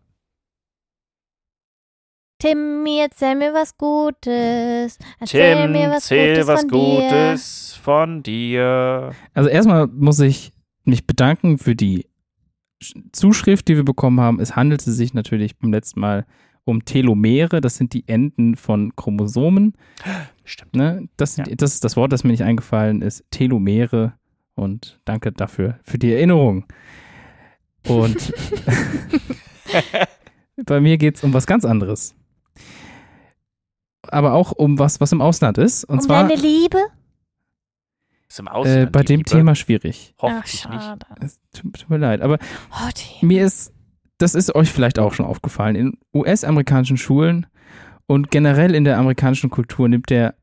Timmy, 2.40 3.00
erzähl 3.02 3.36
mir 3.36 3.54
was 3.54 3.78
Gutes. 3.78 4.98
Erzähl 5.20 5.64
Tim, 5.64 5.72
mir 5.72 5.90
was 5.90 6.10
Gutes 6.10 6.48
was 6.48 6.62
von 6.62 6.70
Gutes 6.70 7.80
von 7.82 8.24
dir. 8.24 9.12
Also 9.34 9.50
erstmal 9.50 9.88
muss 9.88 10.20
ich 10.20 10.52
mich 10.84 11.08
bedanken 11.08 11.58
für 11.58 11.76
die 11.76 12.08
Sch- 12.84 12.96
Zuschrift, 13.14 13.68
die 13.68 13.76
wir 13.78 13.86
bekommen 13.86 14.20
haben. 14.20 14.40
Es 14.40 14.56
handelte 14.56 14.92
sich 14.92 15.14
natürlich 15.14 15.58
beim 15.58 15.72
letzten 15.72 16.00
Mal 16.02 16.26
um 16.66 16.84
Telomere. 16.84 17.62
Das 17.62 17.78
sind 17.78 17.94
die 17.94 18.08
Enden 18.08 18.56
von 18.58 18.96
Chromosomen. 18.96 19.74
Stimmt. 20.44 20.76
Ne? 20.76 21.08
Das, 21.18 21.36
sind, 21.36 21.48
Ja. 21.48 21.56
das 21.56 21.74
ist 21.76 21.84
das 21.86 21.96
Wort, 21.96 22.12
das 22.12 22.24
mir 22.24 22.32
nicht 22.32 22.44
eingefallen 22.44 23.02
ist. 23.02 23.24
Telomere. 23.32 24.14
Und 24.56 25.00
danke 25.06 25.32
dafür, 25.32 25.80
für 25.84 25.98
die 25.98 26.14
Erinnerung. 26.14 26.66
Und 27.88 28.34
bei 30.66 30.80
mir 30.80 30.98
geht 30.98 31.16
es 31.18 31.24
um 31.24 31.34
was 31.34 31.46
ganz 31.48 31.66
anderes. 31.66 32.16
Aber 34.10 34.34
auch 34.34 34.52
um 34.52 34.80
was, 34.80 35.00
was 35.02 35.12
im 35.12 35.22
Ausland 35.22 35.58
ist. 35.58 35.84
Und 35.86 35.96
Um 36.00 36.02
zwar 36.02 36.28
deine 36.28 36.40
Liebe? 36.42 36.78
Ist 38.28 38.40
im 38.40 38.48
äh, 38.48 38.50
Ausland 38.52 38.92
bei 38.92 39.00
die 39.02 39.04
Ah, 39.04 39.08
dem 39.08 39.20
Liebe. 39.20 39.30
Thema 39.30 39.56
schwierig. 39.56 40.14
Hoffentlich 40.20 40.68
nicht. 40.70 40.84
schade. 40.84 41.06
Es 41.22 41.40
tut, 41.54 41.74
tut 41.80 41.90
mir 41.90 41.98
leid. 41.98 42.22
Aber 42.22 42.38
Oh, 42.72 42.90
mir 43.22 43.46
ist 43.46 43.72
das 44.18 44.34
ist 44.34 44.56
euch 44.56 44.72
vielleicht 44.72 44.98
auch 44.98 45.14
schon 45.14 45.26
aufgefallen. 45.26 45.76
In 45.76 45.98
US-amerikanischen 46.14 46.96
Schulen 46.98 47.48
und 48.08 48.32
generell 48.32 48.74
in 48.74 48.86
der 48.86 48.98
amerikanischen 48.98 49.50
Kultur 49.50 49.90
nimmt 49.90 50.10
der 50.10 50.36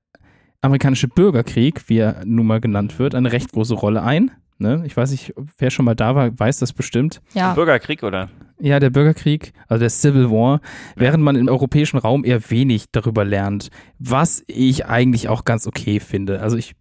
amerikanische 0.61 1.09
Bürgerkrieg, 1.09 1.89
wie 1.89 1.99
er 1.99 2.23
nun 2.27 2.47
mal 2.47 2.61
genannt 2.61 2.99
wird, 2.99 3.15
eine 3.15 3.33
recht 3.33 3.51
große 3.53 3.75
Rolle 3.75 4.03
ein. 4.03 4.31
Ne? 4.63 4.83
Ich 4.87 4.97
weiß 4.97 5.11
nicht, 5.11 5.35
wer 5.59 5.71
schon 5.71 5.85
mal 5.85 5.95
da 5.95 6.15
war, 6.15 6.39
weiß 6.39 6.61
das 6.61 6.73
bestimmt. 6.73 7.21
Ja. 7.35 7.53
Bürgerkrieg, 7.55 8.03
oder? 8.03 8.31
Ja, 8.61 8.79
der 8.79 8.91
Bürgerkrieg, 8.91 9.53
also 9.67 9.81
der 9.81 9.91
Civil 9.91 10.31
War, 10.31 10.61
während 10.95 11.25
man 11.25 11.37
im 11.37 11.49
europäischen 11.49 11.99
Raum 11.99 12.25
eher 12.25 12.49
wenig 12.51 12.87
darüber 12.93 13.25
lernt, 13.25 13.71
was 13.99 14.45
ich 14.47 14.87
eigentlich 14.87 15.29
auch 15.29 15.45
ganz 15.45 15.67
okay 15.67 15.99
finde. 15.99 16.41
Also 16.41 16.57
ich 16.57 16.75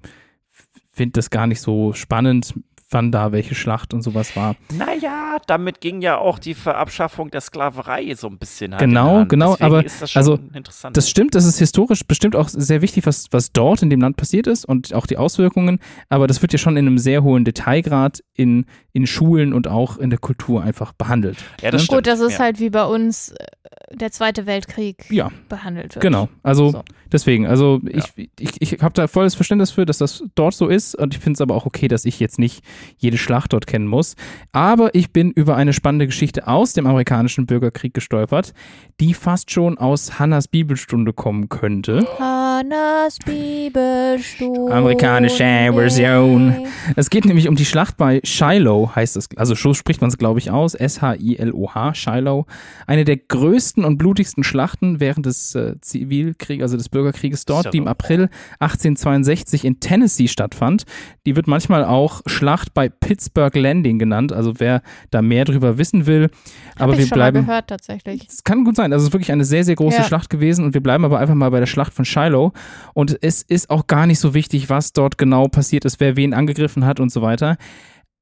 finde 0.91 1.13
das 1.13 1.32
gar 1.32 1.48
nicht 1.48 1.60
so 1.60 1.94
spannend, 1.94 2.54
wann 2.91 3.12
da 3.12 3.32
welche 3.32 3.56
Schlacht 3.56 3.93
und 3.93 4.01
sowas 4.01 4.36
war. 4.36 4.56
Naja, 4.73 5.38
damit 5.47 5.82
ging 5.82 6.01
ja 6.01 6.17
auch 6.17 6.39
die 6.39 6.54
Verabschaffung 6.54 7.32
der 7.32 7.41
Sklaverei 7.41 8.13
so 8.15 8.27
ein 8.27 8.38
bisschen 8.38 8.73
Hand 8.73 8.82
Genau, 8.82 9.25
genau, 9.25 9.51
Deswegen 9.51 9.65
aber 9.65 9.86
ist 9.86 10.01
das 10.01 10.12
schon 10.12 10.19
also, 10.19 10.39
interessant. 10.54 10.97
Das 10.97 11.10
stimmt, 11.10 11.36
das 11.36 11.45
ist 11.45 11.60
historisch 11.60 12.06
bestimmt 12.06 12.36
auch 12.36 12.49
sehr 12.49 12.82
wichtig, 12.82 13.06
was, 13.06 13.27
was 13.32 13.51
dort 13.51 13.82
in 13.82 13.89
dem 13.89 14.01
Land 14.01 14.17
passiert 14.17 14.47
ist 14.47 14.65
und 14.65 14.93
auch 14.93 15.08
die 15.08 15.17
Auswirkungen, 15.17 15.80
aber 16.10 16.27
das 16.27 16.41
wird 16.41 16.54
ja 16.54 16.60
schon 16.60 16.77
in 16.77 16.88
einem 16.88 16.97
sehr 16.97 17.23
hohen 17.23 17.45
Detailgrad 17.45 18.23
in, 18.36 18.65
in 18.93 19.08
Schulen 19.08 19.54
und 19.54 19.67
auch 19.67 19.97
in 19.97 20.10
der 20.10 20.19
Kultur 20.19 20.63
einfach 20.63 20.93
behandelt. 20.93 21.38
ja, 21.62 21.71
das 21.71 21.82
ne? 21.82 21.86
stimmt. 21.86 21.97
Gut, 21.99 22.08
das 22.08 22.19
ist 22.19 22.34
ja. 22.34 22.39
halt 22.39 22.60
wie 22.60 22.69
bei 22.69 22.84
uns 22.84 23.30
äh, 23.30 23.45
der 23.93 24.12
Zweite 24.12 24.45
Weltkrieg 24.45 25.06
Ja, 25.10 25.32
behandelt 25.49 25.95
wird. 25.95 26.01
genau. 26.01 26.30
Also 26.43 26.71
So. 26.71 26.84
deswegen, 27.12 27.45
also 27.45 27.80
ich, 27.88 28.30
ich, 28.39 28.62
ich 28.62 28.82
habe 28.82 28.93
da 28.93 29.08
volles 29.08 29.36
Verständnis 29.36 29.71
für, 29.71 29.86
dass 29.86 29.97
das 29.97 30.23
dort 30.36 30.54
so 30.54 30.67
ist 30.67 30.95
und 30.95 31.13
ich 31.13 31.19
finde 31.19 31.38
es 31.38 31.41
aber 31.41 31.56
auch 31.56 31.65
okay, 31.65 31.88
dass 31.88 32.06
ich 32.06 32.19
jetzt 32.19 32.39
nicht 32.39 32.63
jede 32.98 33.17
Schlacht 33.17 33.54
dort 33.54 33.67
kennen 33.67 33.88
muss. 33.88 34.15
Aber 34.52 34.94
ich 34.94 35.12
bin 35.12 35.32
über 35.32 35.56
eine 35.56 35.74
spannende 35.74 36.06
Geschichte 36.06 36.48
aus 36.48 36.74
dem 36.74 36.88
amerikanischen 36.88 37.46
Bürgerkrieg 37.46 37.94
gestolpert, 37.94 38.54
die 39.00 39.13
fast 39.13 39.52
schon 39.52 39.78
aus 39.78 40.20
Hannas 40.20 40.48
Bibelstunde 40.48 41.13
kommen 41.13 41.50
könnte. 41.50 42.06
Hannas 42.20 43.17
Bibelstunde. 43.26 44.72
Amerikanische 44.72 45.72
Version. 45.74 46.67
Es 46.96 47.10
geht 47.10 47.26
nämlich 47.26 47.48
um 47.48 47.56
die 47.56 47.65
Schlacht 47.65 47.98
bei 47.98 48.22
Shiloh, 48.24 48.91
heißt 48.96 49.17
es. 49.17 49.30
Also 49.36 49.56
so 49.56 49.74
spricht 49.74 50.02
man 50.02 50.10
es, 50.10 50.17
glaube 50.17 50.39
ich, 50.39 50.52
aus. 50.52 50.76
S-H-I-L-O-H, 50.76 51.94
Shiloh. 51.94 52.46
Eine 52.88 53.06
der 53.06 53.17
größten 53.17 53.84
und 53.86 53.98
blutigsten 53.98 54.44
Schlachten 54.44 55.00
während 55.00 55.26
des 55.26 55.56
äh, 55.56 55.76
Zivilkriegs, 55.82 56.62
also 56.62 56.78
des 56.78 56.89
Bürgerkrieges 56.89 57.46
dort, 57.46 57.74
die 57.74 57.78
im 57.78 57.88
April 57.88 58.30
1862 58.60 59.65
in 59.65 59.80
Tennessee 59.80 60.28
stattfand. 60.28 60.84
Die 61.26 61.36
wird 61.36 61.48
manchmal 61.48 61.86
auch 61.86 62.22
Schlacht 62.26 62.70
bei 62.73 62.89
Pittsburgh 62.89 63.55
Landing 63.55 63.99
genannt. 63.99 64.34
Also 64.34 64.53
wer 64.60 64.81
da 65.10 65.21
mehr 65.21 65.45
drüber 65.45 65.77
wissen 65.77 66.05
will. 66.05 66.29
Hab 66.75 66.81
aber 66.84 66.93
ich 66.93 66.99
wir 66.99 67.07
schon 67.07 67.15
bleiben. 67.15 67.38
mal 67.41 67.45
gehört 67.45 67.67
tatsächlich. 67.67 68.27
Es 68.29 68.43
kann 68.43 68.63
gut 68.63 68.75
sein. 68.75 68.91
Also 68.93 69.03
es 69.03 69.10
ist 69.10 69.13
wirklich 69.13 69.31
eine 69.31 69.45
sehr, 69.45 69.63
sehr 69.63 69.75
große 69.75 69.97
Ja. 69.97 70.03
Schlacht 70.03 70.29
gewesen 70.29 70.65
und 70.65 70.73
wir 70.73 70.81
bleiben 70.81 71.05
aber 71.05 71.19
einfach 71.19 71.36
mal 71.36 71.51
bei 71.51 71.60
der 71.60 71.67
Schlacht 71.67 71.93
von 71.93 72.05
Shiloh. 72.05 72.51
Und 72.93 73.17
es 73.21 73.41
ist 73.41 73.69
auch 73.69 73.88
gar 73.88 74.07
nicht 74.07 74.19
so 74.19 74.34
wichtig, 74.34 74.69
was 74.69 74.93
dort 74.93 75.17
genau 75.17 75.47
passiert 75.47 75.86
ist, 75.86 75.99
wer 75.99 76.15
wen 76.15 76.34
angegriffen 76.34 76.86
hat 76.86 76.99
und 76.99 77.12
so 77.12 77.21
weiter. 77.21 77.57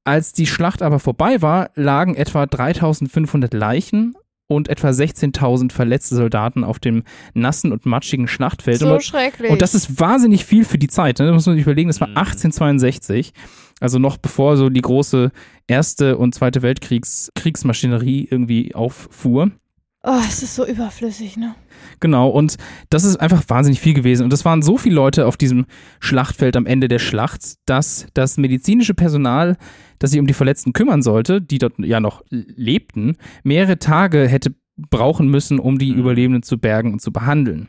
Als 0.04 0.32
die 0.32 0.46
Schlacht 0.46 0.82
aber 0.82 0.98
vorbei 0.98 1.42
war, 1.42 1.70
lagen 1.74 2.14
etwa 2.14 2.46
3500 2.46 3.52
Leichen 3.52 4.14
und 4.48 4.68
etwa 4.68 4.88
16.000 4.88 5.70
verletzte 5.70 6.16
Soldaten 6.16 6.64
auf 6.64 6.80
dem 6.80 7.04
nassen 7.34 7.70
und 7.70 7.86
matschigen 7.86 8.26
Schlachtfeld. 8.26 8.78
So 8.80 8.94
und, 8.94 9.04
schrecklich. 9.04 9.50
und 9.50 9.62
das 9.62 9.74
ist 9.74 10.00
wahnsinnig 10.00 10.44
viel 10.44 10.64
für 10.64 10.78
die 10.78 10.88
Zeit. 10.88 11.18
Ne? 11.20 11.26
Da 11.26 11.32
muss 11.32 11.46
man 11.46 11.54
sich 11.54 11.62
überlegen, 11.62 11.88
das 11.88 12.00
war 12.00 12.08
Mhm. 12.08 12.16
1862. 12.16 13.32
Also 13.80 13.98
noch 13.98 14.18
bevor 14.18 14.56
so 14.56 14.68
die 14.68 14.82
große 14.82 15.32
Erste 15.66 16.16
und 16.18 16.34
Zweite 16.34 16.62
Weltkriegs 16.62 17.30
Kriegsmaschinerie 17.34 18.28
irgendwie 18.30 18.74
auffuhr. 18.74 19.50
oh, 20.04 20.20
es 20.28 20.42
ist 20.42 20.54
so 20.54 20.66
überflüssig, 20.66 21.36
ne? 21.36 21.54
Genau, 21.98 22.28
und 22.28 22.56
das 22.90 23.04
ist 23.04 23.16
einfach 23.16 23.42
wahnsinnig 23.48 23.80
viel 23.80 23.94
gewesen. 23.94 24.24
Und 24.24 24.32
es 24.32 24.44
waren 24.44 24.62
so 24.62 24.76
viele 24.78 24.94
Leute 24.94 25.26
auf 25.26 25.36
diesem 25.36 25.66
Schlachtfeld 25.98 26.56
am 26.56 26.66
Ende 26.66 26.88
der 26.88 26.98
Schlacht, 26.98 27.54
dass 27.66 28.06
das 28.14 28.36
medizinische 28.36 28.94
Personal, 28.94 29.56
das 29.98 30.10
sich 30.10 30.20
um 30.20 30.26
die 30.26 30.34
Verletzten 30.34 30.72
kümmern 30.72 31.02
sollte, 31.02 31.40
die 31.42 31.58
dort 31.58 31.78
ja 31.78 32.00
noch 32.00 32.22
lebten, 32.30 33.16
mehrere 33.42 33.78
Tage 33.78 34.28
hätte 34.28 34.54
brauchen 34.76 35.28
müssen, 35.28 35.58
um 35.58 35.78
die 35.78 35.92
Mhm. 35.92 35.98
Überlebenden 35.98 36.42
zu 36.42 36.58
bergen 36.58 36.92
und 36.94 37.00
zu 37.02 37.12
behandeln. 37.12 37.68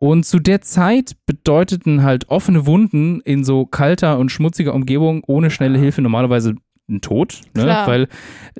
Und 0.00 0.24
zu 0.24 0.38
der 0.38 0.60
Zeit 0.60 1.16
bedeuteten 1.26 2.04
halt 2.04 2.28
offene 2.28 2.66
Wunden 2.66 3.20
in 3.22 3.42
so 3.42 3.66
kalter 3.66 4.18
und 4.18 4.30
schmutziger 4.30 4.74
Umgebung 4.74 5.24
ohne 5.26 5.50
schnelle 5.50 5.78
Hilfe 5.78 6.02
normalerweise 6.02 6.54
einen 6.88 7.00
Tod, 7.00 7.40
ne? 7.54 7.66
Weil 7.86 8.08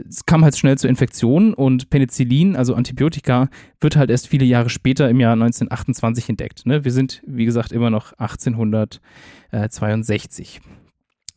es 0.08 0.26
kam 0.26 0.44
halt 0.44 0.56
schnell 0.56 0.76
zu 0.76 0.86
Infektionen 0.86 1.54
und 1.54 1.90
Penicillin, 1.90 2.54
also 2.56 2.74
Antibiotika, 2.74 3.48
wird 3.80 3.96
halt 3.96 4.10
erst 4.10 4.28
viele 4.28 4.44
Jahre 4.44 4.68
später 4.68 5.08
im 5.08 5.20
Jahr 5.20 5.32
1928 5.32 6.28
entdeckt. 6.28 6.66
Ne? 6.66 6.84
Wir 6.84 6.92
sind, 6.92 7.22
wie 7.26 7.46
gesagt, 7.46 7.72
immer 7.72 7.88
noch 7.88 8.12
1862. 8.18 10.60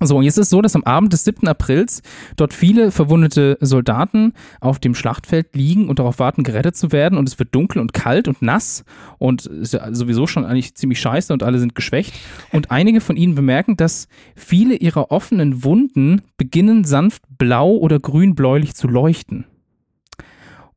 So, 0.03 0.17
und 0.17 0.23
jetzt 0.23 0.37
ist 0.37 0.47
es 0.47 0.49
so, 0.49 0.61
dass 0.61 0.75
am 0.75 0.83
Abend 0.83 1.13
des 1.13 1.23
7. 1.23 1.47
Aprils 1.47 2.01
dort 2.35 2.53
viele 2.53 2.91
verwundete 2.91 3.57
Soldaten 3.61 4.33
auf 4.59 4.79
dem 4.79 4.95
Schlachtfeld 4.95 5.55
liegen 5.55 5.89
und 5.89 5.99
darauf 5.99 6.19
warten, 6.19 6.43
gerettet 6.43 6.75
zu 6.75 6.91
werden. 6.91 7.17
Und 7.17 7.29
es 7.29 7.37
wird 7.37 7.53
dunkel 7.53 7.79
und 7.79 7.93
kalt 7.93 8.27
und 8.27 8.41
nass 8.41 8.83
und 9.19 9.45
ist 9.45 9.73
ja 9.73 9.93
sowieso 9.93 10.25
schon 10.25 10.45
eigentlich 10.45 10.75
ziemlich 10.75 10.99
scheiße 10.99 11.31
und 11.31 11.43
alle 11.43 11.59
sind 11.59 11.75
geschwächt. 11.75 12.13
Und 12.51 12.71
einige 12.71 12.99
von 12.99 13.15
ihnen 13.15 13.35
bemerken, 13.35 13.77
dass 13.77 14.07
viele 14.35 14.75
ihrer 14.75 15.11
offenen 15.11 15.63
Wunden 15.63 16.21
beginnen 16.37 16.83
sanft 16.83 17.21
blau 17.37 17.75
oder 17.75 17.99
grün-bläulich 17.99 18.73
zu 18.75 18.87
leuchten. 18.87 19.45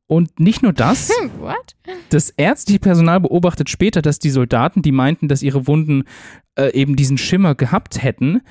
Und 0.07 0.39
nicht 0.39 0.63
nur 0.63 0.73
das, 0.73 1.09
what? 1.41 1.75
das 2.11 2.31
ärztliche 2.31 2.79
Personal 2.79 3.21
beobachtet 3.21 3.71
später, 3.71 4.03
dass 4.03 4.19
die 4.19 4.31
Soldaten, 4.31 4.83
die 4.83 4.93
meinten, 4.93 5.29
dass 5.29 5.43
ihre 5.43 5.67
Wunden 5.67 6.05
äh, 6.57 6.73
eben 6.73 6.95
diesen 6.95 7.17
Schimmer 7.17 7.55
gehabt 7.55 8.03
hätten, 8.03 8.43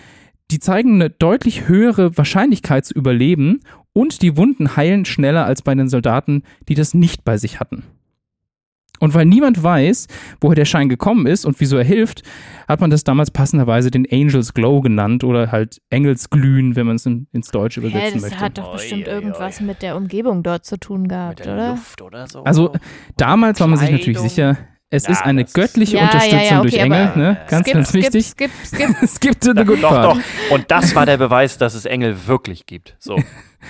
die 0.51 0.59
zeigen 0.59 0.95
eine 0.95 1.09
deutlich 1.09 1.67
höhere 1.67 2.17
Wahrscheinlichkeit 2.17 2.85
zu 2.85 2.93
überleben 2.93 3.61
und 3.93 4.21
die 4.21 4.37
Wunden 4.37 4.75
heilen 4.75 5.05
schneller 5.05 5.45
als 5.45 5.61
bei 5.61 5.73
den 5.75 5.89
Soldaten, 5.89 6.43
die 6.67 6.75
das 6.75 6.93
nicht 6.93 7.23
bei 7.23 7.37
sich 7.37 7.59
hatten. 7.59 7.83
Und 8.99 9.13
weil 9.13 9.25
niemand 9.25 9.61
weiß, 9.61 10.07
woher 10.39 10.55
der 10.55 10.65
Schein 10.65 10.87
gekommen 10.87 11.25
ist 11.25 11.45
und 11.45 11.59
wieso 11.59 11.75
er 11.77 11.83
hilft, 11.83 12.23
hat 12.69 12.79
man 12.79 12.89
das 12.89 13.03
damals 13.03 13.31
passenderweise 13.31 13.91
den 13.91 14.07
Angels 14.09 14.53
Glow 14.53 14.79
genannt 14.79 15.25
oder 15.25 15.51
halt 15.51 15.81
Engelsglühen, 15.89 16.77
wenn 16.77 16.87
man 16.87 16.95
es 16.95 17.05
in, 17.05 17.27
ins 17.33 17.49
Deutsche 17.49 17.81
Hä, 17.81 17.87
übersetzen 17.87 18.21
das 18.21 18.29
möchte. 18.29 18.39
hat 18.39 18.57
doch 18.57 18.69
Oi, 18.69 18.73
bestimmt 18.73 19.07
oi, 19.07 19.11
irgendwas 19.11 19.59
oi. 19.59 19.65
mit 19.65 19.81
der 19.81 19.97
Umgebung 19.97 20.41
dort 20.41 20.63
zu 20.65 20.77
tun 20.79 21.01
Mit 21.01 21.09
gehabt, 21.09 21.43
der 21.43 21.53
oder? 21.53 21.69
Luft 21.71 22.01
oder 22.01 22.27
so. 22.27 22.43
Also 22.43 22.71
damals 23.17 23.59
war 23.59 23.67
man 23.67 23.77
sich 23.77 23.91
natürlich 23.91 24.19
sicher, 24.19 24.57
es 24.93 25.05
Ja, 25.05 25.11
ist 25.11 25.21
eine 25.23 25.41
ist- 25.43 25.53
göttliche 25.53 25.95
Ja, 25.97 26.01
ja, 26.03 26.05
Unterstützung 26.07 26.39
ja, 26.39 26.59
okay, 26.59 26.69
durch 26.69 26.81
Engel, 26.81 27.11
ne? 27.15 27.37
Ganz, 27.49 27.65
skip, 27.65 27.73
ganz 27.73 27.89
skip, 27.89 28.01
wichtig. 28.03 28.25
Skip, 28.27 28.51
skip. 28.65 28.89
es 29.01 29.19
gibt 29.19 29.43
the 29.43 29.53
good 29.53 29.81
doch, 29.83 29.89
part. 29.89 30.05
doch. 30.17 30.19
Und 30.51 30.65
das 30.69 30.93
war 30.95 31.05
der 31.05 31.17
Beweis, 31.17 31.57
dass 31.57 31.73
es 31.73 31.85
Engel 31.85 32.15
wirklich 32.27 32.65
gibt. 32.65 32.95
So. 32.99 33.17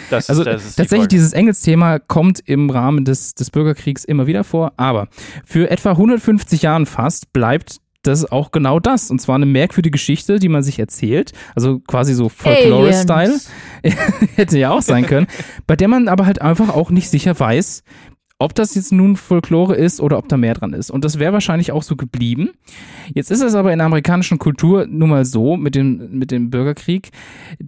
Das 0.10 0.30
Also 0.30 0.42
ist, 0.42 0.48
das 0.48 0.66
ist 0.66 0.78
die 0.78 0.82
tatsächlich, 0.82 0.90
Folge. 1.04 1.08
dieses 1.08 1.34
Engelsthema 1.34 2.00
kommt 2.00 2.40
im 2.46 2.70
Rahmen 2.70 3.06
des, 3.06 3.36
des 3.36 3.52
Bürgerkriegs 3.52 4.04
immer 4.04 4.28
wieder 4.28 4.44
vor, 4.44 4.74
aber 4.76 5.08
für 5.46 5.70
etwa 5.72 5.92
150 5.92 6.62
Jahren 6.64 6.86
fast 6.86 7.32
bleibt 7.32 7.78
das 8.02 8.30
auch 8.30 8.52
genau 8.52 8.82
das. 8.82 9.10
Und 9.12 9.20
zwar 9.22 9.36
eine 9.36 9.46
merkwürdige 9.46 9.92
Geschichte, 9.94 10.38
die 10.40 10.50
man 10.50 10.62
sich 10.62 10.78
erzählt. 10.78 11.32
Also 11.56 11.80
quasi 11.80 12.14
so 12.14 12.28
Folklore-Style. 12.28 13.40
Hätte 14.36 14.58
ja 14.60 14.72
auch 14.72 14.82
sein 14.82 15.06
können. 15.06 15.28
bei 15.68 15.76
der 15.78 15.88
man 15.88 16.08
aber 16.10 16.26
halt 16.26 16.42
einfach 16.42 16.70
auch 16.70 16.90
nicht 16.90 17.10
sicher 17.10 17.40
weiß, 17.40 17.84
ob 18.44 18.54
das 18.54 18.76
jetzt 18.76 18.92
nun 18.92 19.16
Folklore 19.16 19.76
ist 19.76 20.02
oder 20.02 20.18
ob 20.18 20.28
da 20.28 20.36
mehr 20.36 20.54
dran 20.54 20.74
ist. 20.74 20.92
Und 20.92 21.06
das 21.06 21.18
wäre 21.18 21.32
wahrscheinlich 21.32 21.72
auch 21.72 21.82
so 21.82 21.96
geblieben. 21.96 22.50
Jetzt 23.14 23.32
ist 23.32 23.42
es 23.42 23.56
aber 23.56 23.72
in 23.72 23.80
der 23.80 23.86
amerikanischen 23.86 24.38
Kultur 24.38 24.86
nun 24.86 25.10
mal 25.10 25.24
so 25.24 25.56
mit 25.56 25.76
dem, 25.76 26.20
mit 26.20 26.30
dem 26.30 26.50
Bürgerkrieg, 26.50 27.12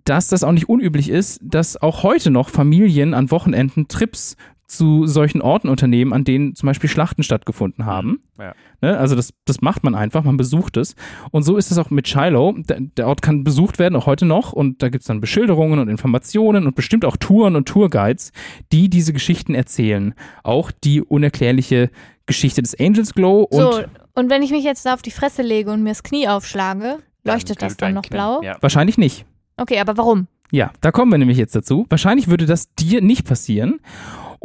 dass 0.03 0.27
das 0.27 0.43
auch 0.43 0.51
nicht 0.51 0.67
unüblich 0.67 1.09
ist, 1.09 1.39
dass 1.41 1.81
auch 1.81 2.03
heute 2.03 2.29
noch 2.29 2.49
Familien 2.49 3.13
an 3.13 3.31
Wochenenden 3.31 3.88
Trips 3.88 4.35
zu 4.67 5.06
solchen 5.06 5.41
Orten 5.41 5.69
unternehmen, 5.69 6.12
an 6.12 6.23
denen 6.23 6.56
zum 6.56 6.67
Beispiel 6.67 6.89
Schlachten 6.89 7.23
stattgefunden 7.23 7.86
haben. 7.86 8.21
Ja. 8.39 8.54
Ne? 8.82 8.97
Also 8.97 9.15
das, 9.15 9.34
das 9.45 9.62
macht 9.62 9.84
man 9.84 9.93
einfach, 9.95 10.23
man 10.23 10.38
besucht 10.38 10.78
es. 10.78 10.95
Und 11.32 11.43
so 11.43 11.58
ist 11.58 11.71
es 11.71 11.78
auch 11.78 11.89
mit 11.91 12.08
Shiloh. 12.08 12.54
Der, 12.58 12.80
der 12.82 13.08
Ort 13.08 13.21
kann 13.21 13.43
besucht 13.43 13.78
werden, 13.78 13.95
auch 13.95 14.06
heute 14.06 14.25
noch. 14.25 14.54
Und 14.54 14.82
da 14.82 14.89
gibt 14.89 15.04
es 15.04 15.08
dann 15.08 15.21
Beschilderungen 15.21 15.80
und 15.80 15.88
Informationen 15.88 16.65
und 16.65 16.75
bestimmt 16.75 17.06
auch 17.06 17.17
Touren 17.17 17.56
und 17.56 17.67
Tourguides, 17.67 18.32
die 18.71 18.89
diese 18.89 19.13
Geschichten 19.13 19.54
erzählen. 19.54 20.13
Auch 20.43 20.71
die 20.71 21.01
unerklärliche 21.01 21.91
Geschichte 22.25 22.62
des 22.62 22.80
Angels 22.80 23.13
Glow 23.13 23.43
und 23.43 23.60
So, 23.62 23.84
und 24.15 24.30
wenn 24.30 24.41
ich 24.41 24.51
mich 24.51 24.63
jetzt 24.63 24.86
da 24.86 24.95
auf 24.95 25.01
die 25.04 25.12
Fresse 25.12 25.43
lege 25.43 25.71
und 25.71 25.84
mir 25.84 25.89
das 25.89 26.01
Knie 26.01 26.28
aufschlage, 26.28 26.97
leuchtet 27.23 27.62
Dann 27.62 27.69
das 27.69 27.78
dann 27.78 27.93
noch 27.93 28.01
Knie. 28.01 28.15
blau? 28.15 28.41
Ja. 28.41 28.58
wahrscheinlich 28.62 28.97
nicht. 28.97 29.25
Okay, 29.58 29.80
aber 29.80 29.95
warum? 29.97 30.28
Ja, 30.51 30.71
da 30.82 30.91
kommen 30.91 31.12
wir 31.12 31.17
nämlich 31.17 31.38
jetzt 31.38 31.56
dazu. 31.56 31.86
Wahrscheinlich 31.89 32.28
würde 32.28 32.45
das 32.45 32.73
dir 32.75 33.01
nicht 33.01 33.25
passieren. 33.25 33.80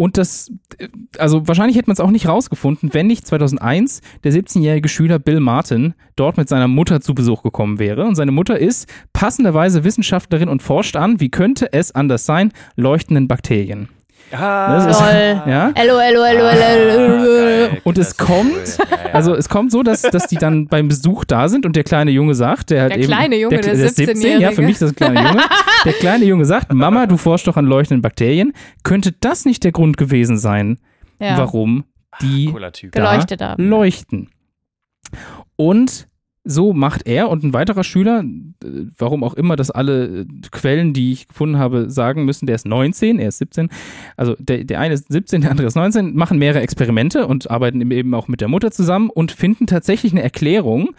Und 0.01 0.17
das, 0.17 0.51
äh, 0.79 0.89
also 1.19 1.47
wahrscheinlich 1.47 1.77
hätte 1.77 1.91
man 1.91 1.93
es 1.93 2.01
auch 2.01 2.11
nicht 2.11 2.27
rausgefunden, 2.27 2.95
wenn 2.95 3.07
nicht 3.07 3.27
2001 3.27 4.01
der 4.25 4.33
17-jährige 4.33 4.89
Schüler 4.89 5.19
Bill 5.19 5.41
Martin 5.41 5.93
dort 6.17 6.39
mit 6.39 6.49
seiner 6.49 6.69
Mutter 6.69 7.03
zu 7.03 7.15
Besuch 7.15 7.43
gekommen 7.43 7.79
wäre. 7.79 8.05
Und 8.05 8.15
seine 8.15 8.33
Mutter 8.33 8.59
ist 8.59 8.89
passenderweise 9.13 9.85
Wissenschaftlerin 9.85 10.49
und 10.49 10.63
forscht 10.63 10.97
an, 10.97 11.21
wie 11.21 11.29
könnte 11.29 11.75
es 11.75 11.95
anders 11.95 12.25
sein, 12.25 12.51
leuchtenden 12.77 13.29
Bakterien. 13.29 13.91
Ah, 14.33 15.43
Lol. 15.45 15.53
Ja? 15.53 15.73
Geil. 16.41 17.81
Und 17.85 17.99
es 17.99 18.17
kommt. 18.17 18.79
Also 19.13 19.35
es 19.35 19.49
kommt 19.49 19.73
so, 19.73 19.83
dass, 19.83 20.03
dass 20.03 20.27
die 20.29 20.37
dann 20.37 20.67
beim 20.67 20.89
Besuch 20.89 21.25
da 21.25 21.49
sind 21.49 21.67
und 21.67 21.75
der 21.77 21.85
kleine 21.85 22.11
Junge 22.11 22.35
sagt, 22.35 22.71
der 22.71 22.83
halt 22.83 22.93
Der 22.93 22.99
eben, 22.99 23.09
kleine 23.09 23.37
Junge, 23.37 23.61
der 23.61 23.73
ist 23.73 23.97
17, 23.97 24.41
ja, 24.41 24.51
für 24.53 24.63
17-Jährige. 24.63 24.63
mich 24.63 24.79
das 24.79 24.91
ein 24.91 24.97
kleiner 24.97 25.23
Junge. 25.31 25.43
Der 25.85 25.93
kleine 25.95 26.25
Junge 26.27 26.45
sagt, 26.45 26.73
Mama, 26.73 27.07
du 27.07 27.17
forschst 27.17 27.47
doch 27.47 27.57
an 27.57 27.65
leuchtenden 27.67 28.03
Bakterien. 28.03 28.53
Könnte 28.85 29.13
das 29.13 29.45
nicht 29.45 29.65
der 29.65 29.73
Grund 29.73 29.97
gewesen 29.97 30.39
sein, 30.39 30.79
Ja, 31.19 31.37
warum 31.39 31.85
die 32.21 32.53
Typ. 32.73 32.93
da 32.93 33.55
leuchten? 33.59 34.29
Und 35.57 36.09
so 36.45 36.73
macht 36.73 37.07
er 37.07 37.29
und 37.29 37.45
ein 37.45 37.53
weiterer 37.53 37.85
Schüler, 37.85 38.21
äh, 38.21 38.87
warum 38.97 39.25
auch 39.25 39.35
immer 39.35 39.57
das 39.57 39.71
alle 39.71 40.21
äh, 40.21 40.27
Quellen, 40.51 40.93
die 40.93 41.13
ich 41.13 41.29
gefunden 41.29 41.59
habe, 41.59 41.91
sagen 41.91 42.25
müssen, 42.25 42.47
der 42.47 42.55
ist 42.55 42.67
19, 42.67 43.19
er 43.19 43.29
ist 43.29 43.39
17. 43.39 43.69
Also 44.17 44.37
der, 44.39 44.65
der 44.65 44.81
eine 44.81 44.95
ist 44.95 45.13
17, 45.13 45.43
der 45.43 45.51
andere 45.51 45.67
ist 45.67 45.75
19, 45.77 46.15
machen 46.15 46.39
mehrere 46.39 46.63
Experimente 46.63 47.27
und 47.27 47.51
arbeiten 47.51 47.89
eben 47.91 48.15
auch 48.15 48.29
mit 48.29 48.41
der 48.41 48.49
Mutter 48.49 48.71
zusammen 48.71 49.11
und 49.11 49.33
finden 49.33 49.67
tatsächlich 49.67 50.13
eine 50.13 50.23
Erklärung. 50.23 50.91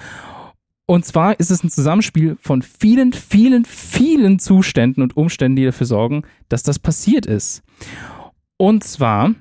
Und 0.86 1.06
zwar 1.06 1.39
ist 1.39 1.51
es 1.51 1.63
ein 1.63 1.69
Zusammenspiel 1.69 2.38
von 2.39 2.62
vielen, 2.62 3.13
vielen, 3.13 3.65
vielen 3.65 4.39
Zuständen 4.39 5.01
und 5.01 5.15
Umständen, 5.15 5.56
die 5.56 5.65
dafür 5.65 5.88
sorgen, 5.88 6.23
dass 6.49 6.63
das 6.63 6.80
passiert 6.80 7.25
ist. 7.25 7.63
Und 8.58 8.84
zwar 8.84 9.34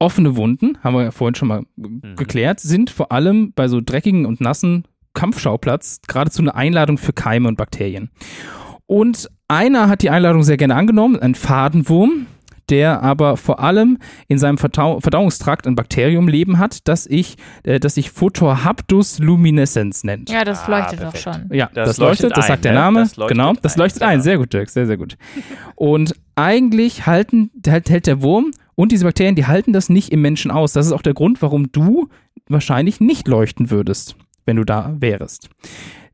offene 0.00 0.34
Wunden, 0.36 0.76
haben 0.82 0.94
wir 0.96 1.04
ja 1.04 1.10
vorhin 1.12 1.34
schon 1.36 1.48
mal 1.48 1.62
Mhm. 1.76 2.16
geklärt, 2.16 2.58
sind 2.58 2.90
vor 2.90 3.12
allem 3.12 3.52
bei 3.54 3.68
so 3.68 3.80
dreckigen 3.80 4.26
und 4.26 4.40
nassen 4.40 4.84
Kampfschauplatz 5.14 6.00
geradezu 6.08 6.42
eine 6.42 6.54
Einladung 6.54 6.98
für 6.98 7.12
Keime 7.12 7.46
und 7.48 7.56
Bakterien. 7.56 8.10
Und 8.86 9.28
einer 9.48 9.88
hat 9.88 10.02
die 10.02 10.10
Einladung 10.10 10.42
sehr 10.42 10.56
gerne 10.56 10.74
angenommen, 10.74 11.18
ein 11.20 11.34
Fadenwurm, 11.34 12.26
der 12.70 13.02
aber 13.02 13.36
vor 13.36 13.58
allem 13.60 13.98
in 14.28 14.38
seinem 14.38 14.56
Verdau 14.56 15.00
Verdauungstrakt 15.00 15.66
ein 15.66 15.74
Bakteriumleben 15.74 16.58
hat, 16.58 16.86
das, 16.88 17.06
ich, 17.06 17.36
äh, 17.64 17.80
das 17.80 17.96
sich 17.96 18.10
Photohabdus 18.12 19.18
luminescens 19.18 20.04
nennt. 20.04 20.30
Ja, 20.30 20.44
das 20.44 20.64
Ah, 20.64 20.70
leuchtet 20.78 21.00
doch 21.00 21.12
perfekt. 21.12 21.22
schon. 21.48 21.56
Ja, 21.56 21.68
Das 21.74 21.88
das, 21.90 21.98
leuchtet, 21.98 22.22
leuchtet 22.30 22.36
das 22.36 22.44
ein, 22.44 22.48
sagt 22.48 22.64
der 22.64 22.72
ne? 22.72 22.78
Name. 22.78 23.00
Das 23.00 23.16
leuchtet 23.16 23.36
genau, 23.36 23.52
das 23.60 23.74
ein, 23.74 23.78
leuchtet 23.80 24.02
ein. 24.02 24.10
genau. 24.12 24.22
Sehr 24.22 24.38
gut, 24.38 24.52
Dirk, 24.52 24.70
sehr, 24.70 24.86
sehr 24.86 24.96
gut. 24.96 25.16
Und 25.74 26.14
eigentlich 26.36 27.06
halten, 27.06 27.50
hält 27.66 28.06
der 28.06 28.22
Wurm 28.22 28.52
und 28.80 28.92
diese 28.92 29.04
Bakterien, 29.04 29.34
die 29.34 29.46
halten 29.46 29.72
das 29.72 29.88
nicht 29.88 30.10
im 30.12 30.22
Menschen 30.22 30.50
aus. 30.50 30.72
Das 30.72 30.86
ist 30.86 30.92
auch 30.92 31.02
der 31.02 31.14
Grund, 31.14 31.42
warum 31.42 31.70
du 31.72 32.08
wahrscheinlich 32.48 33.00
nicht 33.00 33.28
leuchten 33.28 33.70
würdest, 33.70 34.16
wenn 34.46 34.56
du 34.56 34.64
da 34.64 34.96
wärst. 34.98 35.50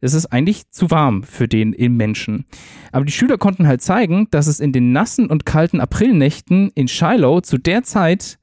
Es 0.00 0.12
ist 0.14 0.26
eigentlich 0.26 0.70
zu 0.70 0.90
warm 0.90 1.22
für 1.22 1.48
den 1.48 1.72
im 1.72 1.96
Menschen. 1.96 2.44
Aber 2.92 3.04
die 3.04 3.12
Schüler 3.12 3.38
konnten 3.38 3.66
halt 3.66 3.82
zeigen, 3.82 4.28
dass 4.30 4.46
es 4.46 4.60
in 4.60 4.72
den 4.72 4.92
nassen 4.92 5.28
und 5.30 5.46
kalten 5.46 5.80
Aprilnächten 5.80 6.70
in 6.74 6.86
Shiloh 6.88 7.40
zu 7.40 7.56
der 7.56 7.82
Zeit, 7.82 8.38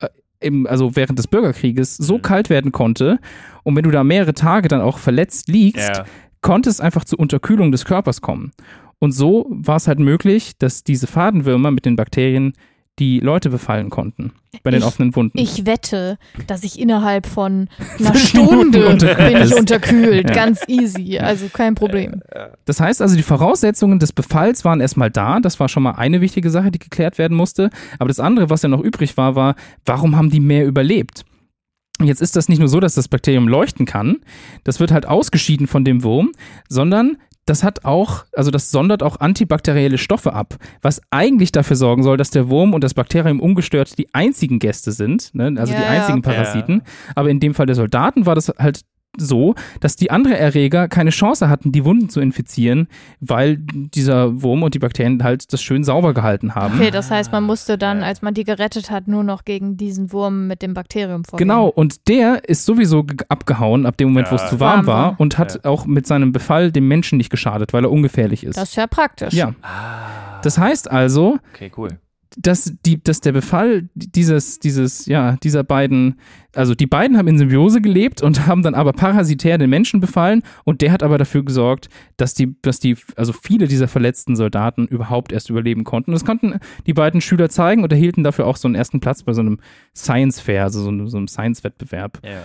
äh, 0.00 0.08
im, 0.40 0.66
also 0.66 0.96
während 0.96 1.18
des 1.18 1.26
Bürgerkrieges, 1.26 1.96
so 1.96 2.18
Mhm. 2.18 2.22
kalt 2.22 2.50
werden 2.50 2.72
konnte. 2.72 3.18
Und 3.62 3.76
wenn 3.76 3.84
du 3.84 3.90
da 3.90 4.04
mehrere 4.04 4.34
Tage 4.34 4.68
dann 4.68 4.80
auch 4.82 4.98
verletzt 4.98 5.48
liegst, 5.48 5.88
Ja. 5.96 6.04
konnte 6.42 6.68
es 6.70 6.80
einfach 6.80 7.04
zur 7.04 7.18
Unterkühlung 7.18 7.72
des 7.72 7.84
Körpers 7.84 8.20
kommen. 8.20 8.52
Und 8.98 9.12
so 9.12 9.46
war 9.50 9.76
es 9.76 9.88
halt 9.88 10.00
möglich, 10.00 10.58
dass 10.58 10.84
diese 10.84 11.06
Fadenwürmer 11.06 11.70
mit 11.70 11.86
den 11.86 11.96
Bakterien 11.96 12.52
die 12.98 13.20
Leute 13.20 13.48
befallen 13.48 13.88
konnten 13.88 14.32
bei 14.62 14.70
den 14.70 14.80
Ich- 14.80 14.86
offenen 14.86 15.16
Wunden. 15.16 15.38
Ich 15.38 15.64
wette, 15.64 16.18
dass 16.46 16.64
ich 16.64 16.78
innerhalb 16.78 17.26
von 17.26 17.68
einer 17.98 18.14
Stunde 18.14 18.88
unterkühlt 18.88 19.32
bin 19.32 19.42
ich 19.42 19.54
unterkühlt. 19.54 20.28
Ja. 20.28 20.34
Ganz 20.34 20.60
easy. 20.68 21.18
Also 21.18 21.46
kein 21.50 21.74
Problem. 21.74 22.22
Das 22.66 22.78
heißt 22.80 23.00
also, 23.00 23.16
die 23.16 23.22
Voraussetzungen 23.22 23.98
des 23.98 24.12
Befalls 24.12 24.64
waren 24.64 24.80
erstmal 24.82 25.10
da. 25.10 25.40
Das 25.40 25.58
war 25.60 25.68
schon 25.70 25.82
mal 25.82 25.92
eine 25.92 26.20
wichtige 26.20 26.50
Sache, 26.50 26.70
die 26.70 26.78
geklärt 26.78 27.16
werden 27.16 27.36
musste. 27.36 27.70
Aber 27.98 28.08
das 28.08 28.20
andere, 28.20 28.50
was 28.50 28.62
ja 28.62 28.68
noch 28.68 28.80
übrig 28.82 29.16
war, 29.16 29.34
war, 29.34 29.54
warum 29.86 30.16
haben 30.16 30.28
die 30.30 30.40
mehr 30.40 30.66
überlebt? 30.66 31.24
Und 32.00 32.06
Jetzt 32.06 32.20
ist 32.22 32.34
das 32.36 32.48
nicht 32.48 32.58
nur 32.58 32.68
so, 32.68 32.80
dass 32.80 32.94
das 32.94 33.08
Bakterium 33.08 33.46
leuchten 33.48 33.86
kann, 33.86 34.16
das 34.64 34.80
wird 34.80 34.90
halt 34.90 35.06
ausgeschieden 35.06 35.66
von 35.66 35.84
dem 35.84 36.02
Wurm, 36.02 36.32
sondern 36.68 37.16
das 37.50 37.64
hat 37.64 37.84
auch, 37.84 38.24
also 38.32 38.50
das 38.50 38.70
sondert 38.70 39.02
auch 39.02 39.18
antibakterielle 39.18 39.98
Stoffe 39.98 40.32
ab, 40.32 40.54
was 40.82 41.02
eigentlich 41.10 41.50
dafür 41.50 41.76
sorgen 41.76 42.02
soll, 42.04 42.16
dass 42.16 42.30
der 42.30 42.48
Wurm 42.48 42.72
und 42.74 42.84
das 42.84 42.94
Bakterium 42.94 43.40
ungestört 43.40 43.98
die 43.98 44.14
einzigen 44.14 44.60
Gäste 44.60 44.92
sind, 44.92 45.34
ne? 45.34 45.52
also 45.58 45.72
die 45.74 45.80
Ja, 45.80 45.92
ja. 45.92 46.00
einzigen 46.00 46.22
Parasiten. 46.22 46.82
Aber 47.16 47.28
in 47.28 47.40
dem 47.40 47.54
Fall 47.54 47.66
der 47.66 47.74
Soldaten 47.74 48.24
war 48.24 48.36
das 48.36 48.52
halt 48.58 48.82
so, 49.18 49.54
dass 49.80 49.96
die 49.96 50.10
anderen 50.10 50.36
Erreger 50.36 50.86
keine 50.88 51.10
Chance 51.10 51.48
hatten, 51.48 51.72
die 51.72 51.84
Wunden 51.84 52.08
zu 52.08 52.20
infizieren, 52.20 52.86
weil 53.20 53.56
dieser 53.58 54.40
Wurm 54.42 54.62
und 54.62 54.74
die 54.74 54.78
Bakterien 54.78 55.22
halt 55.24 55.52
das 55.52 55.60
schön 55.62 55.82
sauber 55.84 56.14
gehalten 56.14 56.54
haben. 56.54 56.76
Okay, 56.78 56.90
das 56.90 57.10
heißt, 57.10 57.32
man 57.32 57.42
musste 57.44 57.76
dann, 57.76 58.00
Ja. 58.00 58.06
als 58.06 58.22
man 58.22 58.34
die 58.34 58.44
gerettet 58.44 58.90
hat, 58.90 59.08
nur 59.08 59.24
noch 59.24 59.44
gegen 59.44 59.76
diesen 59.76 60.12
Wurm 60.12 60.46
mit 60.46 60.62
dem 60.62 60.74
Bakterium 60.74 61.24
vorgehen. 61.24 61.48
Genau, 61.48 61.66
und 61.68 62.08
der 62.08 62.48
ist 62.48 62.64
sowieso 62.64 63.02
ge- 63.04 63.16
abgehauen 63.28 63.84
ab 63.84 63.96
dem 63.96 64.08
Moment, 64.08 64.30
wo 64.30 64.36
es 64.36 64.42
Ja. 64.42 64.48
zu 64.48 64.60
warm 64.60 64.70
Warm 64.78 64.86
war 64.86 65.04
war. 65.12 65.20
und 65.20 65.38
hat 65.38 65.64
auch 65.64 65.86
mit 65.86 66.06
seinem 66.06 66.30
Befall 66.32 66.70
dem 66.70 66.86
Menschen 66.86 67.18
nicht 67.18 67.30
geschadet, 67.30 67.72
weil 67.72 67.84
er 67.84 67.90
ungefährlich 67.90 68.44
ist. 68.44 68.56
Das 68.56 68.70
ist 68.70 68.76
ja 68.76 68.86
praktisch. 68.86 69.34
ja, 69.34 69.54
Ah. 69.62 70.40
das 70.42 70.56
heißt 70.56 70.90
also, 70.90 71.38
Okay, 71.54 71.70
cool. 71.76 71.98
dass, 72.36 72.72
die, 72.86 73.02
dass 73.02 73.20
der 73.20 73.32
Befall 73.32 73.88
dieses, 73.96 74.60
dieses, 74.60 75.06
ja, 75.06 75.36
dieser 75.42 75.64
beiden, 75.64 76.20
also 76.54 76.74
die 76.74 76.86
beiden 76.86 77.16
haben 77.16 77.28
in 77.28 77.38
Symbiose 77.38 77.80
gelebt 77.80 78.22
und 78.22 78.46
haben 78.46 78.62
dann 78.62 78.74
aber 78.74 78.92
parasitär 78.92 79.58
den 79.58 79.70
Menschen 79.70 80.00
befallen 80.00 80.42
und 80.64 80.80
der 80.80 80.92
hat 80.92 81.02
aber 81.02 81.16
dafür 81.18 81.44
gesorgt, 81.44 81.88
dass 82.16 82.34
die, 82.34 82.54
dass 82.62 82.80
die, 82.80 82.96
also 83.16 83.32
viele 83.32 83.68
dieser 83.68 83.88
verletzten 83.88 84.36
Soldaten 84.36 84.86
überhaupt 84.86 85.32
erst 85.32 85.50
überleben 85.50 85.84
konnten. 85.84 86.12
Das 86.12 86.24
konnten 86.24 86.58
die 86.86 86.92
beiden 86.94 87.20
Schüler 87.20 87.48
zeigen 87.48 87.82
und 87.82 87.92
erhielten 87.92 88.24
dafür 88.24 88.46
auch 88.46 88.56
so 88.56 88.68
einen 88.68 88.74
ersten 88.74 89.00
Platz 89.00 89.22
bei 89.22 89.32
so 89.32 89.40
einem 89.40 89.58
Science 89.94 90.40
Fair, 90.40 90.64
also 90.64 90.82
so 90.82 90.88
einem, 90.88 91.08
so 91.08 91.16
einem 91.16 91.28
Science-Wettbewerb, 91.28 92.20
Ja. 92.24 92.40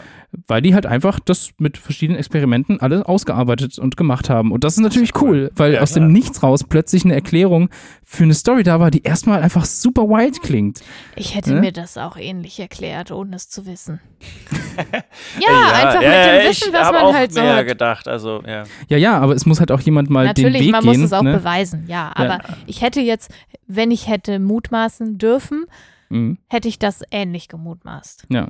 weil 0.48 0.62
die 0.62 0.74
halt 0.74 0.86
einfach 0.86 1.20
das 1.20 1.52
mit 1.58 1.78
verschiedenen 1.78 2.20
Experimenten 2.20 2.80
alle 2.82 3.08
ausgearbeitet 3.08 3.80
und 3.80 3.98
gemacht 3.98 4.30
haben. 4.30 4.52
Und 4.52 4.64
das 4.64 4.76
ist 4.76 4.82
natürlich 4.84 5.20
cool, 5.22 5.52
weil 5.56 5.74
Ja, 5.74 5.82
aus 5.82 5.94
dem 5.94 6.12
Nichts 6.12 6.44
raus 6.44 6.64
plötzlich 6.64 7.06
eine 7.06 7.14
Erklärung 7.16 7.70
für 8.04 8.24
eine 8.24 8.34
Story 8.34 8.64
da 8.64 8.80
war, 8.80 8.92
die 8.92 9.04
erstmal 9.04 9.42
einfach 9.42 9.66
super 9.66 10.04
wild 10.10 10.42
klingt. 10.42 10.82
Ich 11.16 11.36
hätte 11.36 11.54
Ne? 11.56 11.62
mir 11.62 11.72
das 11.72 11.98
auch 11.98 12.18
ähnlich 12.18 12.60
erklärt, 12.60 13.12
ohne 13.12 13.36
es 13.36 13.50
zu 13.50 13.66
wissen. 13.66 13.95
ja, 15.40 15.72
einfach 15.74 16.02
ja, 16.02 16.10
mit 16.10 16.18
ja, 16.18 16.38
dem 16.40 16.50
Wissen, 16.50 16.74
was 16.74 16.92
man 16.92 17.02
auch 17.04 17.14
halt 17.14 17.34
so 17.34 17.42
mehr 17.42 17.56
hat. 17.58 17.68
gedacht, 17.68 18.08
also 18.08 18.42
ja. 18.46 18.64
Ja, 18.88 18.98
ja, 18.98 19.20
aber 19.20 19.34
es 19.36 19.46
muss 19.46 19.60
halt 19.60 19.72
auch 19.72 19.80
jemand 19.82 20.10
mal 20.10 20.22
den 20.34 20.44
Natürlich, 20.46 20.62
Weg 20.68 20.72
man 20.72 20.84
gehen. 20.84 20.94
muss 21.02 21.06
es 21.06 21.14
auch 21.14 21.22
ne? 21.22 21.34
beweisen, 21.38 21.86
ja. 21.88 22.12
Aber 22.16 22.40
ich 22.66 22.82
hätte 22.82 23.02
jetzt, 23.02 23.32
wenn 23.68 23.92
ich 23.92 24.08
hätte 24.08 24.40
mutmaßen 24.40 25.18
dürfen, 25.18 25.66
Mhm. 26.10 26.38
hätte 26.50 26.68
ich 26.68 26.78
das 26.78 27.02
ähnlich 27.10 27.48
gemutmaßt. 27.48 28.28
Ja. 28.30 28.50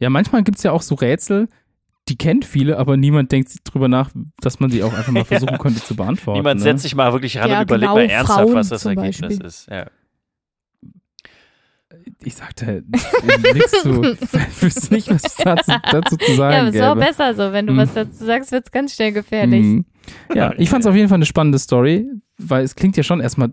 ja, 0.00 0.10
manchmal 0.10 0.42
gibt 0.42 0.58
es 0.58 0.64
ja 0.64 0.72
auch 0.72 0.82
so 0.82 0.96
Rätsel, 0.96 1.48
die 2.08 2.18
kennt 2.18 2.44
viele, 2.44 2.78
aber 2.78 2.96
niemand 2.96 3.30
denkt 3.30 3.52
drüber 3.64 3.86
nach, 3.86 4.10
dass 4.40 4.58
man 4.58 4.70
sie 4.70 4.82
auch 4.82 4.92
einfach 4.92 5.12
mal 5.12 5.24
versuchen 5.24 5.56
könnte 5.58 5.80
zu 5.84 5.94
beantworten. 5.94 6.40
Niemand 6.40 6.58
ne? 6.58 6.64
setzt 6.64 6.82
sich 6.82 6.96
mal 6.96 7.12
wirklich 7.12 7.38
ran 7.38 7.48
Ja, 7.48 7.58
und 7.60 7.62
überlegt 7.70 7.82
genau, 7.92 7.94
mal 7.94 8.10
ernsthaft, 8.10 8.40
Frauen 8.40 8.54
was 8.54 8.68
das 8.70 8.84
Ergebnis 8.84 9.20
Beispiel. 9.20 9.46
ist. 9.46 9.68
Ja. 9.70 9.86
Ich 12.22 12.34
sagte 12.34 12.84
nichts 13.54 13.82
zu. 13.82 14.02
Ich 14.22 14.62
wüsste 14.62 14.94
nicht, 14.94 15.10
was 15.10 15.22
dazu, 15.36 15.72
dazu 15.90 16.16
zu 16.16 16.34
sagen 16.34 16.52
ja, 16.54 16.60
aber 16.60 16.68
es 16.68 16.74
ist 16.74 16.82
auch 16.82 16.94
gäbe. 16.94 17.06
besser 17.06 17.34
so. 17.34 17.52
Wenn 17.52 17.66
du 17.66 17.72
Mhm. 17.72 17.78
was 17.78 17.94
dazu 17.94 18.24
sagst, 18.24 18.52
wird 18.52 18.66
es 18.66 18.70
ganz 18.72 18.94
schnell 18.94 19.12
gefährlich. 19.12 19.62
Mhm. 19.64 19.84
Ja, 20.34 20.52
ich 20.58 20.68
fand 20.70 20.84
es 20.84 20.86
auf 20.86 20.94
jeden 20.94 21.08
Fall 21.08 21.16
eine 21.16 21.26
spannende 21.26 21.58
Story, 21.58 22.06
weil 22.38 22.62
es 22.64 22.74
klingt 22.76 22.96
ja 22.96 23.02
schon 23.02 23.20
erstmal 23.20 23.52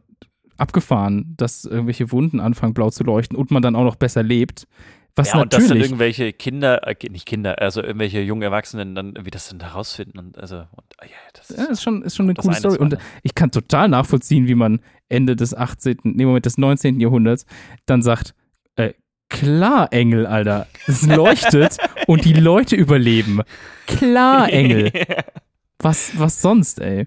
abgefahren, 0.58 1.34
dass 1.38 1.65
irgendwelche 1.65 2.12
Wunden 2.12 2.39
anfangen 2.39 2.73
blau 2.73 2.89
zu 2.89 3.04
leuchten 3.04 3.38
und 3.38 3.52
man 3.52 3.62
dann 3.62 3.76
auch 3.76 3.84
noch 3.84 3.95
besser 3.95 4.23
lebt. 4.23 4.67
Was 5.15 5.34
ja, 5.34 5.41
und 5.41 5.52
dass 5.52 5.67
dann 5.67 5.78
irgendwelche 5.78 6.32
Kinder, 6.32 6.88
äh, 6.88 6.95
nicht 7.10 7.26
Kinder, 7.26 7.60
also 7.60 7.82
irgendwelche 7.82 8.21
jungen 8.21 8.43
Erwachsenen 8.43 8.93
dann 8.93 9.08
irgendwie 9.13 9.32
das 9.32 9.50
dann 9.50 9.60
herausfinden 9.62 10.19
und 10.19 10.38
also 10.38 10.58
und, 10.58 10.86
ah, 11.00 11.06
ja, 11.06 11.12
das 11.34 11.50
Ja, 11.58 11.65
ist 11.65 11.82
schon, 11.82 12.04
ist 12.04 12.15
schon 12.15 12.28
eine 12.28 12.36
coole 12.36 12.54
Story. 12.56 12.78
Und 12.78 12.97
ich 13.23 13.34
kann 13.34 13.50
total 13.50 13.89
nachvollziehen, 13.89 14.47
wie 14.47 14.54
man 14.54 14.80
Ende 15.09 15.35
des 15.35 15.53
18., 15.53 15.99
nee, 16.03 16.25
Moment, 16.25 16.45
des 16.45 16.57
19. 16.57 16.99
Jahrhunderts 16.99 17.45
dann 17.85 18.01
sagt, 18.01 18.33
äh, 18.75 18.93
klar, 19.29 19.91
Engel, 19.91 20.25
Alter, 20.25 20.67
es 20.87 21.03
leuchtet 21.03 21.77
und 22.07 22.25
die 22.25 22.33
Leute 22.33 22.75
überleben. 22.75 23.41
Klar, 23.85 24.51
Engel. 24.51 24.91
Was, 25.79 26.17
was 26.17 26.41
sonst, 26.41 26.79
ey? 26.79 27.05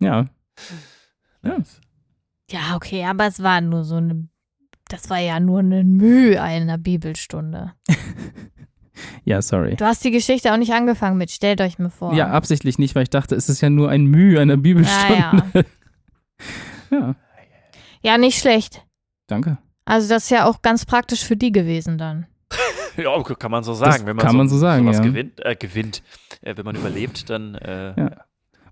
Ja. 0.00 0.26
Ja. 1.44 1.58
Ja, 2.50 2.74
okay, 2.74 3.04
aber 3.04 3.28
es 3.28 3.40
war 3.40 3.60
nur 3.60 3.84
so 3.84 3.94
eine, 3.94 4.26
das 4.88 5.08
war 5.08 5.18
ja 5.18 5.38
nur 5.38 5.60
eine 5.60 5.84
Mühe 5.84 6.42
einer 6.42 6.76
Bibelstunde. 6.76 7.72
Ja, 9.24 9.40
sorry. 9.40 9.76
Du 9.76 9.86
hast 9.86 10.04
die 10.04 10.10
Geschichte 10.10 10.52
auch 10.52 10.58
nicht 10.58 10.72
angefangen 10.72 11.16
mit, 11.16 11.30
stellt 11.30 11.62
euch 11.62 11.78
mal 11.78 11.88
vor. 11.88 12.12
Ja, 12.14 12.28
absichtlich 12.28 12.78
nicht, 12.78 12.94
weil 12.94 13.04
ich 13.04 13.10
dachte, 13.10 13.34
es 13.34 13.48
ist 13.48 13.60
ja 13.60 13.70
nur 13.70 13.88
ein 13.88 14.04
Mühe 14.04 14.38
einer 14.40 14.58
Bibelstunde. 14.58 15.14
ja, 15.16 15.42
ja. 15.50 15.64
ja, 16.90 17.14
ja, 18.02 18.18
nicht 18.18 18.38
schlecht. 18.38 18.84
danke. 19.26 19.58
Also 19.84 20.08
das 20.08 20.24
ist 20.24 20.30
ja 20.30 20.46
auch 20.46 20.62
ganz 20.62 20.84
praktisch 20.84 21.24
für 21.24 21.36
die 21.36 21.50
gewesen 21.50 21.98
dann. 21.98 22.26
ja, 22.96 23.22
kann 23.22 23.50
man 23.50 23.64
so 23.64 23.74
sagen. 23.74 24.06
wenn 24.06 24.16
man 24.16 24.24
kann 24.24 24.32
so, 24.32 24.38
man 24.38 24.48
so 24.48 24.58
sagen, 24.58 24.90
ja. 24.92 25.00
gewinnt, 25.00 25.44
äh, 25.44 25.56
gewinnt. 25.56 26.02
Äh, 26.42 26.56
wenn 26.56 26.64
man 26.64 26.76
überlebt, 26.76 27.28
dann 27.28 27.54
äh, 27.56 27.94
Ja. 27.96 28.10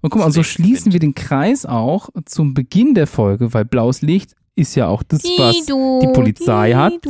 Und 0.01 0.11
guck 0.11 0.21
mal, 0.21 0.27
und 0.27 0.33
so 0.33 0.41
Das 0.41 0.49
schließen 0.49 0.91
gewinnt. 0.91 0.93
wir 0.93 1.01
den 1.01 1.14
Kreis 1.14 1.67
auch 1.67 2.11
zum 2.25 2.55
Beginn 2.55 2.95
der 2.95 3.09
Folge, 3.09 3.53
weil 3.53 3.64
blaues 3.64 4.01
Licht 4.01 4.37
ist 4.55 4.75
ja 4.77 4.87
auch 4.87 5.03
das, 5.03 5.25
was 5.25 5.67
die 5.67 6.12
Polizei 6.12 6.73
hat. 6.75 7.05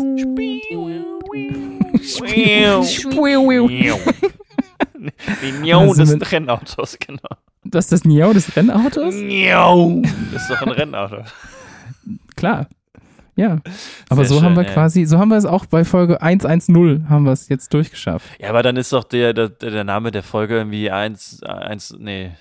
Die 5.43 5.53
Njau 5.61 5.81
Also 5.81 6.05
des 6.05 6.33
Rennautos, 6.33 6.99
genau. 6.99 7.29
Das 7.65 7.87
ist 7.87 7.93
das 7.93 8.05
Niau 8.05 8.33
des 8.33 8.57
Rennautos? 8.57 9.15
Njau. 9.15 10.03
Das 10.33 10.43
ist 10.43 10.51
doch 10.51 10.63
ein 10.63 10.71
Rennauto. 10.71 11.17
Klar. 12.39 12.69
Ja. 13.37 13.59
Aber 14.09 14.25
Sehr 14.25 14.37
so 14.39 14.43
haben 14.43 14.55
wir 14.57 14.63
schön, 14.65 14.69
ja. 14.69 14.75
quasi, 14.75 15.05
so 15.05 15.19
haben 15.19 15.29
wir 15.29 15.37
es 15.37 15.45
auch 15.45 15.65
bei 15.67 15.85
Folge 15.85 16.21
110 16.21 17.09
haben 17.09 17.25
wir 17.25 17.31
es 17.33 17.49
jetzt 17.49 17.73
durchgeschafft. 17.73 18.29
Ja, 18.41 18.49
aber 18.51 18.63
dann 18.65 18.77
ist 18.77 18.93
doch 18.93 19.05
der, 19.05 19.33
der, 19.33 19.49
der 19.51 19.85
Name 19.85 20.11
der 20.11 20.25
Folge 20.25 20.57
irgendwie 20.57 20.91
eins, 20.91 21.41
eins, 21.45 21.95
nee. 21.99 22.33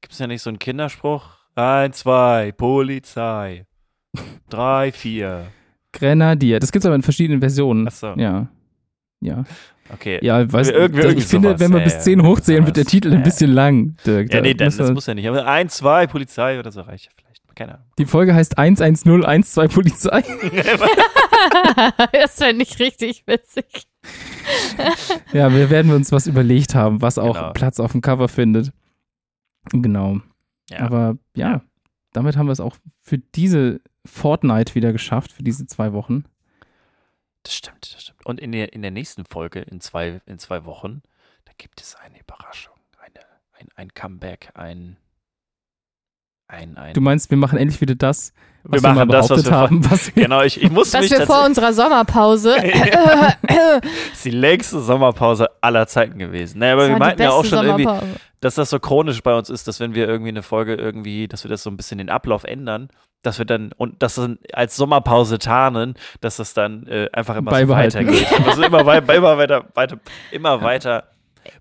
Gibt 0.00 0.12
es 0.14 0.18
ja 0.18 0.26
nicht 0.26 0.40
so 0.40 0.48
einen 0.50 0.58
Kinderspruch? 0.58 1.24
Eins, 1.56 1.98
zwei, 1.98 2.52
Polizei. 2.56 3.66
Drei, 4.48 4.92
vier. 4.92 5.46
Grenadier. 5.92 6.58
Das 6.60 6.72
gibt 6.72 6.84
es 6.84 6.86
aber 6.86 6.94
in 6.94 7.02
verschiedenen 7.02 7.40
Versionen. 7.40 7.86
Ach 7.88 7.92
so. 7.92 8.14
Ja. 8.16 8.46
Ja. 9.20 9.44
Okay. 9.92 10.18
Ja, 10.22 10.50
weißt, 10.50 10.70
Irgendwie- 10.70 11.00
irgendwie 11.00 11.18
ich 11.20 11.26
finde, 11.26 11.48
sowas. 11.48 11.60
wenn 11.60 11.72
wir 11.72 11.78
Ja, 11.78 11.84
bis 11.84 11.94
ja, 11.94 12.00
10 12.00 12.12
irgendwie 12.18 12.30
hochzählen, 12.30 12.66
wird 12.66 12.76
der. 12.76 12.84
Titel 12.86 13.10
Ja, 13.12 13.16
ein 13.18 13.22
bisschen 13.22 13.50
lang, 13.52 13.96
Dirk. 14.06 14.32
Ja, 14.32 14.40
nee, 14.40 14.54
das 14.54 14.78
wir- 14.78 14.90
muss 14.92 15.06
ja 15.06 15.14
nicht. 15.14 15.28
Aber 15.28 15.46
eins, 15.46 15.76
zwei, 15.76 16.06
Polizei 16.06 16.58
oder 16.58 16.70
so 16.72 16.80
reicht 16.82 17.06
ja 17.06 17.10
vielleicht. 17.14 17.25
Keine 17.56 17.74
Ahnung. 17.74 17.86
Die 17.98 18.06
Folge 18.06 18.34
heißt 18.34 18.58
110 18.58 19.42
12 19.42 19.74
Polizei. 19.74 20.20
das 22.12 22.36
fände 22.36 22.62
ich 22.62 22.78
richtig 22.78 23.26
witzig. 23.26 23.88
Ja, 25.32 25.52
wir 25.52 25.70
werden 25.70 25.90
uns 25.90 26.12
was 26.12 26.26
überlegt 26.28 26.74
haben, 26.76 27.02
was 27.02 27.18
auch 27.18 27.34
Genau. 27.34 27.52
Platz 27.52 27.80
auf 27.80 27.92
dem 27.92 28.00
Cover 28.02 28.28
findet. 28.28 28.72
Genau. 29.72 30.20
Ja. 30.70 30.80
Aber 30.80 31.16
ja, 31.34 31.62
damit 32.12 32.36
haben 32.36 32.46
wir 32.46 32.52
es 32.52 32.60
auch 32.60 32.76
für 33.00 33.18
diese 33.18 33.80
Fortnite 34.04 34.74
wieder 34.74 34.92
geschafft, 34.92 35.32
für 35.32 35.42
diese 35.42 35.66
zwei 35.66 35.92
Wochen. 35.92 36.24
Das 37.42 37.54
stimmt, 37.54 37.94
das 37.94 38.02
stimmt. 38.02 38.24
Und 38.26 38.38
in 38.40 38.52
der, 38.52 38.72
in 38.72 38.82
der 38.82 38.90
nächsten 38.90 39.24
Folge, 39.24 39.60
in 39.60 39.80
zwei, 39.80 40.20
in 40.26 40.38
zwei 40.38 40.64
Wochen, 40.64 41.02
da 41.44 41.52
gibt 41.56 41.80
es 41.80 41.94
eine 41.96 42.20
Überraschung. 42.20 42.74
Eine, 42.98 43.24
ein, 43.52 43.68
ein 43.76 43.94
Comeback, 43.94 44.50
ein. 44.54 44.96
Ein, 46.48 46.76
ein. 46.76 46.94
Du 46.94 47.00
meinst, 47.00 47.30
wir 47.30 47.38
machen 47.38 47.58
endlich 47.58 47.80
wieder 47.80 47.96
das, 47.96 48.32
wir 48.62 48.74
was 48.74 48.82
wir, 48.82 48.88
mal 48.90 48.94
machen 49.06 49.08
das, 49.10 49.30
was 49.30 49.42
behauptet 49.42 49.50
wir 49.50 49.56
haben, 49.56 49.90
was 49.90 50.14
wir 50.14 50.22
Genau, 50.22 50.42
ich, 50.42 50.62
ich 50.62 50.70
muss 50.70 50.92
Was 50.94 51.02
mich 51.02 51.10
wir 51.10 51.26
vor 51.26 51.44
unserer 51.44 51.72
Sommerpause. 51.72 52.56
ist 54.12 54.24
die 54.24 54.30
längste 54.30 54.80
Sommerpause 54.80 55.48
aller 55.60 55.88
Zeiten 55.88 56.18
gewesen. 56.18 56.60
Naja, 56.60 56.74
aber 56.74 56.82
Das 56.82 56.90
wir 56.90 56.98
meinten 56.98 57.22
ja 57.22 57.30
auch 57.30 57.44
schon 57.44 57.66
irgendwie, 57.66 57.88
dass 58.40 58.54
das 58.54 58.70
so 58.70 58.78
chronisch 58.78 59.22
bei 59.22 59.36
uns 59.36 59.50
ist, 59.50 59.66
dass 59.66 59.80
wenn 59.80 59.94
wir 59.94 60.06
irgendwie 60.06 60.28
eine 60.28 60.42
Folge 60.42 60.74
irgendwie, 60.74 61.26
dass 61.26 61.42
wir 61.42 61.48
das 61.48 61.64
so 61.64 61.70
ein 61.70 61.76
bisschen 61.76 61.98
den 61.98 62.10
Ablauf 62.10 62.44
ändern, 62.44 62.90
dass 63.22 63.38
wir 63.38 63.44
dann 63.44 63.72
und 63.76 64.02
das 64.02 64.14
dann 64.14 64.38
als 64.52 64.76
Sommerpause 64.76 65.38
tarnen, 65.38 65.94
dass 66.20 66.36
das 66.36 66.54
dann 66.54 66.86
äh, 66.86 67.08
einfach 67.12 67.34
immer 67.34 67.50
so 67.58 67.68
weitergeht. 67.68 68.28
Also 68.46 68.62
immer, 68.62 68.86
wei 68.86 68.98
immer 69.16 69.36
weiter, 69.36 69.64
weiter, 69.74 69.98
immer 70.30 70.62
weiter 70.62 71.04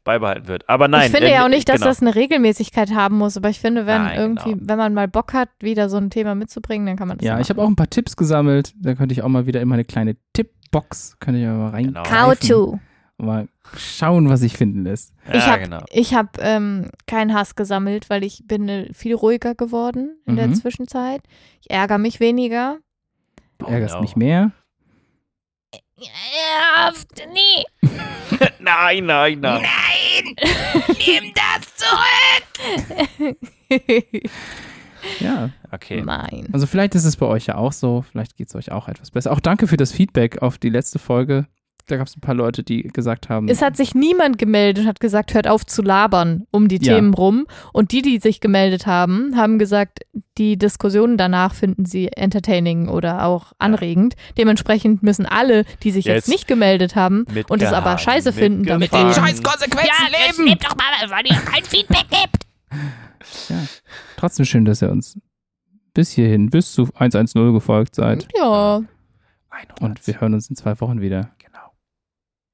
beibehalten 0.03 0.47
wird. 0.47 0.67
Aber 0.69 0.87
nein. 0.87 1.07
ich 1.07 1.11
finde 1.11 1.27
äh, 1.29 1.33
ja 1.33 1.45
auch 1.45 1.49
nicht, 1.49 1.67
dass 1.69 1.77
genau. 1.77 1.87
das 1.87 2.01
eine 2.01 2.15
Regelmäßigkeit 2.15 2.91
haben 2.93 3.17
muss, 3.17 3.37
aber 3.37 3.49
ich 3.49 3.59
finde, 3.59 3.85
wenn 3.85 4.03
Nein, 4.03 4.19
irgendwie, 4.19 4.53
genau. 4.53 4.63
wenn 4.67 4.77
man 4.77 4.93
mal 4.93 5.07
Bock 5.07 5.33
hat, 5.33 5.49
wieder 5.59 5.89
so 5.89 5.97
ein 5.97 6.09
Thema 6.09 6.35
mitzubringen, 6.35 6.85
dann 6.87 6.97
kann 6.97 7.07
man 7.07 7.17
das 7.17 7.25
Ja, 7.25 7.39
ich 7.39 7.49
habe 7.49 7.61
auch 7.61 7.67
ein 7.67 7.75
paar 7.75 7.89
Tipps 7.89 8.15
gesammelt. 8.15 8.73
Da 8.79 8.95
könnte 8.95 9.13
ich 9.13 9.21
auch 9.21 9.27
mal 9.27 9.45
wieder 9.45 9.61
in 9.61 9.67
meine 9.67 9.85
kleine 9.85 10.15
Tippbox, 10.33 11.17
könnte 11.19 11.39
ich 11.39 11.45
mal 11.45 11.69
rein. 11.69 11.85
Genau. 11.87 12.03
How 12.09 12.37
to. 12.37 12.79
Mal 13.17 13.47
schauen, 13.77 14.27
was 14.29 14.41
sich 14.41 14.57
finden 14.57 14.83
lässt. 14.83 15.13
Ja, 15.27 15.35
ich 15.35 15.47
habe 15.47 15.61
genau. 15.63 15.79
ich 15.89 16.13
hab, 16.13 16.37
ähm, 16.41 16.89
keinen 17.07 17.33
Hass 17.33 17.55
gesammelt, 17.55 18.09
weil 18.09 18.23
ich 18.25 18.43
bin 18.45 18.67
äh, 18.67 18.93
viel 18.93 19.15
ruhiger 19.15 19.55
geworden 19.55 20.17
in 20.25 20.35
der 20.35 20.47
Mhm. 20.47 20.55
Zwischenzeit. 20.55 21.21
Ich 21.61 21.69
ärgere 21.71 21.97
mich 21.97 22.19
weniger. 22.19 22.77
Du 23.57 23.67
ärgerst 23.67 23.95
no. 23.95 24.01
mich 24.01 24.17
mehr. 24.17 24.51
Ja, 25.97 26.91
nee. 27.33 27.63
Nein, 28.59 29.05
nein, 29.05 29.39
nein. 29.39 29.63
Nimm 30.87 31.33
das 31.33 31.75
zurück. 31.75 33.37
Ja, 35.19 35.51
Okay. 35.71 36.01
Nein. 36.01 36.47
also 36.51 36.65
vielleicht 36.65 36.95
ist 36.95 37.05
es 37.05 37.15
bei 37.15 37.27
euch 37.27 37.45
ja 37.45 37.57
auch 37.57 37.73
so. 37.73 38.03
Vielleicht 38.09 38.35
geht 38.37 38.47
es 38.47 38.55
euch 38.55 38.71
auch 38.71 38.87
etwas 38.87 39.11
besser. 39.11 39.31
Auch 39.31 39.39
danke 39.39 39.67
für 39.67 39.77
das 39.77 39.91
Feedback 39.91 40.41
auf 40.41 40.57
die 40.57 40.69
letzte 40.69 40.97
Folge. 40.97 41.45
Da 41.87 41.97
gab 41.97 42.07
es 42.07 42.17
ein 42.17 42.21
paar 42.21 42.33
Leute, 42.33 42.63
die 42.63 42.81
gesagt 42.83 43.29
haben, 43.29 43.47
Es 43.47 43.61
hat 43.61 43.77
sich 43.77 43.93
niemand 43.93 44.39
gemeldet 44.39 44.83
und 44.83 44.87
hat 44.89 44.99
gesagt, 44.99 45.35
hört 45.35 45.47
auf 45.47 45.65
zu 45.67 45.83
labern 45.83 46.47
um 46.49 46.67
die 46.67 46.77
Ja. 46.81 46.95
Themen 46.95 47.13
rum. 47.13 47.45
Und 47.73 47.91
die, 47.91 48.01
die 48.01 48.17
sich 48.19 48.39
gemeldet 48.39 48.87
haben, 48.87 49.35
haben 49.35 49.59
gesagt, 49.59 49.99
die 50.39 50.57
Diskussionen 50.57 51.15
danach 51.17 51.53
finden 51.53 51.85
sie 51.85 52.07
entertaining 52.07 52.87
oder 52.89 53.25
auch 53.25 53.53
anregend. 53.59 54.15
Dementsprechend 54.37 55.03
müssen 55.03 55.25
alle, 55.27 55.63
die 55.83 55.91
sich 55.91 56.05
jetzt, 56.05 56.15
Jetzt 56.15 56.27
nicht 56.29 56.47
gemeldet 56.47 56.95
haben 56.95 57.25
und 57.49 57.61
es 57.61 57.71
aber 57.71 57.97
scheiße 57.99 58.33
finden, 58.33 58.63
damit 58.63 58.91
die 58.91 58.97
Scheiß 58.97 59.43
Konsequenzen 59.43 59.89
Jetzt 60.11 60.37
leben. 60.37 60.49
nehmt 60.49 60.63
doch 60.65 60.75
mal, 60.75 61.09
weil 61.11 61.25
ihr 61.27 61.35
kein 61.39 61.63
Feedback 61.63 62.05
gebt. 62.09 62.47
Trotzdem 64.17 64.45
schön, 64.45 64.65
dass 64.65 64.81
ihr 64.81 64.89
uns 64.91 65.19
bis 65.93 66.11
hierhin, 66.11 66.49
bis 66.49 66.73
zu 66.73 66.89
110 66.95 67.53
gefolgt 67.53 67.95
seid. 67.95 68.27
Ja. 68.37 68.81
100. 69.49 69.81
Und 69.81 70.05
wir 70.07 70.19
hören 70.19 70.33
uns 70.33 70.49
in 70.49 70.55
zwei 70.55 70.79
Wochen 70.81 70.99
wieder. 70.99 71.34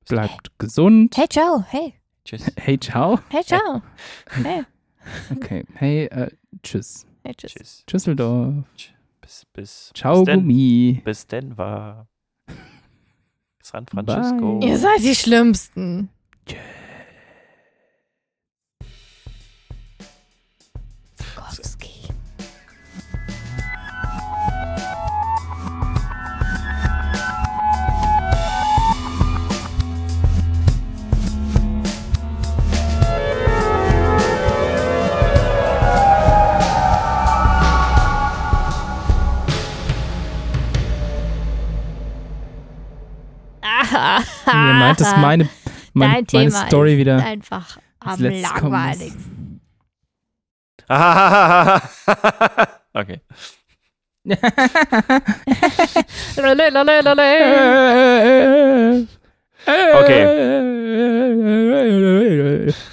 Bleibt 0.07 0.57
gesund. 0.59 1.15
Hey, 1.17 1.27
ciao. 1.29 1.63
Hey. 1.69 1.93
Tschüss. 2.25 2.51
Hey, 2.57 2.77
ciao. 2.79 3.19
Hey, 3.29 3.43
ciao. 3.43 3.81
Hey. 4.43 4.63
Okay. 5.31 5.65
Hey, 5.73 6.05
äh, 6.05 6.29
tschüss. 6.61 7.05
Hey, 7.23 7.33
tschüss. 7.35 7.53
Tschüss. 7.53 7.83
Tschüsseldorf. 7.87 8.65
Bis, 9.21 9.45
bis, 9.53 9.91
Ciao, 9.95 10.23
bis 10.23 10.35
Gummi. 10.35 11.01
bis 11.03 11.25
denn 11.27 11.57
war. 11.57 12.07
San 13.63 13.85
Francisco. 13.87 14.59
Bye. 14.59 14.69
Ihr 14.69 14.77
seid 14.77 14.99
die 14.99 15.15
Schlimmsten. 15.15 16.09
Zukowski. 16.47 16.67
Ihr 44.53 44.73
meint, 44.73 44.99
dass 44.99 45.15
meine, 45.17 45.49
mein, 45.93 45.93
Dein 45.93 46.11
meine 46.11 46.25
Thema 46.25 46.67
Story 46.67 46.93
ist 46.93 46.99
wieder. 46.99 47.23
einfach 47.23 47.77
am 47.99 48.19
langweiligsten. 48.21 49.61
okay. 52.93 53.21
Okay. 59.67 60.31